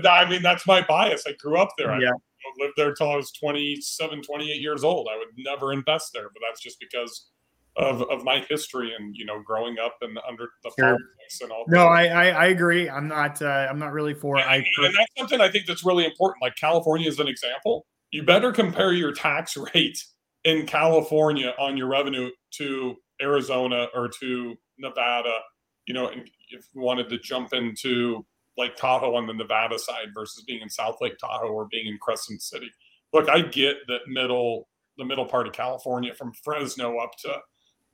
I 0.05 0.29
mean, 0.29 0.41
that's 0.41 0.67
my 0.67 0.81
bias. 0.81 1.23
I 1.25 1.31
grew 1.31 1.57
up 1.57 1.69
there. 1.77 1.99
Yeah 1.99 2.11
lived 2.59 2.73
there 2.77 2.89
until 2.89 3.11
I 3.11 3.15
was 3.15 3.31
27, 3.31 4.21
28 4.21 4.61
years 4.61 4.83
old. 4.83 5.07
I 5.11 5.17
would 5.17 5.29
never 5.37 5.73
invest 5.73 6.11
there, 6.13 6.29
but 6.33 6.41
that's 6.47 6.61
just 6.61 6.79
because 6.79 7.29
of, 7.77 8.01
of 8.09 8.23
my 8.23 8.43
history 8.49 8.93
and 8.97 9.15
you 9.15 9.25
know 9.25 9.41
growing 9.41 9.77
up 9.79 9.97
and 10.01 10.17
under 10.27 10.49
the 10.63 10.71
sure. 10.77 10.97
and 11.41 11.51
all. 11.51 11.65
No, 11.67 11.85
I, 11.87 12.05
I, 12.05 12.27
I 12.29 12.45
agree. 12.47 12.89
I'm 12.89 13.07
not 13.07 13.41
uh, 13.41 13.67
I'm 13.69 13.79
not 13.79 13.93
really 13.93 14.13
for. 14.13 14.37
And, 14.37 14.49
I 14.49 14.55
and 14.55 14.95
that's 14.95 15.11
something 15.17 15.39
I 15.39 15.49
think 15.49 15.67
that's 15.67 15.85
really 15.85 16.05
important. 16.05 16.41
Like 16.41 16.55
California 16.55 17.07
is 17.07 17.19
an 17.19 17.27
example. 17.27 17.85
You 18.11 18.23
better 18.23 18.51
compare 18.51 18.93
your 18.93 19.11
tax 19.11 19.55
rate 19.73 20.03
in 20.43 20.65
California 20.65 21.53
on 21.59 21.77
your 21.77 21.87
revenue 21.87 22.29
to 22.53 22.95
Arizona 23.21 23.87
or 23.93 24.09
to 24.19 24.55
Nevada. 24.77 25.39
You 25.85 25.93
know, 25.93 26.07
if 26.07 26.65
you 26.73 26.81
wanted 26.81 27.09
to 27.09 27.19
jump 27.19 27.53
into 27.53 28.25
Lake 28.57 28.75
Tahoe 28.75 29.15
on 29.15 29.27
the 29.27 29.33
Nevada 29.33 29.77
side 29.77 30.07
versus 30.13 30.43
being 30.45 30.61
in 30.61 30.69
South 30.69 30.97
Lake 31.01 31.17
Tahoe 31.19 31.49
or 31.49 31.67
being 31.69 31.87
in 31.87 31.97
Crescent 32.01 32.41
City. 32.41 32.69
Look, 33.13 33.29
I 33.29 33.41
get 33.41 33.77
that 33.87 34.01
middle 34.07 34.67
the 34.97 35.05
middle 35.05 35.25
part 35.25 35.47
of 35.47 35.53
California 35.53 36.13
from 36.13 36.33
Fresno 36.43 36.97
up 36.97 37.11
to 37.19 37.37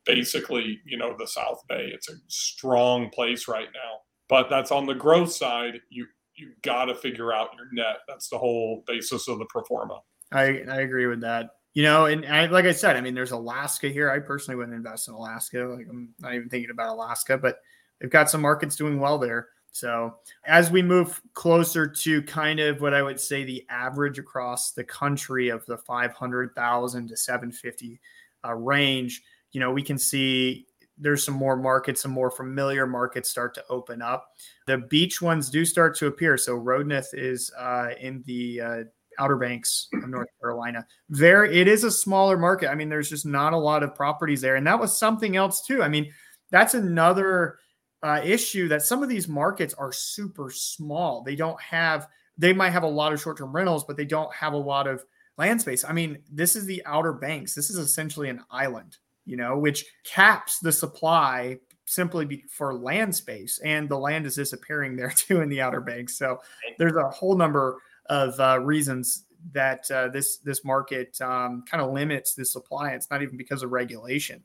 basically, 0.06 0.80
you 0.86 0.98
know, 0.98 1.16
the 1.18 1.28
South 1.28 1.62
Bay. 1.68 1.92
It's 1.94 2.10
a 2.10 2.14
strong 2.28 3.10
place 3.10 3.48
right 3.48 3.68
now. 3.74 4.00
But 4.30 4.50
that's 4.50 4.72
on 4.72 4.86
the 4.86 4.96
growth 4.96 5.32
side. 5.32 5.80
You 5.90 6.08
you 6.36 6.52
got 6.64 6.86
to 6.86 6.96
figure 6.96 7.32
out 7.32 7.50
your 7.56 7.68
net. 7.74 7.98
That's 8.08 8.30
the 8.30 8.38
whole 8.38 8.84
basis 8.88 9.28
of 9.28 9.38
the 9.38 9.46
pro 9.50 9.64
forma. 9.64 10.00
I, 10.32 10.64
I 10.68 10.82
agree 10.82 11.06
with 11.06 11.22
that. 11.22 11.50
You 11.76 11.84
know, 11.84 12.06
and 12.06 12.26
I, 12.26 12.46
like 12.48 12.66
I 12.66 12.72
said, 12.72 12.96
I 12.96 13.02
mean, 13.02 13.14
there's 13.14 13.32
Alaska 13.32 13.90
here. 13.90 14.10
I 14.10 14.20
personally 14.20 14.56
wouldn't 14.56 14.76
invest 14.76 15.08
in 15.08 15.14
Alaska. 15.14 15.66
Like 15.66 15.88
I'm 15.90 16.14
not 16.20 16.34
even 16.34 16.50
thinking 16.50 16.72
about 16.72 16.90
Alaska, 16.90 17.38
but 17.38 17.58
they've 18.00 18.10
got 18.10 18.30
some 18.30 18.42
markets 18.42 18.76
doing 18.76 19.00
well 19.00 19.18
there. 19.18 19.48
So 19.74 20.16
as 20.46 20.70
we 20.70 20.84
move 20.84 21.20
closer 21.34 21.88
to 21.88 22.22
kind 22.24 22.60
of 22.60 22.80
what 22.80 22.94
I 22.94 23.02
would 23.02 23.20
say 23.20 23.44
the 23.44 23.66
average 23.70 24.20
across 24.20 24.72
the 24.72 24.84
country 24.84 25.50
of 25.50 25.66
the 25.66 25.78
500,000 25.78 27.08
to 27.08 27.18
750 27.18 28.00
uh, 28.46 28.54
range, 28.54 29.24
you 29.52 29.60
know, 29.60 29.72
we 29.72 29.82
can 29.82 29.98
see 29.98 30.68
there's 31.00 31.26
some 31.26 31.34
more 31.34 31.58
markets, 31.58 32.02
some 32.02 32.12
more 32.12 32.30
familiar 32.30 32.86
markets 32.86 33.32
start 33.32 33.56
to 33.56 33.64
open 33.68 34.00
up. 34.00 34.30
The 34.68 34.78
beach 34.78 35.24
ones 35.24 35.50
do 35.50 35.66
start 35.66 35.96
to 35.98 36.08
appear. 36.08 36.38
So 36.38 36.56
Rodanthe 36.56 37.14
is 37.14 37.52
uh, 37.58 37.90
in 38.00 38.24
the 38.28 38.62
uh, 38.62 38.84
Outer 39.18 39.38
Banks 39.38 39.88
of 39.94 40.08
North 40.08 40.30
Carolina. 40.40 40.86
There, 41.10 41.46
it 41.46 41.68
is 41.68 41.84
a 41.84 41.90
smaller 41.90 42.38
market. 42.38 42.70
I 42.70 42.76
mean, 42.76 42.90
there's 42.90 43.10
just 43.10 43.26
not 43.26 43.54
a 43.54 43.58
lot 43.58 43.82
of 43.82 43.96
properties 43.96 44.42
there, 44.42 44.56
and 44.56 44.68
that 44.68 44.80
was 44.80 44.96
something 44.96 45.36
else 45.36 45.66
too. 45.66 45.82
I 45.82 45.90
mean, 45.90 46.12
that's 46.52 46.76
another 46.76 47.58
uh, 48.04 48.22
issue 48.24 48.68
that 48.68 48.84
some 48.84 49.02
of 49.02 49.10
these 49.10 49.28
markets 49.28 49.74
are 49.74 49.92
super 49.92 50.52
small. 50.52 51.24
They 51.24 51.36
don't 51.36 51.60
have. 51.62 52.08
They 52.38 52.52
might 52.52 52.72
have 52.72 52.84
a 52.84 52.88
lot 52.88 53.14
of 53.14 53.22
short-term 53.22 53.56
rentals, 53.56 53.84
but 53.84 53.96
they 53.96 54.06
don't 54.06 54.34
have 54.34 54.54
a 54.54 54.58
lot 54.58 54.88
of 54.88 55.06
land 55.38 55.62
space. 55.62 55.84
I 55.84 55.94
mean, 55.94 56.20
this 56.32 56.56
is 56.56 56.66
the 56.66 56.84
Outer 56.86 57.14
Banks. 57.14 57.56
This 57.56 57.70
is 57.70 57.78
essentially 57.78 58.30
an 58.30 58.42
island, 58.52 58.98
you 59.26 59.38
know, 59.38 59.58
which 59.58 59.86
caps 60.04 60.60
the 60.60 60.72
supply 60.72 61.60
simply 61.86 62.26
be 62.26 62.44
for 62.50 62.74
land 62.74 63.16
space, 63.16 63.60
and 63.64 63.88
the 63.88 63.98
land 63.98 64.26
is 64.26 64.36
disappearing 64.36 64.96
there 64.98 65.12
too 65.12 65.42
in 65.42 65.50
the 65.50 65.62
Outer 65.62 65.82
Banks. 65.82 66.18
So 66.18 66.42
there's 66.78 66.96
a 66.96 67.10
whole 67.10 67.38
number 67.38 67.78
of 68.08 68.40
uh, 68.40 68.60
reasons 68.60 69.26
that 69.52 69.90
uh, 69.92 70.08
this 70.10 70.38
this 70.38 70.64
market 70.64 71.20
um, 71.22 71.64
kind 71.70 71.82
of 71.82 71.92
limits 71.92 72.34
the 72.34 72.46
supply. 72.46 72.92
It's 72.92 73.10
not 73.10 73.22
even 73.22 73.38
because 73.38 73.64
of 73.64 73.72
regulation, 73.72 74.44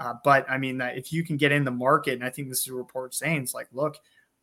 uh, 0.00 0.14
but 0.24 0.44
I 0.50 0.58
mean 0.58 0.80
if 0.80 1.12
you 1.12 1.22
can 1.22 1.36
get 1.36 1.52
in 1.52 1.64
the 1.64 1.70
market, 1.70 2.14
and 2.14 2.24
I 2.24 2.30
think 2.30 2.48
this 2.48 2.60
is 2.60 2.68
a 2.68 2.74
report 2.74 3.14
saying 3.14 3.42
it's 3.42 3.54
like, 3.54 3.68
look, 3.72 3.98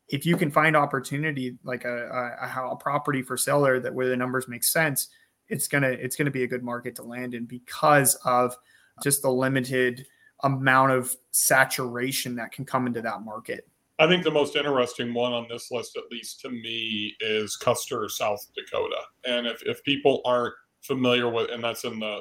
if 0.07 0.25
you 0.25 0.37
can 0.37 0.49
find 0.51 0.75
opportunity 0.77 1.57
like 1.63 1.83
a, 1.83 2.37
a, 2.41 2.71
a 2.71 2.75
property 2.77 3.21
for 3.21 3.35
seller 3.35 3.79
that 3.79 3.93
where 3.93 4.07
the 4.07 4.15
numbers 4.15 4.47
make 4.47 4.63
sense, 4.63 5.09
it's 5.49 5.67
gonna 5.67 5.89
it's 5.89 6.15
gonna 6.15 6.31
be 6.31 6.43
a 6.43 6.47
good 6.47 6.63
market 6.63 6.95
to 6.95 7.03
land 7.03 7.33
in 7.33 7.45
because 7.45 8.15
of 8.23 8.55
just 9.03 9.21
the 9.21 9.29
limited 9.29 10.05
amount 10.43 10.91
of 10.91 11.15
saturation 11.31 12.35
that 12.35 12.51
can 12.51 12.63
come 12.63 12.87
into 12.87 13.01
that 13.01 13.21
market. 13.23 13.67
I 13.99 14.07
think 14.07 14.23
the 14.23 14.31
most 14.31 14.55
interesting 14.55 15.13
one 15.13 15.33
on 15.33 15.47
this 15.49 15.71
list, 15.71 15.97
at 15.97 16.03
least 16.11 16.39
to 16.41 16.49
me, 16.49 17.15
is 17.19 17.55
Custer, 17.55 18.07
South 18.09 18.45
Dakota. 18.55 19.01
And 19.25 19.47
if, 19.47 19.63
if 19.63 19.83
people 19.83 20.21
aren't 20.23 20.53
familiar 20.81 21.29
with, 21.29 21.49
and 21.49 21.63
that's 21.63 21.83
in 21.83 21.99
the, 21.99 22.19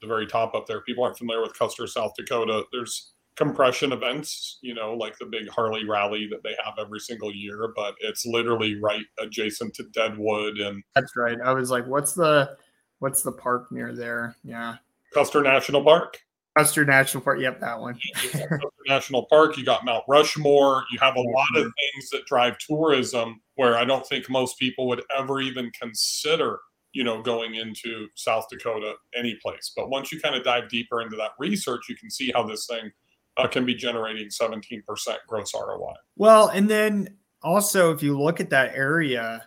the 0.00 0.06
very 0.06 0.26
top 0.26 0.54
up 0.54 0.66
there, 0.66 0.80
people 0.82 1.04
aren't 1.04 1.18
familiar 1.18 1.42
with 1.42 1.58
Custer, 1.58 1.86
South 1.86 2.12
Dakota, 2.16 2.64
there's 2.72 3.12
compression 3.36 3.92
events, 3.92 4.58
you 4.62 4.74
know, 4.74 4.94
like 4.94 5.18
the 5.18 5.26
big 5.26 5.48
Harley 5.48 5.84
rally 5.84 6.26
that 6.30 6.42
they 6.42 6.56
have 6.64 6.74
every 6.78 7.00
single 7.00 7.34
year, 7.34 7.72
but 7.76 7.94
it's 8.00 8.24
literally 8.24 8.80
right 8.80 9.04
adjacent 9.20 9.74
to 9.74 9.84
Deadwood. 9.92 10.58
And 10.58 10.82
that's 10.94 11.14
right. 11.16 11.36
I 11.44 11.52
was 11.52 11.70
like, 11.70 11.86
what's 11.86 12.14
the, 12.14 12.56
what's 12.98 13.22
the 13.22 13.32
park 13.32 13.70
near 13.70 13.94
there? 13.94 14.36
Yeah. 14.42 14.76
Custer 15.12 15.42
National 15.42 15.84
Park. 15.84 16.18
Custer 16.56 16.86
National 16.86 17.22
Park. 17.22 17.38
Yep, 17.40 17.60
that 17.60 17.78
one. 17.78 17.98
National 18.86 19.26
Park. 19.26 19.58
You 19.58 19.64
got 19.64 19.84
Mount 19.84 20.04
Rushmore. 20.08 20.84
You 20.90 20.98
have 21.00 21.16
a 21.16 21.20
lot 21.20 21.48
of 21.56 21.64
things 21.64 22.10
that 22.12 22.24
drive 22.26 22.56
tourism 22.58 23.42
where 23.56 23.76
I 23.76 23.84
don't 23.84 24.06
think 24.06 24.30
most 24.30 24.58
people 24.58 24.88
would 24.88 25.02
ever 25.16 25.40
even 25.40 25.70
consider, 25.78 26.60
you 26.96 27.04
know, 27.04 27.20
going 27.20 27.56
into 27.56 28.08
South 28.14 28.46
Dakota, 28.48 28.94
any 29.14 29.34
place. 29.42 29.70
But 29.76 29.90
once 29.90 30.10
you 30.10 30.18
kind 30.18 30.34
of 30.34 30.42
dive 30.42 30.70
deeper 30.70 31.02
into 31.02 31.14
that 31.16 31.32
research, 31.38 31.90
you 31.90 31.94
can 31.94 32.08
see 32.10 32.32
how 32.34 32.42
this 32.46 32.66
thing 32.66 32.90
uh, 33.36 33.46
can 33.46 33.66
be 33.66 33.74
generating 33.74 34.28
17% 34.28 34.82
gross 35.28 35.52
ROI. 35.54 35.92
Well, 36.16 36.48
and 36.48 36.70
then 36.70 37.18
also, 37.42 37.92
if 37.92 38.02
you 38.02 38.18
look 38.18 38.40
at 38.40 38.48
that 38.48 38.74
area, 38.74 39.46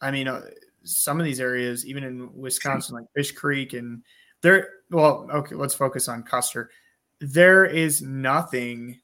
I 0.00 0.10
mean, 0.10 0.26
uh, 0.26 0.40
some 0.84 1.20
of 1.20 1.26
these 1.26 1.38
areas, 1.38 1.84
even 1.84 2.02
in 2.02 2.30
Wisconsin, 2.34 2.94
like 2.94 3.12
Fish 3.14 3.32
Creek 3.32 3.74
and 3.74 4.02
there, 4.40 4.70
well, 4.90 5.28
okay, 5.30 5.54
let's 5.54 5.74
focus 5.74 6.08
on 6.08 6.22
Custer. 6.22 6.70
There 7.20 7.66
is 7.66 8.00
nothing 8.00 8.98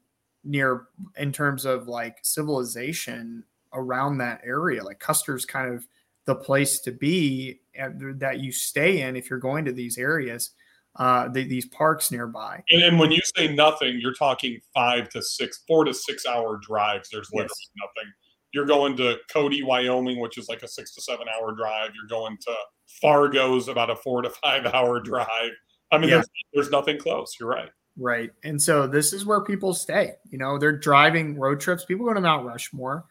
near 0.45 0.87
in 1.19 1.31
terms 1.31 1.67
of 1.67 1.89
like 1.89 2.21
civilization 2.23 3.45
around 3.75 4.17
that 4.19 4.41
area. 4.47 4.83
Like 4.83 4.99
Custer's 4.99 5.45
kind 5.45 5.75
of 5.75 5.87
the 6.27 6.35
place 6.35 6.81
to 6.81 6.93
be 6.93 7.61
that 7.75 8.41
you 8.41 8.53
stay 8.53 9.03
in 9.03 9.17
if 9.17 9.31
you're 9.31 9.39
going 9.39 9.65
to 9.65 9.73
these 9.73 9.99
areas, 9.99 10.51
uh, 10.97 11.29
the, 11.29 11.45
these 11.45 11.67
parks 11.67 12.11
nearby. 12.11 12.63
And, 12.71 12.83
and, 12.83 12.99
when 12.99 13.11
you 13.11 13.21
say 13.37 13.53
nothing, 13.53 13.99
you're 14.01 14.15
talking 14.15 14.61
five 14.75 15.09
to 15.11 15.23
six, 15.23 15.63
four 15.67 15.85
to 15.85 15.95
six 15.95 16.27
hour 16.27 16.61
drives. 16.63 17.09
There's 17.11 17.31
literally 17.33 17.49
yes. 17.49 17.71
nothing. 17.97 18.13
You're 18.53 18.67
going 18.67 18.97
to 18.99 19.17
Cody, 19.31 19.63
Wyoming, 19.63 20.21
which 20.21 20.37
is 20.37 20.49
like 20.49 20.63
a 20.63 20.69
six 20.69 20.95
to 20.95 21.01
seven 21.01 21.27
hour 21.29 21.55
drive. 21.55 21.91
You're 21.95 22.09
going 22.09 22.37
to 22.43 22.55
Fargo's 23.01 23.69
about 23.69 23.91
a 23.91 23.97
four 23.97 24.23
to 24.23 24.31
five 24.31 24.67
hour 24.67 25.01
drive. 25.01 25.53
I 25.91 25.99
mean, 25.99 26.11
yeah. 26.11 26.17
there's, 26.17 26.29
there's 26.53 26.71
nothing 26.71 26.99
close. 26.99 27.37
You're 27.41 27.49
right. 27.49 27.71
Right. 27.97 28.31
And 28.45 28.61
so 28.61 28.87
this 28.87 29.13
is 29.13 29.25
where 29.25 29.43
people 29.43 29.75
stay. 29.75 30.15
You 30.31 30.39
know, 30.39 30.59
they're 30.59 30.77
driving 30.77 31.39
road 31.39 31.61
trips. 31.61 31.85
People 31.85 32.07
go 32.07 32.15
to 32.15 32.21
Mount 32.21 32.47
Rushmore. 32.47 33.07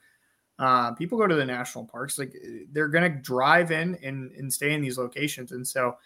Uh, 0.61 0.93
people 0.93 1.17
go 1.17 1.25
to 1.25 1.33
the 1.33 1.45
national 1.45 1.85
parks. 1.85 2.19
Like 2.19 2.35
they're 2.71 2.87
going 2.87 3.11
to 3.11 3.19
drive 3.19 3.71
in 3.71 3.97
and, 4.03 4.31
and 4.33 4.53
stay 4.53 4.73
in 4.73 4.81
these 4.81 4.99
locations. 4.99 5.53
And 5.53 5.67
so 5.67 5.97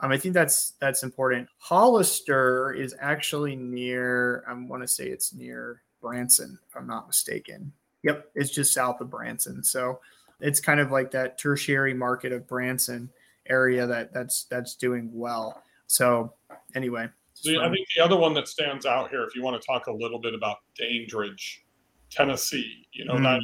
um, 0.00 0.12
I 0.12 0.18
think 0.18 0.34
that's 0.34 0.74
that's 0.80 1.02
important. 1.02 1.48
Hollister 1.58 2.74
is 2.74 2.94
actually 3.00 3.56
near. 3.56 4.44
I 4.46 4.52
want 4.52 4.82
to 4.82 4.88
say 4.88 5.06
it's 5.06 5.32
near 5.32 5.80
Branson, 6.02 6.58
if 6.68 6.76
I'm 6.76 6.86
not 6.86 7.06
mistaken. 7.06 7.72
Yep, 8.02 8.26
it's 8.34 8.50
just 8.50 8.74
south 8.74 9.00
of 9.00 9.08
Branson. 9.08 9.64
So 9.64 10.00
it's 10.40 10.60
kind 10.60 10.78
of 10.78 10.90
like 10.90 11.10
that 11.12 11.38
tertiary 11.38 11.94
market 11.94 12.32
of 12.32 12.46
Branson 12.46 13.08
area 13.46 13.86
that 13.86 14.12
that's 14.12 14.44
that's 14.44 14.74
doing 14.74 15.08
well. 15.14 15.62
So 15.86 16.34
anyway, 16.74 17.08
so 17.32 17.62
I 17.62 17.70
think 17.70 17.86
the 17.96 18.04
other 18.04 18.16
one 18.16 18.34
that 18.34 18.46
stands 18.46 18.84
out 18.84 19.08
here, 19.08 19.22
if 19.22 19.34
you 19.34 19.42
want 19.42 19.58
to 19.60 19.66
talk 19.66 19.86
a 19.86 19.92
little 19.92 20.18
bit 20.18 20.34
about 20.34 20.58
Dandridge, 20.76 21.64
Tennessee, 22.10 22.86
you 22.92 23.06
know, 23.06 23.14
mm-hmm. 23.14 23.40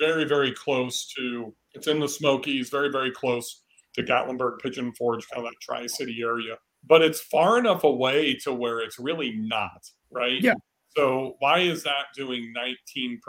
Very 0.00 0.24
very 0.24 0.52
close 0.52 1.06
to. 1.16 1.54
It's 1.74 1.86
in 1.86 2.00
the 2.00 2.08
Smokies, 2.08 2.68
very 2.70 2.90
very 2.90 3.12
close 3.12 3.62
to 3.94 4.02
Gatlinburg, 4.02 4.58
Pigeon 4.58 4.92
Forge, 4.92 5.28
kind 5.28 5.46
of 5.46 5.52
that 5.52 5.60
Tri 5.60 5.86
City 5.86 6.20
area, 6.22 6.56
but 6.86 7.02
it's 7.02 7.20
far 7.20 7.58
enough 7.58 7.84
away 7.84 8.34
to 8.42 8.52
where 8.52 8.80
it's 8.80 8.98
really 8.98 9.32
not 9.32 9.88
right. 10.10 10.40
Yeah. 10.40 10.54
So 10.96 11.36
why 11.38 11.60
is 11.60 11.84
that 11.84 12.06
doing 12.16 12.52
19% 12.56 13.20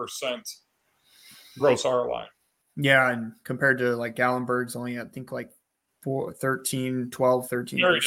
gross 1.60 1.86
ROI? 1.86 2.26
Yeah, 2.76 3.12
and 3.12 3.34
compared 3.44 3.78
to 3.80 3.96
like 3.96 4.16
Gatlinburg's 4.16 4.76
only 4.76 5.00
I 5.00 5.06
think 5.06 5.32
like 5.32 5.52
four, 6.02 6.34
13, 6.34 7.10
12, 7.12 7.50
13. 7.50 7.80
Very 7.80 8.02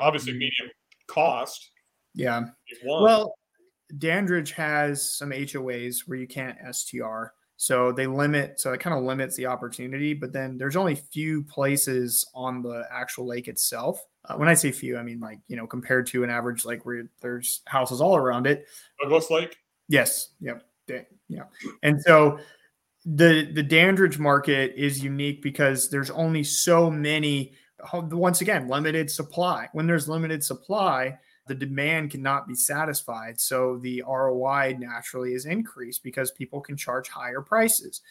obviously 0.00 0.32
mm-hmm. 0.32 0.38
medium 0.40 0.70
cost. 1.06 1.70
Yeah. 2.14 2.46
Well, 2.84 3.34
Dandridge 3.96 4.52
has 4.52 5.16
some 5.16 5.30
HOAs 5.30 6.00
where 6.06 6.18
you 6.18 6.26
can't 6.26 6.58
STR. 6.74 7.32
So 7.60 7.90
they 7.90 8.06
limit, 8.06 8.60
so 8.60 8.72
it 8.72 8.78
kind 8.78 8.96
of 8.96 9.02
limits 9.02 9.34
the 9.34 9.46
opportunity. 9.46 10.14
But 10.14 10.32
then 10.32 10.56
there's 10.56 10.76
only 10.76 10.94
few 10.94 11.42
places 11.42 12.24
on 12.32 12.62
the 12.62 12.86
actual 12.88 13.26
lake 13.26 13.48
itself. 13.48 14.00
Uh, 14.24 14.36
when 14.36 14.48
I 14.48 14.54
say 14.54 14.70
few, 14.70 14.96
I 14.96 15.02
mean 15.02 15.18
like 15.18 15.40
you 15.48 15.56
know 15.56 15.66
compared 15.66 16.06
to 16.08 16.22
an 16.22 16.30
average 16.30 16.64
lake 16.64 16.86
where 16.86 17.10
there's 17.20 17.62
houses 17.66 18.00
all 18.00 18.16
around 18.16 18.46
it. 18.46 18.66
Douglas 19.02 19.28
Lake. 19.28 19.56
Yes. 19.88 20.28
Yep. 20.40 20.64
Yeah. 21.28 21.42
And 21.82 22.00
so 22.00 22.38
the 23.04 23.50
the 23.52 23.62
Dandridge 23.64 24.20
market 24.20 24.74
is 24.76 25.02
unique 25.02 25.42
because 25.42 25.90
there's 25.90 26.10
only 26.10 26.44
so 26.44 26.88
many 26.88 27.54
once 27.92 28.40
again 28.40 28.68
limited 28.68 29.10
supply 29.10 29.68
when 29.72 29.88
there's 29.88 30.08
limited 30.08 30.44
supply 30.44 31.18
the 31.48 31.54
demand 31.54 32.10
cannot 32.10 32.46
be 32.46 32.54
satisfied. 32.54 33.40
So 33.40 33.78
the 33.78 34.02
ROI 34.06 34.76
naturally 34.78 35.34
is 35.34 35.46
increased 35.46 36.02
because 36.02 36.30
people 36.30 36.60
can 36.60 36.76
charge 36.76 37.08
higher 37.08 37.40
prices. 37.40 38.02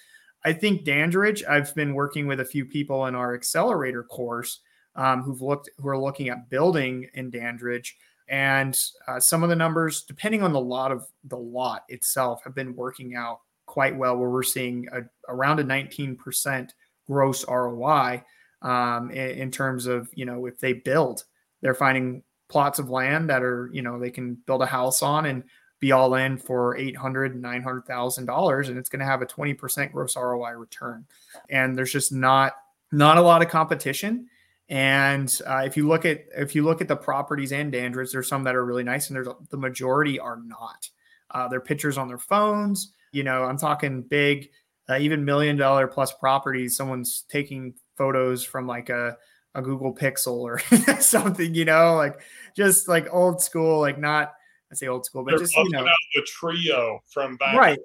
I 0.46 0.54
think 0.54 0.84
Dandridge 0.84 1.44
I've 1.44 1.74
been 1.76 1.94
working 1.94 2.28
with 2.28 2.40
a 2.40 2.46
few 2.46 2.66
people 2.66 3.06
in 3.08 3.16
our 3.16 3.34
accelerator 3.34 4.04
course 4.04 4.60
um, 4.96 5.24
who've 5.24 5.42
looked 5.42 5.70
who 5.80 5.88
are 5.88 5.98
looking 5.98 6.30
at 6.30 6.50
building 6.50 7.08
in 7.14 7.30
Dandridge. 7.30 7.98
And 8.30 8.78
uh, 9.08 9.20
some 9.20 9.44
of 9.44 9.50
the 9.50 9.56
numbers 9.56 10.04
depending 10.04 10.44
on 10.44 10.54
the 10.54 10.60
lot 10.60 10.92
of 10.92 11.08
the 11.24 11.38
lot 11.38 11.84
itself 11.88 12.44
have 12.44 12.56
been 12.56 12.76
working 12.76 13.16
out 13.16 13.40
quite 13.66 13.96
well, 13.96 14.18
where 14.18 14.30
we're 14.30 14.44
seeing 14.44 14.88
a, 14.92 15.02
around 15.28 15.60
a 15.60 15.64
19% 15.64 16.70
gross 17.06 17.46
ROI 17.48 18.24
um, 18.62 19.12
in, 19.12 19.30
in, 19.38 19.52
terms 19.52 19.86
of, 19.86 20.10
you 20.14 20.26
know, 20.26 20.48
if 20.48 20.60
they 20.60 20.74
build, 20.74 21.24
they're 21.62 21.76
finding 21.76 22.24
plots 22.50 22.80
of 22.80 22.90
land 22.90 23.30
that 23.30 23.44
are, 23.44 23.70
you 23.74 23.82
know, 23.82 24.00
they 24.00 24.12
can 24.12 24.36
build 24.46 24.62
a 24.62 24.66
house 24.66 25.02
on 25.02 25.26
and 25.26 25.44
be 25.80 25.92
all 25.92 26.16
in 26.16 26.38
for 26.38 26.76
eight 26.78 26.98
hundred, 26.98 27.40
nine 27.40 27.62
hundred 27.62 27.86
thousand 27.86 28.26
dollars, 28.26 28.70
and 28.70 28.78
it's 28.78 28.90
going 28.90 29.00
to 29.00 29.06
have 29.06 29.22
a 29.22 29.26
20% 29.26 29.92
gross 29.92 30.16
ROI 30.16 30.52
return. 30.54 31.06
And 31.50 31.78
there's 31.78 31.92
just 31.92 32.12
not 32.12 32.54
not 32.92 33.18
a 33.18 33.22
lot 33.22 33.42
of 33.42 33.50
competition. 33.50 34.28
And 34.70 35.34
uh, 35.46 35.64
if 35.66 35.78
you 35.78 35.88
look 35.88 36.06
at 36.06 36.26
if 36.36 36.56
you 36.56 36.64
look 36.64 36.82
at 36.82 36.88
the 36.88 36.96
properties 36.96 37.52
in 37.52 37.72
Dandridge, 37.72 38.12
there's 38.12 38.28
some 38.28 38.44
that 38.44 38.56
are 38.56 38.66
really 38.66 38.84
nice, 38.84 39.08
and 39.08 39.16
there's 39.16 39.28
the 39.50 39.58
majority 39.58 40.20
are 40.20 40.40
not. 40.44 40.90
Uh, 41.32 41.48
they're 41.48 41.62
pictures 41.62 41.98
on 41.98 42.08
their 42.08 42.18
phones. 42.18 42.92
You 43.12 43.24
know, 43.24 43.44
I'm 43.44 43.58
talking 43.58 44.02
big 44.02 44.50
uh, 44.90 44.98
even 44.98 45.26
million 45.26 45.58
dollar 45.58 45.88
plus 45.88 46.14
properties. 46.14 46.76
Someone's 46.76 47.24
taking 47.30 47.76
photos 47.98 48.44
from 48.44 48.68
like 48.68 48.90
a 48.90 49.18
a 49.58 49.62
Google 49.62 49.94
Pixel 49.94 50.38
or 50.38 50.60
something, 51.02 51.54
you 51.54 51.66
know, 51.66 51.96
like 51.96 52.22
just 52.56 52.88
like 52.88 53.08
old 53.12 53.42
school, 53.42 53.82
like 53.82 53.98
not 53.98 54.34
I 54.72 54.76
say 54.76 54.88
old 54.88 55.06
school, 55.06 55.26
but 55.26 55.32
They're 55.32 55.40
just 55.40 55.56
you 55.56 55.70
know 55.72 55.84
the 55.84 56.22
trio 56.26 57.00
from 57.12 57.36
back 57.38 57.58
right. 57.58 57.80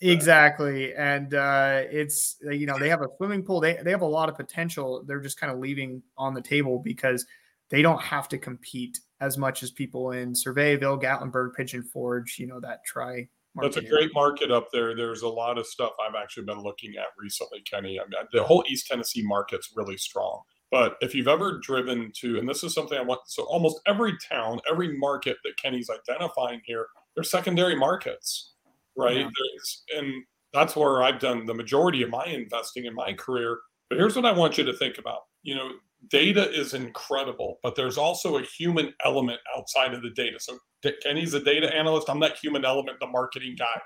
exactly. 0.00 0.94
And 0.94 1.34
uh 1.34 1.82
it's 1.90 2.36
uh, 2.46 2.50
you 2.50 2.66
know 2.66 2.78
they 2.78 2.88
have 2.88 3.02
a 3.02 3.08
swimming 3.16 3.42
pool. 3.42 3.60
They, 3.60 3.78
they 3.82 3.90
have 3.90 4.02
a 4.02 4.06
lot 4.06 4.28
of 4.28 4.36
potential. 4.36 5.02
They're 5.04 5.20
just 5.20 5.38
kind 5.38 5.52
of 5.52 5.58
leaving 5.58 6.02
on 6.16 6.32
the 6.32 6.42
table 6.42 6.78
because 6.78 7.26
they 7.70 7.82
don't 7.82 8.00
have 8.00 8.28
to 8.28 8.38
compete 8.38 9.00
as 9.20 9.36
much 9.36 9.64
as 9.64 9.72
people 9.72 10.12
in 10.12 10.32
Sevierville 10.32 11.02
gatlinburg 11.02 11.54
pigeon 11.54 11.82
forge 11.82 12.38
you 12.38 12.46
know 12.46 12.60
that 12.60 12.84
try 12.84 13.28
that's 13.62 13.78
a 13.78 13.82
great 13.82 14.10
market 14.12 14.50
up 14.50 14.68
there. 14.70 14.94
There's 14.94 15.22
a 15.22 15.28
lot 15.28 15.56
of 15.56 15.66
stuff 15.66 15.92
i've 16.06 16.14
actually 16.14 16.44
been 16.44 16.62
looking 16.62 16.92
at 16.98 17.06
recently 17.18 17.62
kenny. 17.62 17.98
I 17.98 18.02
mean, 18.04 18.28
the 18.32 18.44
whole 18.44 18.62
east 18.68 18.86
tennessee 18.86 19.22
market's 19.24 19.72
really 19.74 19.96
strong 19.96 20.42
but 20.70 20.96
if 21.00 21.14
you've 21.14 21.28
ever 21.28 21.58
driven 21.58 22.10
to 22.14 22.38
and 22.38 22.48
this 22.48 22.64
is 22.64 22.74
something 22.74 22.98
i 22.98 23.02
want 23.02 23.20
so 23.26 23.44
almost 23.44 23.80
every 23.86 24.12
town 24.30 24.58
every 24.70 24.96
market 24.98 25.36
that 25.44 25.56
kenny's 25.60 25.90
identifying 25.90 26.60
here 26.64 26.86
they're 27.14 27.24
secondary 27.24 27.76
markets 27.76 28.54
right? 28.96 29.18
Yeah. 29.18 29.98
And 29.98 30.24
that's 30.52 30.74
where 30.74 31.02
I've 31.02 31.20
done 31.20 31.46
the 31.46 31.54
majority 31.54 32.02
of 32.02 32.10
my 32.10 32.24
investing 32.26 32.86
in 32.86 32.94
my 32.94 33.12
career. 33.12 33.58
But 33.88 33.98
here's 33.98 34.16
what 34.16 34.24
I 34.24 34.32
want 34.32 34.58
you 34.58 34.64
to 34.64 34.72
think 34.72 34.98
about. 34.98 35.20
You 35.42 35.54
know, 35.54 35.70
data 36.08 36.50
is 36.50 36.74
incredible, 36.74 37.58
but 37.62 37.76
there's 37.76 37.98
also 37.98 38.38
a 38.38 38.42
human 38.42 38.92
element 39.04 39.38
outside 39.56 39.94
of 39.94 40.02
the 40.02 40.10
data. 40.10 40.38
So 40.40 40.58
Kenny's 41.02 41.34
a 41.34 41.40
data 41.40 41.74
analyst. 41.74 42.10
I'm 42.10 42.20
that 42.20 42.38
human 42.38 42.64
element, 42.64 42.98
the 43.00 43.06
marketing 43.06 43.54
guy, 43.58 43.80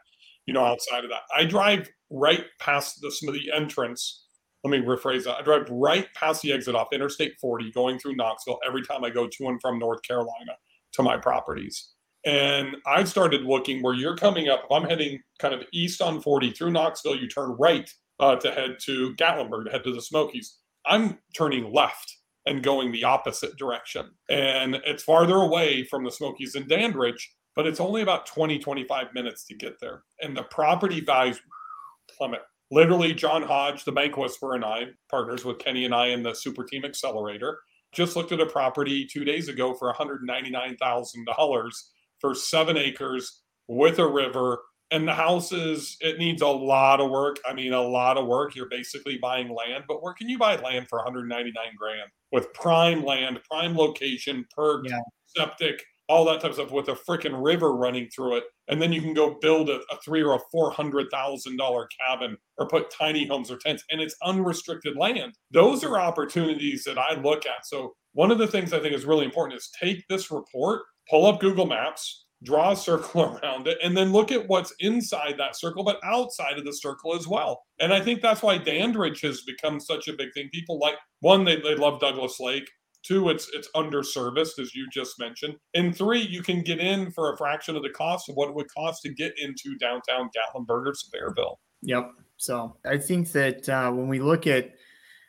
you 0.47 0.55
know, 0.55 0.65
outside 0.65 1.05
of 1.05 1.11
that. 1.11 1.23
I 1.37 1.45
drive 1.45 1.91
right 2.11 2.45
past 2.59 3.01
the, 3.03 3.11
some 3.11 3.29
of 3.29 3.35
the 3.35 3.51
entrance. 3.53 4.27
Let 4.63 4.71
me 4.71 4.79
rephrase 4.79 5.25
that. 5.25 5.39
I 5.39 5.43
drive 5.43 5.69
right 5.71 6.07
past 6.15 6.43
the 6.43 6.53
exit 6.53 6.75
off 6.75 6.89
Interstate 6.93 7.33
40 7.41 7.73
going 7.73 7.99
through 7.99 8.17
Knoxville 8.17 8.59
every 8.67 8.83
time 8.83 9.05
I 9.05 9.11
go 9.11 9.27
to 9.27 9.49
and 9.49 9.61
from 9.61 9.79
North 9.79 10.03
Carolina 10.03 10.53
to 10.93 11.03
my 11.03 11.17
properties. 11.17 11.93
And 12.27 12.77
I 12.87 13.05
started 13.05 13.43
looking 13.43 13.83
where 13.83 13.95
you're 13.95 14.17
coming 14.17 14.49
up. 14.49 14.65
If 14.65 14.73
I'm 14.73 14.89
heading 14.89 15.21
kind 15.39 15.55
of 15.55 15.63
east 15.73 16.03
on 16.03 16.21
40 16.21 16.51
through 16.51 16.73
Knoxville, 16.73 17.17
you 17.17 17.29
turn 17.29 17.57
right 17.59 17.89
uh, 18.19 18.37
to 18.37 18.51
head 18.51 18.77
to 18.85 19.15
Gatlinburg, 19.15 19.65
to 19.65 19.71
head 19.71 19.85
to 19.85 19.95
the 19.95 20.03
Smokies. 20.03 20.59
I'm 20.85 21.19
turning 21.35 21.73
left 21.73 22.17
and 22.47 22.63
going 22.63 22.93
the 22.93 23.05
opposite 23.05 23.57
direction. 23.57 24.11
And 24.29 24.77
it's 24.85 25.03
farther 25.03 25.37
away 25.37 25.85
from 25.85 26.05
the 26.05 26.11
Smokies 26.11 26.55
and 26.55 26.69
Dandridge, 26.69 27.35
but 27.57 27.67
it's 27.67 27.81
only 27.81 28.03
about 28.03 28.27
20, 28.27 28.59
25 28.59 29.07
minutes 29.15 29.45
to 29.47 29.55
get 29.55 29.81
there. 29.81 30.03
And 30.21 30.37
the 30.37 30.43
property 30.45 31.01
values 31.01 31.41
plummet. 32.17 32.41
Literally, 32.71 33.13
John 33.15 33.43
Hodge, 33.43 33.85
the 33.85 33.93
bank 33.93 34.17
whisperer, 34.17 34.55
and 34.55 34.65
I, 34.65 34.87
partners 35.09 35.45
with 35.45 35.59
Kenny 35.59 35.85
and 35.85 35.95
I 35.95 36.09
in 36.09 36.23
the 36.23 36.35
Super 36.35 36.65
Team 36.65 36.85
Accelerator, 36.85 37.59
just 37.93 38.15
looked 38.15 38.33
at 38.33 38.41
a 38.41 38.47
property 38.47 39.05
two 39.05 39.25
days 39.25 39.49
ago 39.49 39.75
for 39.75 39.93
$199,000 39.93 41.71
for 42.21 42.35
seven 42.35 42.77
acres 42.77 43.43
with 43.67 43.99
a 43.99 44.07
river. 44.07 44.61
And 44.93 45.07
the 45.07 45.15
house 45.15 45.53
is, 45.53 45.97
it 46.01 46.19
needs 46.19 46.43
a 46.43 46.49
lot 46.49 47.01
of 47.01 47.11
work. 47.11 47.39
I 47.49 47.55
mean, 47.55 47.73
a 47.73 47.81
lot 47.81 48.17
of 48.17 48.27
work. 48.27 48.55
You're 48.55 48.69
basically 48.69 49.19
buying 49.19 49.49
land, 49.49 49.85
but 49.89 50.03
where 50.03 50.15
can 50.15 50.29
you 50.29 50.39
buy 50.39 50.57
land 50.57 50.89
for 50.89 50.99
199 50.99 51.53
grand 51.77 52.11
with 52.33 52.53
prime 52.55 53.05
land, 53.05 53.41
prime 53.49 53.77
location, 53.77 54.47
per 54.55 54.85
yeah. 54.85 54.99
septic, 55.27 55.85
all 56.11 56.25
that 56.25 56.41
type 56.41 56.51
of 56.51 56.57
stuff 56.57 56.73
with 56.73 56.89
a 56.89 56.93
freaking 57.09 57.41
river 57.41 57.73
running 57.73 58.09
through 58.09 58.37
it. 58.39 58.45
And 58.67 58.83
then 58.83 58.93
you 58.93 59.01
can 59.01 59.15
go 59.15 59.39
build 59.41 59.71
a, 59.71 59.77
a 59.93 59.97
three 60.05 60.23
or 60.23 60.35
a 60.35 60.41
four 60.51 60.73
hundred 60.73 61.07
thousand 61.13 61.57
dollar 61.57 61.89
cabin 62.05 62.37
or 62.59 62.67
put 62.67 62.91
tiny 62.91 63.29
homes 63.29 63.49
or 63.49 63.59
tents, 63.59 63.85
and 63.91 64.01
it's 64.01 64.17
unrestricted 64.25 64.97
land. 64.97 65.35
Those 65.53 65.85
are 65.85 65.99
opportunities 65.99 66.83
that 66.85 66.99
I 66.99 67.15
look 67.21 67.47
at. 67.47 67.65
So 67.65 67.95
one 68.13 68.33
of 68.33 68.39
the 68.39 68.49
things 68.49 68.73
I 68.73 68.81
think 68.81 68.93
is 68.93 69.05
really 69.05 69.25
important 69.25 69.57
is 69.57 69.71
take 69.81 70.05
this 70.09 70.33
report 70.33 70.83
pull 71.09 71.27
up 71.27 71.41
Google 71.41 71.67
Maps, 71.67 72.27
draw 72.43 72.73
a 72.73 72.77
circle 72.77 73.23
around 73.45 73.69
it, 73.69 73.79
and 73.83 73.97
then 73.97 74.13
look 74.13 74.33
at 74.33 74.49
what's 74.49 74.75
inside 74.81 75.35
that 75.39 75.57
circle, 75.57 75.85
but 75.85 76.01
outside 76.03 76.59
of 76.59 76.65
the 76.65 76.73
circle 76.73 77.15
as 77.15 77.29
well. 77.29 77.63
And 77.79 77.93
I 77.95 78.01
think 78.01 78.21
that's 78.21 78.43
why 78.43 78.59
Dandridge 78.59 79.21
has 79.21 79.43
become 79.43 79.79
such 79.79 80.09
a 80.09 80.13
big 80.13 80.33
thing. 80.35 80.49
People 80.53 80.79
like 80.79 80.97
one, 81.21 81.45
they, 81.45 81.57
they 81.57 81.77
love 81.77 82.01
Douglas 82.01 82.41
Lake. 82.41 82.69
Two, 83.03 83.31
it's 83.31 83.51
it's 83.55 83.69
underserviced, 83.75 84.59
as 84.59 84.75
you 84.75 84.89
just 84.93 85.19
mentioned. 85.19 85.57
And 85.75 85.97
three, 85.97 86.21
you 86.21 86.43
can 86.43 86.63
get 86.63 86.79
in 86.79 87.11
for 87.11 87.33
a 87.33 87.37
fraction 87.37 87.77
of 87.77 87.83
the 87.83 87.91
cost 87.91 88.29
of 88.29 88.37
what 88.37 88.49
it 88.49 88.55
would 88.55 88.73
cost 88.73 89.03
to 89.03 89.15
get 89.15 89.33
into 89.39 89.77
downtown 89.79 90.29
Gatlinburg 90.29 90.87
or 90.87 90.93
Sevierville. 90.93 91.57
Yep. 91.83 92.13
So 92.37 92.77
I 92.85 92.99
think 92.99 93.33
that 93.33 93.69
uh, 93.69 93.91
when 93.91 94.09
we 94.09 94.21
look 94.21 94.47
at 94.47 94.75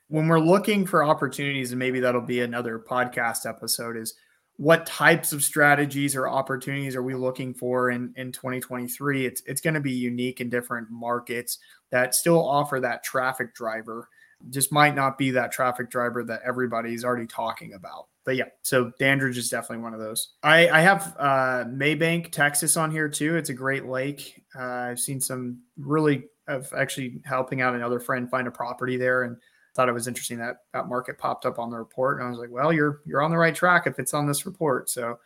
when 0.10 0.28
we're 0.28 0.40
looking 0.40 0.86
for 0.86 1.04
opportunities, 1.04 1.72
and 1.72 1.80
maybe 1.80 2.02
that'll 2.02 2.22
be 2.22 2.42
another 2.42 2.80
podcast 2.80 3.48
episode, 3.48 3.96
is 3.96 4.16
what 4.58 4.86
types 4.86 5.32
of 5.32 5.44
strategies 5.44 6.16
or 6.16 6.28
opportunities 6.28 6.96
are 6.96 7.02
we 7.02 7.16
looking 7.16 7.54
for 7.54 7.90
in, 7.90 8.14
in 8.16 8.32
2023 8.32 9.26
it's, 9.26 9.42
it's 9.48 9.60
going 9.60 9.74
to 9.74 9.80
be 9.80 9.92
unique 9.92 10.40
in 10.40 10.50
different 10.50 10.88
markets 10.92 11.58
that 11.90 12.14
still 12.14 12.48
offer 12.48 12.80
that 12.80 13.04
traffic 13.04 13.56
driver 13.56 14.08
just 14.50 14.72
might 14.72 14.96
not 14.96 15.18
be 15.18 15.32
that 15.32 15.52
traffic 15.52 15.90
driver 15.90 16.24
that 16.24 16.42
everybody's 16.46 17.04
already 17.04 17.28
talking 17.28 17.74
about 17.74 18.08
but 18.26 18.36
yeah 18.36 18.46
so 18.64 18.92
dandridge 19.00 19.38
is 19.38 19.50
definitely 19.50 19.84
one 19.84 19.94
of 19.94 20.00
those 20.00 20.34
i, 20.44 20.68
I 20.70 20.82
have 20.82 21.16
uh, 21.20 21.64
Mabank 21.66 22.32
texas 22.32 22.78
on 22.78 22.92
here 22.92 23.10
too 23.10 23.36
it's 23.38 23.50
a 23.50 23.54
great 23.54 23.86
lake 23.86 24.44
uh, 24.58 24.64
i've 24.64 25.00
seen 25.00 25.22
some 25.22 25.60
really 25.78 26.26
of 26.48 26.72
actually 26.76 27.22
helping 27.24 27.62
out 27.62 27.76
another 27.76 28.00
friend 28.00 28.30
find 28.30 28.48
a 28.48 28.52
property 28.52 28.98
there 28.98 29.24
and 29.24 29.38
thought 29.74 29.90
it 29.90 29.94
was 29.94 30.08
interesting 30.08 30.38
that 30.40 30.58
that 30.74 30.88
market 30.88 31.18
popped 31.18 31.46
up 31.46 31.60
on 31.60 31.70
the 31.70 31.78
report, 31.78 32.18
and 32.18 32.28
I 32.28 32.30
was 32.30 32.40
like, 32.40 32.52
well, 32.52 32.74
you're 32.74 33.02
you're 33.06 33.22
on 33.22 33.32
the 33.32 33.38
right 33.38 33.56
track 33.56 33.88
if 33.88 34.00
it's 34.00 34.14
on 34.14 34.28
this 34.28 34.46
report. 34.46 34.90
So 34.90 35.20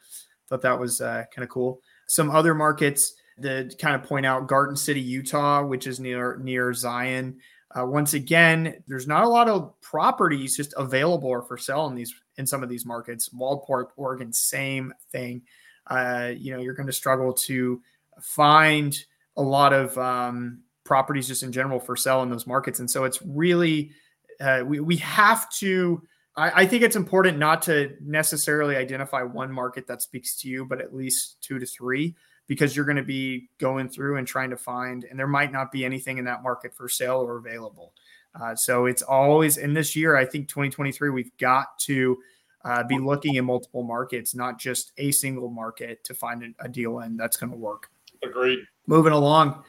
thought 0.47 0.61
that 0.61 0.79
was 0.79 1.01
uh, 1.01 1.23
kind 1.33 1.43
of 1.43 1.49
cool. 1.49 1.81
Some 2.07 2.29
other 2.29 2.53
markets 2.53 3.15
that 3.39 3.77
kind 3.79 3.95
of 3.95 4.03
point 4.03 4.25
out 4.25 4.47
Garden 4.47 4.75
City, 4.75 5.01
Utah, 5.01 5.63
which 5.65 5.87
is 5.87 5.99
near 5.99 6.37
near 6.37 6.73
Zion. 6.73 7.39
Uh, 7.77 7.85
once 7.85 8.13
again, 8.13 8.81
there's 8.87 9.07
not 9.07 9.25
a 9.25 9.29
lot 9.29 9.49
of 9.49 9.79
properties 9.81 10.55
just 10.55 10.73
available 10.77 11.27
or 11.27 11.41
for 11.41 11.57
sale 11.57 11.87
in 11.87 11.95
these 11.95 12.13
in 12.37 12.47
some 12.47 12.63
of 12.63 12.69
these 12.69 12.85
markets. 12.85 13.29
Waldport, 13.29 13.87
Oregon, 13.97 14.31
same 14.31 14.93
thing. 15.11 15.41
Uh, 15.87 16.31
you 16.35 16.53
know, 16.53 16.61
you're 16.61 16.73
going 16.73 16.87
to 16.87 16.93
struggle 16.93 17.33
to 17.33 17.81
find 18.21 18.97
a 19.37 19.41
lot 19.41 19.73
of 19.73 19.97
um, 19.97 20.61
properties 20.85 21.27
just 21.27 21.43
in 21.43 21.51
general 21.51 21.79
for 21.79 21.95
sale 21.95 22.23
in 22.23 22.29
those 22.29 22.47
markets, 22.47 22.79
and 22.79 22.89
so 22.89 23.03
it's 23.03 23.21
really 23.21 23.91
uh, 24.39 24.63
we, 24.65 24.79
we 24.79 24.97
have 24.97 25.49
to 25.49 26.01
I, 26.35 26.63
I, 26.63 26.65
think 26.65 26.83
it's 26.83 26.95
important 26.95 27.37
not 27.37 27.61
to 27.63 27.95
necessarily 28.01 28.75
identify 28.75 29.23
one 29.23 29.51
market 29.51 29.87
that 29.87 30.01
speaks 30.01 30.35
to 30.41 30.49
you 30.49 30.65
but 30.65 30.81
at 30.81 30.93
least 30.93 31.37
two 31.41 31.57
to 31.59 31.65
three 31.65 32.15
because 32.47 32.75
you're 32.75 32.85
going 32.85 32.97
to 32.97 33.03
be 33.03 33.49
going 33.57 33.89
through 33.89 34.17
and 34.17 34.27
trying 34.27 34.49
to 34.49 34.57
find 34.57 35.05
and 35.05 35.17
there 35.17 35.27
might 35.27 35.51
not 35.51 35.71
be 35.71 35.85
anything 35.85 36.17
in 36.17 36.25
that 36.25 36.43
market 36.43 36.73
for 36.73 36.87
sale 36.87 37.17
or 37.17 37.37
available 37.37 37.93
uh, 38.39 38.55
so 38.55 38.85
it's 38.85 39.01
always 39.01 39.57
in 39.57 39.73
this 39.73 39.95
year 39.95 40.15
i 40.15 40.25
think 40.25 40.47
2023 40.47 41.09
we've 41.09 41.35
got 41.37 41.77
to 41.79 42.17
uh, 42.63 42.83
be 42.83 42.97
looking 42.97 43.35
in 43.35 43.45
multiple 43.45 43.83
markets 43.83 44.33
not 44.33 44.59
just 44.59 44.91
a 44.97 45.11
single 45.11 45.49
market 45.49 46.03
to 46.03 46.13
find 46.13 46.55
a, 46.59 46.69
deal 46.69 46.99
in 46.99 47.15
that's 47.15 47.37
going 47.37 47.51
to 47.51 47.57
work 47.57 47.89
agreed 48.23 48.59
moving 48.87 49.13
along 49.13 49.63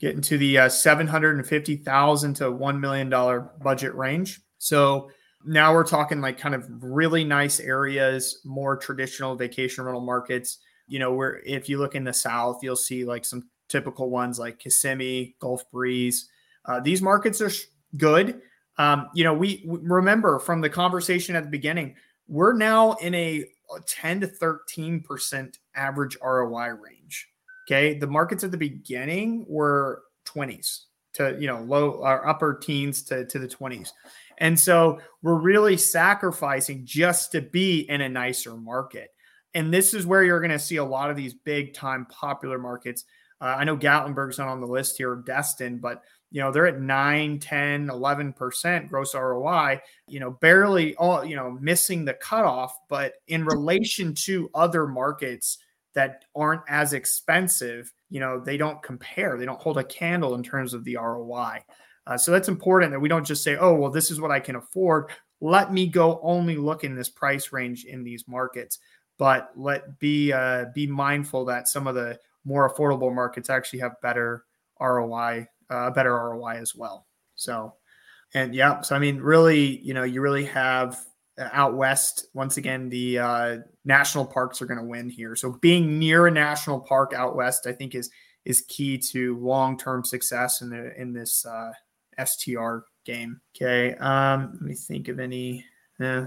getting 0.00 0.22
to 0.22 0.38
the 0.38 0.58
uh, 0.58 0.68
750,000 0.68 2.34
to 2.34 2.50
1 2.50 2.80
million 2.80 3.08
dollar 3.08 3.50
budget 3.62 3.94
range. 3.94 4.40
So 4.58 5.10
now 5.44 5.72
we're 5.72 5.84
talking 5.84 6.20
like 6.20 6.38
kind 6.38 6.54
of 6.54 6.66
really 6.82 7.22
nice 7.22 7.60
areas, 7.60 8.40
more 8.44 8.76
traditional 8.76 9.36
vacation 9.36 9.84
rental 9.84 10.00
markets. 10.00 10.58
You 10.90 10.98
know, 10.98 11.12
where 11.12 11.40
if 11.46 11.68
you 11.68 11.78
look 11.78 11.94
in 11.94 12.04
the 12.04 12.12
south, 12.12 12.60
you'll 12.62 12.76
see 12.76 13.04
like 13.04 13.24
some 13.24 13.48
typical 13.68 14.10
ones 14.10 14.38
like 14.38 14.58
Kissimmee, 14.58 15.36
Gulf 15.40 15.70
Breeze. 15.70 16.28
Uh, 16.64 16.80
these 16.80 17.00
markets 17.00 17.40
are 17.40 17.50
good. 17.96 18.40
Um, 18.76 19.08
you 19.14 19.24
know, 19.24 19.34
we, 19.34 19.62
we 19.66 19.78
remember 19.82 20.38
from 20.38 20.60
the 20.60 20.70
conversation 20.70 21.36
at 21.36 21.44
the 21.44 21.50
beginning, 21.50 21.96
we're 22.28 22.54
now 22.54 22.92
in 22.94 23.14
a 23.14 23.44
10 23.86 24.20
to 24.20 24.26
13 24.26 25.00
percent 25.00 25.58
average 25.74 26.16
ROI 26.22 26.70
range. 26.70 27.28
Okay. 27.66 27.98
The 27.98 28.06
markets 28.06 28.42
at 28.42 28.50
the 28.50 28.56
beginning 28.56 29.44
were 29.48 30.02
20s 30.26 30.80
to, 31.14 31.36
you 31.38 31.46
know, 31.46 31.60
low 31.62 31.90
or 31.90 32.26
upper 32.26 32.54
teens 32.54 33.02
to, 33.04 33.26
to 33.26 33.38
the 33.38 33.46
20s. 33.46 33.92
And 34.38 34.58
so 34.58 34.98
we're 35.22 35.38
really 35.38 35.76
sacrificing 35.76 36.84
just 36.84 37.32
to 37.32 37.42
be 37.42 37.80
in 37.88 38.00
a 38.00 38.08
nicer 38.08 38.56
market. 38.56 39.10
And 39.54 39.72
this 39.72 39.94
is 39.94 40.06
where 40.06 40.22
you're 40.22 40.40
going 40.40 40.50
to 40.50 40.58
see 40.58 40.76
a 40.76 40.84
lot 40.84 41.10
of 41.10 41.16
these 41.16 41.34
big 41.34 41.74
time 41.74 42.06
popular 42.06 42.58
markets. 42.58 43.04
Uh, 43.40 43.56
I 43.58 43.64
know 43.64 43.76
Gatlinburg's 43.76 44.38
not 44.38 44.48
on 44.48 44.60
the 44.60 44.66
list 44.66 44.96
here, 44.96 45.16
Destin, 45.16 45.78
but 45.78 46.02
you 46.32 46.40
know 46.40 46.52
they're 46.52 46.68
at 46.68 46.80
9 46.80 47.40
10 47.40 47.88
11% 47.88 48.88
gross 48.88 49.16
roi 49.16 49.80
you 50.06 50.20
know 50.20 50.30
barely 50.30 50.94
all 50.94 51.24
you 51.24 51.34
know 51.34 51.58
missing 51.60 52.04
the 52.04 52.14
cutoff 52.14 52.72
but 52.88 53.14
in 53.26 53.44
relation 53.44 54.14
to 54.14 54.48
other 54.54 54.86
markets 54.86 55.58
that 55.94 56.24
aren't 56.34 56.62
as 56.68 56.92
expensive, 56.92 57.92
you 58.10 58.20
know, 58.20 58.40
they 58.40 58.56
don't 58.56 58.82
compare. 58.82 59.36
They 59.36 59.44
don't 59.44 59.60
hold 59.60 59.78
a 59.78 59.84
candle 59.84 60.34
in 60.34 60.42
terms 60.42 60.74
of 60.74 60.84
the 60.84 60.96
ROI. 60.96 61.64
Uh, 62.06 62.16
so 62.16 62.30
that's 62.30 62.48
important 62.48 62.92
that 62.92 63.00
we 63.00 63.08
don't 63.08 63.26
just 63.26 63.42
say, 63.42 63.56
oh, 63.56 63.74
well, 63.74 63.90
this 63.90 64.10
is 64.10 64.20
what 64.20 64.30
I 64.30 64.40
can 64.40 64.56
afford. 64.56 65.10
Let 65.40 65.72
me 65.72 65.86
go 65.86 66.20
only 66.22 66.56
look 66.56 66.84
in 66.84 66.94
this 66.94 67.08
price 67.08 67.52
range 67.52 67.84
in 67.84 68.04
these 68.04 68.26
markets. 68.28 68.78
But 69.20 69.50
let 69.54 69.98
be 69.98 70.32
uh, 70.32 70.64
be 70.74 70.86
mindful 70.86 71.44
that 71.44 71.68
some 71.68 71.86
of 71.86 71.94
the 71.94 72.18
more 72.46 72.72
affordable 72.72 73.14
markets 73.14 73.50
actually 73.50 73.80
have 73.80 74.00
better 74.00 74.46
ROI, 74.80 75.46
uh, 75.68 75.90
better 75.90 76.14
ROI 76.14 76.56
as 76.56 76.74
well. 76.74 77.06
So, 77.34 77.74
and 78.32 78.54
yeah, 78.54 78.80
so 78.80 78.96
I 78.96 78.98
mean, 78.98 79.18
really, 79.18 79.78
you 79.80 79.92
know, 79.92 80.04
you 80.04 80.22
really 80.22 80.46
have 80.46 81.04
uh, 81.38 81.50
out 81.52 81.74
west 81.74 82.28
once 82.32 82.56
again 82.56 82.88
the 82.88 83.18
uh, 83.18 83.56
national 83.84 84.24
parks 84.24 84.62
are 84.62 84.66
going 84.66 84.80
to 84.80 84.86
win 84.86 85.10
here. 85.10 85.36
So 85.36 85.52
being 85.60 85.98
near 85.98 86.26
a 86.26 86.30
national 86.30 86.80
park 86.80 87.12
out 87.12 87.36
west 87.36 87.66
i 87.66 87.72
think 87.72 87.94
is 87.94 88.10
is 88.46 88.64
key 88.68 88.96
to 88.96 89.38
long-term 89.38 90.02
success 90.02 90.62
in 90.62 90.70
the 90.70 90.98
in 90.98 91.12
this 91.12 91.44
uh, 91.44 91.72
str 92.24 92.78
game. 93.04 93.38
Okay 93.54 93.94
um 93.96 94.52
let 94.54 94.62
me 94.62 94.74
think 94.74 95.08
of 95.08 95.20
any 95.20 95.62
eh, 96.00 96.20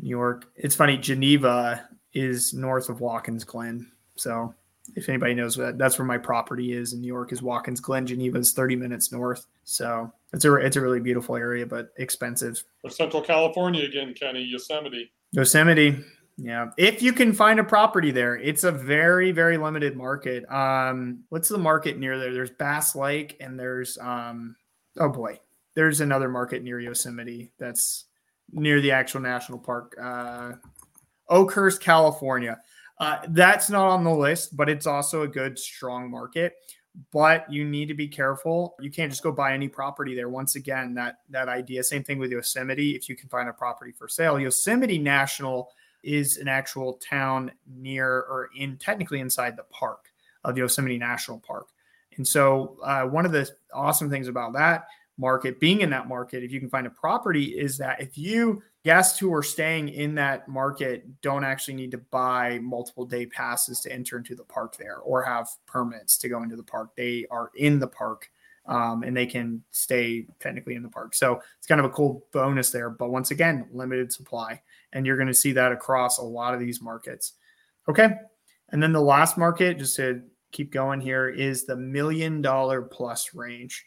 new 0.00 0.08
york. 0.08 0.46
It's 0.56 0.74
funny 0.74 0.96
geneva 0.96 1.88
is 2.14 2.52
north 2.54 2.88
of 2.88 3.00
watkins 3.00 3.44
glen 3.44 3.90
so 4.16 4.54
if 4.96 5.08
anybody 5.08 5.34
knows 5.34 5.56
that 5.56 5.78
that's 5.78 5.98
where 5.98 6.06
my 6.06 6.18
property 6.18 6.72
is 6.72 6.92
in 6.92 7.00
new 7.00 7.08
york 7.08 7.32
is 7.32 7.42
watkins 7.42 7.80
glen 7.80 8.06
geneva 8.06 8.38
is 8.38 8.52
30 8.52 8.76
minutes 8.76 9.12
north 9.12 9.46
so 9.64 10.12
it's 10.32 10.44
a 10.44 10.54
it's 10.56 10.76
a 10.76 10.80
really 10.80 11.00
beautiful 11.00 11.36
area, 11.36 11.66
but 11.66 11.92
expensive. 11.98 12.62
For 12.80 12.90
Central 12.90 13.22
California 13.22 13.84
again, 13.84 14.14
Kenny, 14.14 14.42
Yosemite. 14.42 15.12
Yosemite. 15.32 16.02
Yeah. 16.38 16.70
If 16.78 17.02
you 17.02 17.12
can 17.12 17.32
find 17.32 17.60
a 17.60 17.64
property 17.64 18.10
there, 18.10 18.36
it's 18.36 18.64
a 18.64 18.72
very, 18.72 19.32
very 19.32 19.58
limited 19.58 19.96
market. 19.96 20.50
Um, 20.50 21.24
what's 21.28 21.50
the 21.50 21.58
market 21.58 21.98
near 21.98 22.18
there? 22.18 22.32
There's 22.32 22.50
Bass 22.50 22.96
Lake 22.96 23.36
and 23.40 23.58
there's 23.58 23.98
um 23.98 24.56
oh 24.98 25.10
boy, 25.10 25.38
there's 25.74 26.00
another 26.00 26.28
market 26.28 26.62
near 26.62 26.80
Yosemite 26.80 27.50
that's 27.58 28.06
near 28.52 28.80
the 28.80 28.92
actual 28.92 29.20
national 29.20 29.58
park. 29.58 29.94
Uh 30.00 30.52
Oakhurst, 31.28 31.80
California. 31.80 32.60
Uh, 32.98 33.18
that's 33.28 33.70
not 33.70 33.88
on 33.88 34.04
the 34.04 34.14
list, 34.14 34.56
but 34.56 34.68
it's 34.68 34.86
also 34.86 35.22
a 35.22 35.28
good, 35.28 35.58
strong 35.58 36.10
market 36.10 36.54
but 37.10 37.50
you 37.50 37.64
need 37.64 37.86
to 37.86 37.94
be 37.94 38.08
careful. 38.08 38.74
You 38.80 38.90
can't 38.90 39.10
just 39.10 39.22
go 39.22 39.32
buy 39.32 39.54
any 39.54 39.68
property 39.68 40.14
there. 40.14 40.28
Once 40.28 40.56
again, 40.56 40.94
that 40.94 41.18
that 41.30 41.48
idea. 41.48 41.82
Same 41.82 42.04
thing 42.04 42.18
with 42.18 42.30
Yosemite. 42.30 42.94
If 42.94 43.08
you 43.08 43.16
can 43.16 43.28
find 43.28 43.48
a 43.48 43.52
property 43.52 43.92
for 43.92 44.08
sale, 44.08 44.38
Yosemite 44.38 44.98
National 44.98 45.70
is 46.02 46.36
an 46.36 46.48
actual 46.48 46.94
town 46.94 47.52
near 47.66 48.08
or 48.08 48.50
in 48.56 48.76
technically 48.76 49.20
inside 49.20 49.56
the 49.56 49.64
park 49.64 50.12
of 50.44 50.58
Yosemite 50.58 50.98
National 50.98 51.38
Park. 51.38 51.68
And 52.16 52.26
so, 52.26 52.76
uh, 52.82 53.04
one 53.04 53.24
of 53.24 53.32
the 53.32 53.48
awesome 53.72 54.10
things 54.10 54.28
about 54.28 54.52
that 54.54 54.86
market, 55.18 55.60
being 55.60 55.80
in 55.80 55.90
that 55.90 56.08
market, 56.08 56.42
if 56.42 56.52
you 56.52 56.60
can 56.60 56.70
find 56.70 56.86
a 56.86 56.90
property, 56.90 57.58
is 57.58 57.78
that 57.78 58.00
if 58.00 58.16
you 58.16 58.62
guests 58.84 59.18
who 59.18 59.32
are 59.32 59.42
staying 59.42 59.88
in 59.88 60.14
that 60.16 60.48
market 60.48 61.20
don't 61.20 61.44
actually 61.44 61.74
need 61.74 61.90
to 61.92 61.98
buy 61.98 62.58
multiple 62.60 63.04
day 63.04 63.26
passes 63.26 63.80
to 63.80 63.92
enter 63.92 64.16
into 64.16 64.34
the 64.34 64.44
park 64.44 64.76
there 64.76 64.98
or 64.98 65.22
have 65.22 65.48
permits 65.66 66.18
to 66.18 66.28
go 66.28 66.42
into 66.42 66.56
the 66.56 66.62
park. 66.62 66.90
They 66.96 67.26
are 67.30 67.50
in 67.54 67.78
the 67.78 67.86
park 67.86 68.28
um, 68.66 69.02
and 69.02 69.16
they 69.16 69.26
can 69.26 69.62
stay 69.70 70.26
technically 70.40 70.74
in 70.74 70.82
the 70.82 70.88
park. 70.88 71.14
So 71.14 71.40
it's 71.58 71.66
kind 71.66 71.80
of 71.80 71.84
a 71.84 71.90
cool 71.90 72.26
bonus 72.32 72.70
there. 72.70 72.90
But 72.90 73.10
once 73.10 73.30
again, 73.30 73.66
limited 73.72 74.12
supply. 74.12 74.60
And 74.92 75.06
you're 75.06 75.16
going 75.16 75.28
to 75.28 75.34
see 75.34 75.52
that 75.52 75.72
across 75.72 76.18
a 76.18 76.24
lot 76.24 76.54
of 76.54 76.60
these 76.60 76.80
markets. 76.80 77.34
Okay. 77.88 78.10
And 78.70 78.82
then 78.82 78.92
the 78.92 79.00
last 79.00 79.36
market, 79.36 79.78
just 79.78 79.96
to 79.96 80.22
keep 80.50 80.72
going 80.72 81.00
here, 81.00 81.28
is 81.28 81.64
the 81.64 81.76
million 81.76 82.40
dollar 82.40 82.82
plus 82.82 83.34
range. 83.34 83.84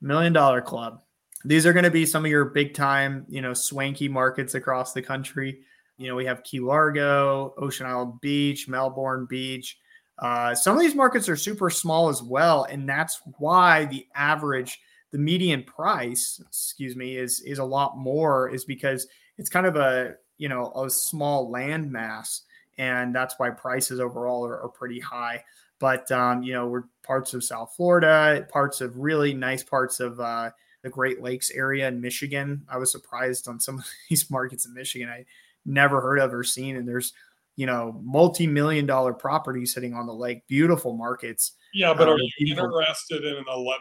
Million 0.00 0.32
dollar 0.32 0.60
club 0.60 1.00
these 1.46 1.64
are 1.64 1.72
going 1.72 1.84
to 1.84 1.90
be 1.90 2.04
some 2.04 2.24
of 2.24 2.30
your 2.30 2.46
big 2.46 2.74
time, 2.74 3.24
you 3.28 3.40
know, 3.40 3.54
swanky 3.54 4.08
markets 4.08 4.54
across 4.56 4.92
the 4.92 5.00
country. 5.02 5.60
You 5.96 6.08
know, 6.08 6.16
we 6.16 6.26
have 6.26 6.42
Key 6.42 6.58
Largo, 6.58 7.54
Ocean 7.56 7.86
Isle 7.86 8.18
Beach, 8.20 8.68
Melbourne 8.68 9.26
Beach. 9.26 9.78
Uh, 10.18 10.54
some 10.56 10.76
of 10.76 10.82
these 10.82 10.94
markets 10.94 11.28
are 11.28 11.36
super 11.36 11.70
small 11.70 12.08
as 12.08 12.20
well, 12.20 12.64
and 12.64 12.88
that's 12.88 13.20
why 13.38 13.84
the 13.84 14.06
average, 14.14 14.80
the 15.12 15.18
median 15.18 15.62
price, 15.62 16.40
excuse 16.46 16.96
me, 16.96 17.16
is 17.16 17.40
is 17.40 17.58
a 17.58 17.64
lot 17.64 17.96
more. 17.96 18.48
Is 18.48 18.64
because 18.64 19.06
it's 19.38 19.48
kind 19.48 19.66
of 19.66 19.76
a 19.76 20.14
you 20.38 20.48
know 20.48 20.72
a 20.74 20.90
small 20.90 21.50
land 21.50 21.92
mass, 21.92 22.42
and 22.76 23.14
that's 23.14 23.38
why 23.38 23.50
prices 23.50 24.00
overall 24.00 24.44
are, 24.46 24.62
are 24.62 24.68
pretty 24.68 24.98
high. 24.98 25.44
But 25.78 26.10
um, 26.10 26.42
you 26.42 26.54
know, 26.54 26.66
we're 26.66 26.84
parts 27.06 27.34
of 27.34 27.44
South 27.44 27.74
Florida, 27.76 28.46
parts 28.50 28.80
of 28.80 28.98
really 28.98 29.32
nice 29.32 29.62
parts 29.62 30.00
of 30.00 30.18
uh, 30.20 30.50
the 30.82 30.90
Great 30.90 31.22
Lakes 31.22 31.50
area 31.50 31.88
in 31.88 32.00
Michigan. 32.00 32.64
I 32.68 32.78
was 32.78 32.90
surprised 32.92 33.48
on 33.48 33.60
some 33.60 33.78
of 33.80 33.86
these 34.08 34.30
markets 34.30 34.66
in 34.66 34.74
Michigan 34.74 35.08
I 35.08 35.24
never 35.64 36.00
heard 36.00 36.18
of 36.18 36.32
or 36.32 36.44
seen. 36.44 36.76
And 36.76 36.86
there's, 36.86 37.12
you 37.56 37.66
know, 37.66 38.00
multi-million 38.04 38.86
dollar 38.86 39.12
properties 39.12 39.74
sitting 39.74 39.94
on 39.94 40.06
the 40.06 40.14
lake, 40.14 40.46
beautiful 40.46 40.96
markets. 40.96 41.52
Yeah, 41.74 41.92
but 41.92 42.08
uh, 42.08 42.12
are 42.12 42.18
you 42.38 42.54
interested 42.54 43.24
in 43.24 43.36
an 43.36 43.44
11% 43.44 43.80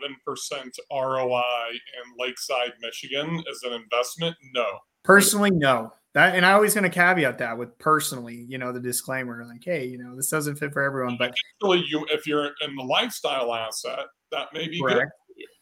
ROI 0.91 1.41
in 1.71 2.13
Lakeside, 2.19 2.73
Michigan 2.81 3.43
as 3.49 3.61
an 3.63 3.73
investment? 3.73 4.35
No. 4.53 4.65
Personally, 5.03 5.51
no. 5.51 5.93
That 6.15 6.35
and 6.35 6.45
I 6.45 6.53
always 6.53 6.73
going 6.73 6.85
to 6.85 6.89
caveat 6.89 7.37
that 7.37 7.57
with 7.57 7.77
personally, 7.77 8.45
you 8.47 8.57
know, 8.57 8.71
the 8.71 8.79
disclaimer, 8.79 9.45
like, 9.45 9.63
hey, 9.63 9.85
you 9.85 9.97
know, 9.97 10.15
this 10.15 10.29
doesn't 10.29 10.55
fit 10.55 10.73
for 10.73 10.81
everyone. 10.81 11.17
But 11.19 11.35
actually, 11.61 11.85
you 11.87 12.07
if 12.09 12.25
you're 12.25 12.51
in 12.61 12.75
the 12.75 12.83
lifestyle 12.83 13.53
asset, 13.53 14.05
that 14.31 14.47
may 14.53 14.67
be 14.67 14.81
correct. 14.81 14.99
good 14.99 15.09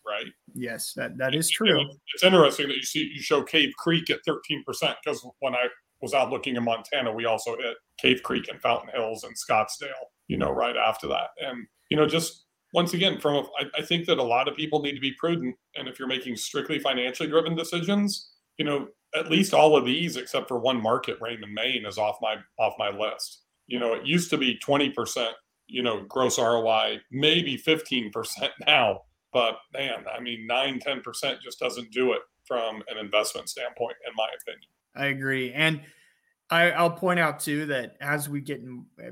right? 0.06 0.26
Yes, 0.54 0.94
that, 0.96 1.18
that 1.18 1.36
is 1.36 1.50
true. 1.50 1.80
It's 2.14 2.24
interesting 2.24 2.68
that 2.68 2.76
you 2.76 2.84
see 2.84 3.12
you 3.14 3.22
show 3.22 3.44
Cave 3.44 3.72
Creek 3.78 4.10
at 4.10 4.20
13% 4.28 4.36
because 5.04 5.26
when 5.40 5.56
I 5.56 5.68
was 6.02 6.14
out 6.14 6.30
looking 6.30 6.56
in 6.56 6.64
Montana, 6.64 7.12
we 7.12 7.26
also 7.26 7.56
hit 7.58 7.78
Cave 8.00 8.22
Creek 8.24 8.48
and 8.50 8.62
Fountain 8.62 8.90
Hills 8.94 9.24
and 9.24 9.36
Scottsdale, 9.36 10.10
you 10.28 10.38
know, 10.38 10.52
right 10.52 10.76
after 10.76 11.08
that. 11.08 11.30
And, 11.42 11.66
you 11.90 11.98
know, 11.98 12.06
just 12.06 12.46
once 12.74 12.94
again, 12.94 13.20
from 13.20 13.36
a, 13.36 13.40
I, 13.60 13.80
I 13.80 13.82
think 13.82 14.06
that 14.08 14.18
a 14.18 14.24
lot 14.24 14.48
of 14.48 14.56
people 14.56 14.82
need 14.82 14.96
to 14.96 15.02
be 15.02 15.14
prudent. 15.18 15.56
And 15.76 15.88
if 15.88 16.00
you're 16.00 16.08
making 16.08 16.36
strictly 16.36 16.80
financially 16.80 17.30
driven 17.30 17.56
decisions, 17.56 18.32
you 18.58 18.66
know, 18.66 18.88
at 19.16 19.30
least 19.30 19.54
all 19.54 19.76
of 19.76 19.86
these, 19.86 20.18
except 20.18 20.48
for 20.48 20.60
one 20.60 20.82
market, 20.82 21.18
Raymond, 21.22 21.54
Maine, 21.54 21.86
is 21.86 21.98
off 21.98 22.18
my 22.22 22.36
off 22.60 22.74
my 22.78 22.90
list. 22.90 23.42
You 23.68 23.80
know, 23.80 23.94
it 23.94 24.06
used 24.06 24.30
to 24.32 24.38
be 24.38 24.60
20%, 24.60 25.30
you 25.68 25.84
know, 25.84 26.04
gross 26.04 26.38
ROI, 26.38 27.00
maybe 27.12 27.58
15% 27.58 28.12
now 28.68 29.02
but 29.34 29.58
man, 29.74 30.06
I 30.16 30.22
mean, 30.22 30.46
nine, 30.48 30.80
10% 30.80 31.42
just 31.42 31.60
doesn't 31.60 31.92
do 31.92 32.14
it 32.14 32.22
from 32.46 32.84
an 32.88 32.98
investment 32.98 33.50
standpoint, 33.50 33.96
in 34.08 34.14
my 34.16 34.28
opinion. 34.42 34.70
I 34.96 35.08
agree. 35.08 35.52
And 35.52 35.82
I, 36.50 36.82
will 36.82 36.92
point 36.92 37.20
out 37.20 37.40
too 37.40 37.66
that 37.66 37.98
as 38.00 38.30
we 38.30 38.42
get 38.42 38.62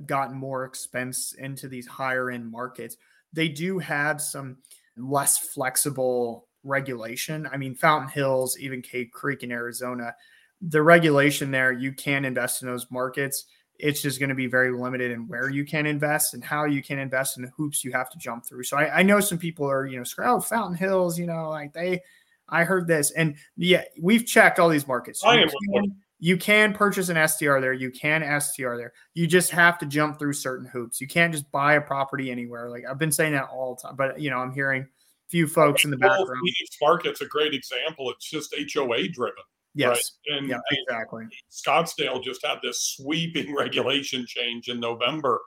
gotten 0.05 0.37
more 0.37 0.63
expense 0.63 1.33
into 1.33 1.67
these 1.67 1.87
higher 1.87 2.29
end 2.29 2.49
markets, 2.49 2.97
they 3.33 3.49
do 3.49 3.79
have 3.79 4.21
some 4.21 4.57
less 4.95 5.39
flexible 5.39 6.47
regulation. 6.63 7.47
I 7.51 7.57
mean, 7.57 7.75
Fountain 7.75 8.09
Hills, 8.09 8.57
even 8.59 8.81
Cave 8.81 9.09
Creek 9.11 9.43
in 9.43 9.51
Arizona, 9.51 10.15
the 10.61 10.81
regulation 10.81 11.51
there, 11.51 11.71
you 11.71 11.91
can 11.93 12.25
invest 12.25 12.61
in 12.61 12.67
those 12.67 12.89
markets 12.91 13.45
it's 13.81 14.01
just 14.01 14.19
going 14.19 14.29
to 14.29 14.35
be 14.35 14.47
very 14.47 14.71
limited 14.71 15.11
in 15.11 15.27
where 15.27 15.49
you 15.49 15.65
can 15.65 15.85
invest 15.85 16.33
and 16.33 16.43
how 16.43 16.65
you 16.65 16.83
can 16.83 16.99
invest 16.99 17.37
and 17.37 17.45
the 17.45 17.51
hoops 17.51 17.83
you 17.83 17.91
have 17.91 18.09
to 18.11 18.17
jump 18.17 18.45
through. 18.45 18.63
So 18.63 18.77
I, 18.77 18.99
I 18.99 19.03
know 19.03 19.19
some 19.19 19.37
people 19.37 19.69
are, 19.69 19.85
you 19.85 19.97
know, 19.97 20.05
oh, 20.19 20.39
Fountain 20.39 20.77
Hills, 20.77 21.17
you 21.17 21.25
know, 21.25 21.49
like 21.49 21.73
they, 21.73 22.01
I 22.47 22.63
heard 22.63 22.87
this. 22.87 23.11
And 23.11 23.35
yeah, 23.57 23.83
we've 23.99 24.25
checked 24.25 24.59
all 24.59 24.69
these 24.69 24.87
markets. 24.87 25.21
So 25.21 25.31
you, 25.31 25.47
can, 25.73 25.95
you 26.19 26.37
can 26.37 26.73
purchase 26.73 27.09
an 27.09 27.27
STR 27.27 27.59
there. 27.59 27.73
You 27.73 27.89
can 27.89 28.21
STR 28.39 28.75
there. 28.75 28.93
You 29.15 29.25
just 29.25 29.49
have 29.51 29.79
to 29.79 29.85
jump 29.87 30.19
through 30.19 30.33
certain 30.33 30.67
hoops. 30.67 31.01
You 31.01 31.07
can't 31.07 31.33
just 31.33 31.51
buy 31.51 31.73
a 31.73 31.81
property 31.81 32.29
anywhere. 32.29 32.69
Like 32.69 32.83
I've 32.87 32.99
been 32.99 33.11
saying 33.11 33.33
that 33.33 33.49
all 33.51 33.75
the 33.75 33.87
time, 33.87 33.95
but 33.95 34.19
you 34.21 34.29
know, 34.29 34.37
I'm 34.37 34.53
hearing 34.53 34.85
few 35.31 35.47
folks 35.47 35.85
in 35.85 35.91
the 35.91 35.97
background. 35.97 36.41
Phoenix 36.43 36.77
market's 36.81 37.21
a 37.21 37.25
great 37.25 37.53
example. 37.53 38.11
It's 38.11 38.29
just 38.29 38.53
HOA 38.73 39.07
driven. 39.07 39.43
Yes. 39.73 40.19
Right? 40.29 40.37
And, 40.37 40.49
yeah, 40.49 40.59
exactly. 40.69 41.25
Scottsdale 41.49 42.21
just 42.21 42.45
had 42.45 42.57
this 42.61 42.81
sweeping 42.97 43.55
regulation 43.57 44.25
change 44.27 44.67
in 44.67 44.79
November 44.79 45.41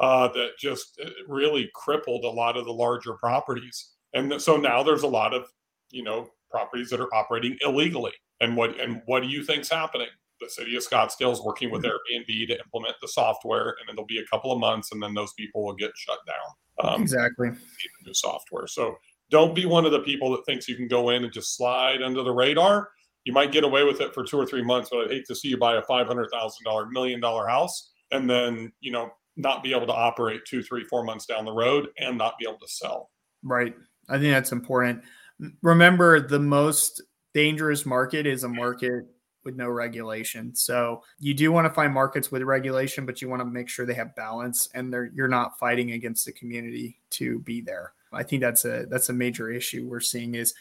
uh, 0.00 0.28
that 0.28 0.50
just 0.58 1.00
uh, 1.04 1.10
really 1.28 1.70
crippled 1.74 2.24
a 2.24 2.30
lot 2.30 2.56
of 2.56 2.64
the 2.64 2.72
larger 2.72 3.14
properties. 3.14 3.90
And 4.14 4.40
so 4.42 4.56
now 4.56 4.82
there's 4.82 5.04
a 5.04 5.08
lot 5.08 5.32
of, 5.32 5.46
you 5.90 6.02
know, 6.02 6.28
properties 6.50 6.90
that 6.90 7.00
are 7.00 7.12
operating 7.14 7.56
illegally. 7.62 8.12
And 8.40 8.56
what 8.56 8.78
and 8.80 9.02
what 9.06 9.22
do 9.22 9.28
you 9.28 9.44
think's 9.44 9.68
happening? 9.68 10.08
The 10.40 10.48
city 10.48 10.76
of 10.76 10.86
Scottsdale 10.86 11.32
is 11.32 11.42
working 11.42 11.70
with 11.70 11.82
mm-hmm. 11.82 11.90
Airbnb 11.90 12.46
to 12.48 12.58
implement 12.60 12.94
the 13.02 13.08
software, 13.08 13.74
and 13.80 13.90
it'll 13.90 14.06
be 14.06 14.20
a 14.20 14.26
couple 14.26 14.52
of 14.52 14.60
months, 14.60 14.92
and 14.92 15.02
then 15.02 15.12
those 15.12 15.32
people 15.32 15.64
will 15.64 15.74
get 15.74 15.90
shut 15.96 16.18
down. 16.26 16.94
Um, 16.94 17.02
exactly. 17.02 17.50
New 18.06 18.14
software. 18.14 18.68
So 18.68 18.96
don't 19.30 19.54
be 19.54 19.66
one 19.66 19.84
of 19.84 19.92
the 19.92 20.00
people 20.00 20.30
that 20.32 20.44
thinks 20.46 20.68
you 20.68 20.76
can 20.76 20.88
go 20.88 21.10
in 21.10 21.24
and 21.24 21.32
just 21.32 21.56
slide 21.56 22.02
under 22.02 22.22
the 22.22 22.32
radar 22.32 22.90
you 23.24 23.34
might 23.34 23.52
get 23.52 23.62
away 23.62 23.84
with 23.84 24.00
it 24.00 24.14
for 24.14 24.24
two 24.24 24.38
or 24.38 24.46
three 24.46 24.62
months, 24.62 24.88
but 24.90 25.00
I'd 25.00 25.10
hate 25.10 25.26
to 25.26 25.34
see 25.34 25.48
you 25.48 25.58
buy 25.58 25.76
a 25.76 25.82
five 25.82 26.06
hundred 26.06 26.30
thousand 26.32 26.64
dollar, 26.64 26.86
million 26.86 27.20
dollar 27.20 27.46
house 27.46 27.90
and 28.10 28.28
then 28.28 28.72
you 28.80 28.90
know 28.90 29.10
not 29.36 29.62
be 29.62 29.72
able 29.72 29.86
to 29.86 29.92
operate 29.92 30.40
two, 30.46 30.62
three, 30.62 30.82
four 30.84 31.04
months 31.04 31.26
down 31.26 31.44
the 31.44 31.52
road 31.52 31.88
and 31.98 32.16
not 32.16 32.38
be 32.38 32.46
able 32.48 32.58
to 32.58 32.66
sell. 32.68 33.10
Right. 33.42 33.74
I 34.08 34.18
think 34.18 34.32
that's 34.32 34.50
important. 34.50 35.02
remember 35.62 36.26
the 36.26 36.40
most 36.40 37.02
dangerous 37.34 37.86
market 37.86 38.26
is 38.26 38.42
a 38.42 38.48
market 38.48 39.04
with 39.44 39.54
no 39.54 39.68
regulation. 39.68 40.54
So 40.56 41.02
you 41.20 41.34
do 41.34 41.52
want 41.52 41.66
to 41.66 41.72
find 41.72 41.92
markets 41.94 42.32
with 42.32 42.42
regulation, 42.42 43.06
but 43.06 43.22
you 43.22 43.28
want 43.28 43.40
to 43.40 43.46
make 43.46 43.68
sure 43.68 43.86
they 43.86 43.94
have 43.94 44.16
balance 44.16 44.68
and 44.74 44.92
they're 44.92 45.10
you're 45.14 45.28
not 45.28 45.58
fighting 45.58 45.92
against 45.92 46.24
the 46.24 46.32
community 46.32 46.98
to 47.10 47.40
be 47.40 47.60
there. 47.60 47.92
I 48.12 48.22
think 48.22 48.42
that's 48.42 48.64
a 48.64 48.86
that's 48.88 49.08
a 49.08 49.12
major 49.12 49.50
issue 49.50 49.86
we're 49.86 50.00
seeing 50.00 50.34
is 50.34 50.54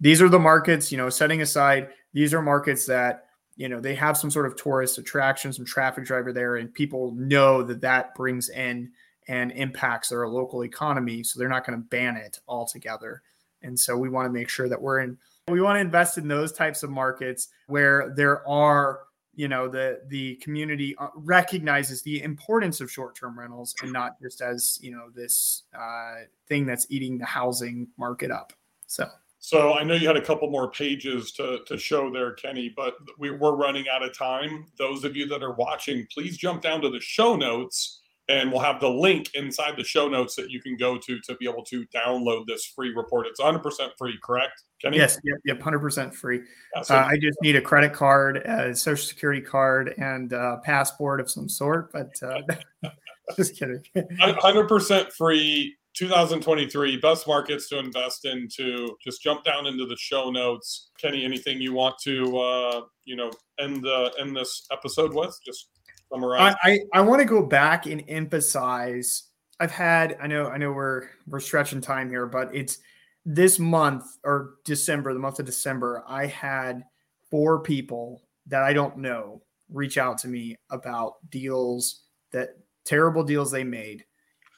these 0.00 0.20
are 0.20 0.28
the 0.28 0.38
markets, 0.38 0.90
you 0.90 0.98
know, 0.98 1.08
setting 1.08 1.42
aside 1.42 1.88
these 2.12 2.34
are 2.34 2.42
markets 2.42 2.86
that 2.86 3.26
you 3.56 3.68
know 3.68 3.80
they 3.80 3.94
have 3.94 4.16
some 4.16 4.30
sort 4.30 4.46
of 4.46 4.56
tourist 4.56 4.98
attraction, 4.98 5.52
some 5.52 5.64
traffic 5.64 6.04
driver 6.04 6.32
there, 6.32 6.56
and 6.56 6.72
people 6.72 7.12
know 7.16 7.62
that 7.62 7.80
that 7.82 8.14
brings 8.14 8.48
in 8.48 8.90
and 9.28 9.52
impacts 9.52 10.08
their 10.08 10.26
local 10.28 10.64
economy. 10.64 11.22
So 11.22 11.38
they're 11.38 11.48
not 11.48 11.66
going 11.66 11.78
to 11.78 11.84
ban 11.84 12.16
it 12.16 12.40
altogether. 12.48 13.22
And 13.62 13.78
so 13.78 13.96
we 13.96 14.08
want 14.08 14.26
to 14.26 14.32
make 14.32 14.48
sure 14.48 14.68
that 14.68 14.80
we're 14.80 15.00
in 15.00 15.16
we 15.48 15.60
want 15.60 15.76
to 15.76 15.80
invest 15.80 16.18
in 16.18 16.28
those 16.28 16.52
types 16.52 16.82
of 16.82 16.90
markets 16.90 17.48
where 17.66 18.12
there 18.16 18.46
are, 18.48 19.00
you 19.34 19.48
know, 19.48 19.68
the 19.68 20.00
the 20.08 20.36
community 20.36 20.94
uh, 20.98 21.08
recognizes 21.14 22.02
the 22.02 22.22
importance 22.22 22.80
of 22.80 22.90
short-term 22.90 23.38
rentals 23.38 23.74
and 23.82 23.92
not 23.92 24.20
just 24.20 24.40
as, 24.42 24.78
you 24.82 24.90
know, 24.90 25.08
this 25.14 25.64
uh, 25.78 26.24
thing 26.48 26.66
that's 26.66 26.86
eating 26.90 27.18
the 27.18 27.24
housing 27.24 27.88
market 27.96 28.30
up. 28.30 28.52
So 28.86 29.08
so 29.38 29.72
I 29.72 29.82
know 29.82 29.94
you 29.94 30.06
had 30.06 30.16
a 30.16 30.24
couple 30.24 30.48
more 30.48 30.70
pages 30.70 31.32
to, 31.32 31.58
to 31.66 31.76
show 31.76 32.12
there, 32.12 32.32
Kenny, 32.34 32.72
but 32.76 32.94
we, 33.18 33.32
we're 33.32 33.56
running 33.56 33.86
out 33.92 34.04
of 34.04 34.16
time. 34.16 34.66
Those 34.78 35.02
of 35.02 35.16
you 35.16 35.26
that 35.26 35.42
are 35.42 35.54
watching, 35.54 36.06
please 36.14 36.36
jump 36.36 36.62
down 36.62 36.80
to 36.82 36.90
the 36.90 37.00
show 37.00 37.34
notes 37.34 38.01
and 38.28 38.52
we'll 38.52 38.60
have 38.60 38.80
the 38.80 38.88
link 38.88 39.30
inside 39.34 39.76
the 39.76 39.84
show 39.84 40.08
notes 40.08 40.36
that 40.36 40.50
you 40.50 40.60
can 40.60 40.76
go 40.76 40.96
to 40.96 41.20
to 41.20 41.34
be 41.36 41.48
able 41.48 41.64
to 41.64 41.84
download 41.86 42.46
this 42.46 42.64
free 42.66 42.92
report. 42.94 43.26
It's 43.26 43.40
100% 43.40 43.90
free, 43.98 44.18
correct, 44.22 44.62
Kenny? 44.80 44.96
Yes, 44.96 45.18
yep, 45.24 45.38
yep 45.44 45.60
100% 45.60 46.14
free. 46.14 46.42
Yeah, 46.74 46.82
so 46.82 46.96
uh, 46.96 47.08
I 47.10 47.16
just 47.18 47.38
need 47.42 47.56
a 47.56 47.60
credit 47.60 47.92
card, 47.92 48.38
a 48.38 48.74
social 48.74 49.06
security 49.06 49.40
card, 49.40 49.94
and 49.98 50.32
a 50.32 50.60
passport 50.64 51.20
of 51.20 51.30
some 51.30 51.48
sort, 51.48 51.92
but 51.92 52.12
uh, 52.22 52.88
just 53.36 53.56
kidding. 53.56 53.82
100% 53.96 55.12
free. 55.12 55.76
2023 55.94 56.96
best 56.96 57.28
markets 57.28 57.68
to 57.68 57.78
invest 57.78 58.24
into 58.24 58.96
just 59.04 59.22
jump 59.22 59.44
down 59.44 59.66
into 59.66 59.84
the 59.84 59.96
show 59.98 60.30
notes 60.30 60.88
kenny 60.98 61.22
anything 61.22 61.60
you 61.60 61.74
want 61.74 61.94
to 62.02 62.38
uh 62.38 62.80
you 63.04 63.14
know 63.14 63.30
end 63.58 63.82
the 63.82 64.10
end 64.18 64.34
this 64.34 64.66
episode 64.72 65.12
with 65.12 65.38
just 65.44 65.68
summarize? 66.12 66.54
I, 66.62 66.70
I, 66.70 66.78
I 66.94 67.00
want 67.00 67.20
to 67.20 67.26
go 67.26 67.42
back 67.42 67.86
and 67.86 68.02
emphasize. 68.08 69.24
I've 69.60 69.70
had 69.70 70.16
I 70.20 70.26
know 70.26 70.48
I 70.48 70.58
know 70.58 70.72
we're 70.72 71.08
we're 71.26 71.40
stretching 71.40 71.80
time 71.80 72.08
here, 72.08 72.26
but 72.26 72.54
it's 72.54 72.78
this 73.24 73.58
month 73.58 74.18
or 74.24 74.54
December, 74.64 75.12
the 75.12 75.20
month 75.20 75.38
of 75.38 75.46
December, 75.46 76.02
I 76.08 76.26
had 76.26 76.84
four 77.30 77.60
people 77.60 78.22
that 78.46 78.62
I 78.62 78.72
don't 78.72 78.98
know 78.98 79.42
reach 79.70 79.98
out 79.98 80.18
to 80.18 80.28
me 80.28 80.56
about 80.70 81.14
deals 81.30 82.02
that 82.32 82.56
terrible 82.84 83.22
deals 83.22 83.50
they 83.50 83.64
made 83.64 84.04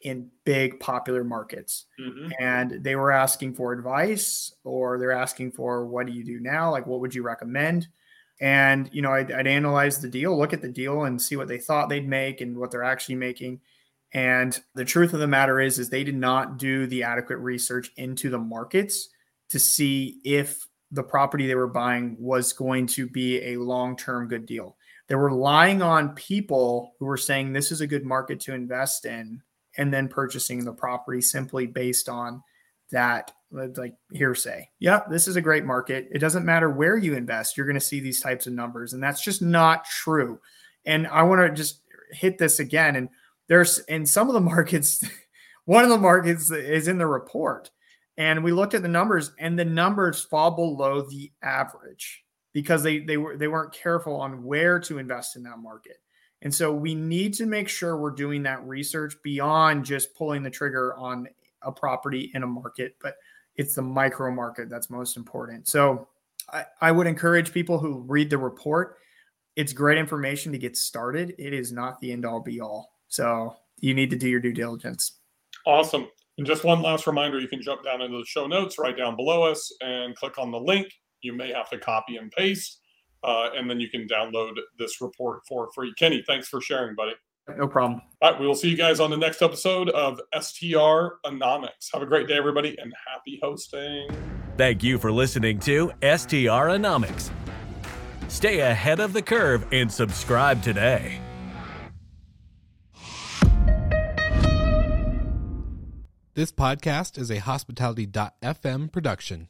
in 0.03 0.31
big 0.45 0.79
popular 0.81 1.25
markets. 1.25 1.87
Mm-hmm. 2.01 2.31
And 2.39 2.83
they 2.83 2.97
were 2.97 3.11
asking 3.11 3.55
for 3.55 3.73
advice 3.73 4.55
or 4.65 4.99
they're 4.99 5.13
asking 5.13 5.53
for 5.53 5.87
what 5.87 6.07
do 6.07 6.13
you 6.13 6.25
do 6.25 6.41
now? 6.41 6.71
Like, 6.71 6.87
what 6.87 7.01
would 7.01 7.15
you 7.15 7.23
recommend? 7.23 7.89
And, 8.41 8.91
you 8.93 9.01
know, 9.01 9.13
I'd, 9.13 9.31
I'd, 9.31 9.47
analyze 9.47 10.01
the 10.01 10.09
deal, 10.09 10.37
look 10.37 10.53
at 10.53 10.61
the 10.61 10.69
deal 10.69 11.05
and 11.05 11.23
see 11.23 11.37
what 11.37 11.47
they 11.47 11.59
thought 11.59 11.89
they'd 11.89 12.09
make 12.09 12.41
and 12.41 12.57
what 12.57 12.71
they're 12.71 12.83
actually 12.83 13.15
making. 13.15 13.61
And 14.13 14.59
the 14.75 14.85
truth 14.85 15.13
of 15.13 15.21
the 15.21 15.27
matter 15.27 15.61
is, 15.61 15.79
is 15.79 15.89
they 15.89 16.05
did 16.05 16.17
not 16.17 16.59
do 16.59 16.87
the 16.87 17.03
adequate 17.05 17.39
research 17.39 17.93
into 17.97 18.31
the 18.31 18.39
markets 18.39 19.09
to 19.51 19.59
see 19.59 20.21
if 20.25 20.67
the 20.91 21.03
property 21.03 21.47
they 21.47 21.55
were 21.55 21.69
buying 21.69 22.17
was 22.19 22.53
going 22.53 22.87
to 22.87 23.09
be 23.09 23.41
a 23.43 23.57
long-term 23.57 24.29
good 24.29 24.47
deal. 24.47 24.77
They 25.09 25.17
were 25.17 25.29
relying 25.29 25.83
on 25.83 26.15
people 26.15 26.95
who 26.99 27.07
were 27.07 27.17
saying 27.17 27.53
this 27.53 27.73
is 27.73 27.81
a 27.81 27.87
good 27.87 28.05
market 28.05 28.41
to 28.41 28.55
invest 28.55 29.05
in 29.05 29.43
and 29.77 29.93
then 29.93 30.09
purchasing 30.09 30.65
the 30.65 30.73
property 30.73 31.21
simply 31.21 31.67
based 31.67 32.09
on 32.09 32.43
that 32.91 33.33
like 33.55 33.95
hearsay. 34.13 34.69
Yeah, 34.79 35.01
this 35.11 35.29
is 35.29 35.37
a 35.37 35.41
great 35.41 35.65
market. 35.65 36.09
It 36.13 36.19
doesn't 36.19 36.45
matter 36.45 36.71
where 36.71 36.97
you 36.97 37.15
invest, 37.15 37.57
you're 37.57 37.67
going 37.67 37.75
to 37.75 37.81
see 37.81 38.01
these 38.01 38.21
types 38.21 38.47
of 38.47 38.53
numbers. 38.53 38.93
And 38.93 39.03
that's 39.03 39.23
just 39.23 39.43
not 39.43 39.85
true. 39.85 40.41
And 40.85 41.07
I 41.07 41.23
want 41.23 41.41
to 41.41 41.55
just 41.55 41.81
hit 42.11 42.39
this 42.39 42.59
again. 42.59 42.97
And 42.97 43.09
there's 43.49 43.79
in 43.81 44.07
some 44.07 44.29
of 44.29 44.35
the 44.35 44.41
markets, 44.55 45.05
one 45.65 45.85
of 45.85 45.91
the 45.91 45.99
markets 45.99 46.51
is 46.51 46.89
in 46.89 46.99
the 46.99 47.07
report. 47.07 47.71
And 48.17 48.45
we 48.45 48.53
looked 48.53 48.75
at 48.75 48.83
the 48.83 48.89
numbers, 48.89 49.33
and 49.41 49.59
the 49.59 49.65
numbers 49.65 50.23
fall 50.23 50.53
below 50.53 51.03
the 51.03 51.33
average 51.43 52.23
because 52.53 52.85
they 52.85 53.01
they 53.01 53.17
were 53.17 53.37
they 53.37 53.49
weren't 53.49 53.73
careful 53.73 54.15
on 54.21 54.45
where 54.45 54.79
to 54.81 54.99
invest 54.99 55.35
in 55.35 55.43
that 55.43 55.59
market. 55.59 55.97
And 56.43 56.55
so 56.55 56.73
we 56.73 56.95
need 56.95 57.35
to 57.35 57.47
make 57.47 57.69
sure 57.69 57.97
we're 57.97 58.11
doing 58.13 58.45
that 58.45 58.65
research 58.65 59.17
beyond 59.25 59.85
just 59.85 60.15
pulling 60.15 60.43
the 60.43 60.51
trigger 60.51 60.95
on 60.95 61.27
a 61.63 61.73
property 61.73 62.31
in 62.35 62.43
a 62.43 62.47
market, 62.47 62.97
but 63.03 63.15
it's 63.57 63.75
the 63.75 63.83
micro 63.83 64.31
market 64.31 64.69
that's 64.69 64.91
most 64.91 65.17
important. 65.17 65.69
So 65.69 66.09
I, 66.53 66.65
I 66.81 66.93
would 66.93 67.07
encourage 67.07 67.53
people 67.53 67.79
who 67.79 68.01
read 68.01 68.31
the 68.31 68.39
report. 68.39 68.99
It's 69.57 69.73
great 69.73 69.99
information 69.99 70.53
to 70.53 70.59
get 70.59 70.77
started. 70.77 71.35
It 71.39 71.53
is 71.53 71.73
not 71.73 72.01
the 72.01 72.13
end 72.13 72.25
all 72.25 72.41
be 72.41 72.61
all. 72.61 72.91
So 73.09 73.57
you 73.81 73.95
need 73.95 74.11
to 74.11 74.17
do 74.17 74.29
your 74.29 74.41
due 74.41 74.53
diligence. 74.53 75.19
Awesome. 75.67 76.09
And 76.37 76.47
just 76.47 76.65
one 76.65 76.83
last 76.83 77.07
reminder 77.07 77.39
you 77.39 77.49
can 77.49 77.63
jump 77.63 77.85
down 77.85 78.03
into 78.03 78.19
the 78.19 78.25
show 78.27 78.47
notes 78.47 78.79
right 78.79 78.97
down 78.97 79.15
below 79.15 79.45
us 79.45 79.73
and 79.81 80.17
click 80.17 80.39
on 80.39 80.51
the 80.51 80.59
link. 80.59 80.89
You 81.23 81.33
may 81.33 81.53
have 81.53 81.71
to 81.71 81.79
copy 81.79 82.17
and 82.17 82.31
paste, 82.33 82.81
uh, 83.23 83.51
and 83.57 83.71
then 83.71 83.81
you 83.81 83.89
can 83.89 84.07
download 84.09 84.57
this 84.79 85.01
report 85.01 85.41
for 85.49 85.71
free. 85.75 85.95
Kenny, 85.97 86.23
thanks 86.27 86.49
for 86.49 86.61
sharing, 86.61 86.95
buddy. 86.97 87.13
No 87.57 87.69
problem. 87.69 88.01
All 88.23 88.31
right. 88.31 88.41
We 88.41 88.47
will 88.47 88.55
see 88.55 88.71
you 88.71 88.77
guys 88.77 89.01
on 89.01 89.11
the 89.11 89.17
next 89.17 89.43
episode 89.43 89.91
of 89.91 90.21
STR 90.39 91.19
Anomics. 91.27 91.93
Have 91.93 92.03
a 92.03 92.07
great 92.07 92.27
day, 92.27 92.37
everybody, 92.37 92.77
and 92.79 92.93
happy 93.07 93.39
hosting. 93.43 94.09
Thank 94.57 94.83
you 94.83 94.99
for 94.99 95.13
listening 95.13 95.59
to 95.61 95.93
STR 96.01 96.71
Anomics. 96.73 97.31
Stay 98.29 98.61
ahead 98.61 98.99
of 98.99 99.13
the 99.13 99.23
curve 99.23 99.67
and 99.73 99.93
subscribe 99.93 100.63
today. 100.63 101.21
This 106.35 106.51
podcast 106.51 107.17
is 107.17 107.31
a 107.31 107.39
hospitality.fm 107.39 108.91
production. 108.91 109.49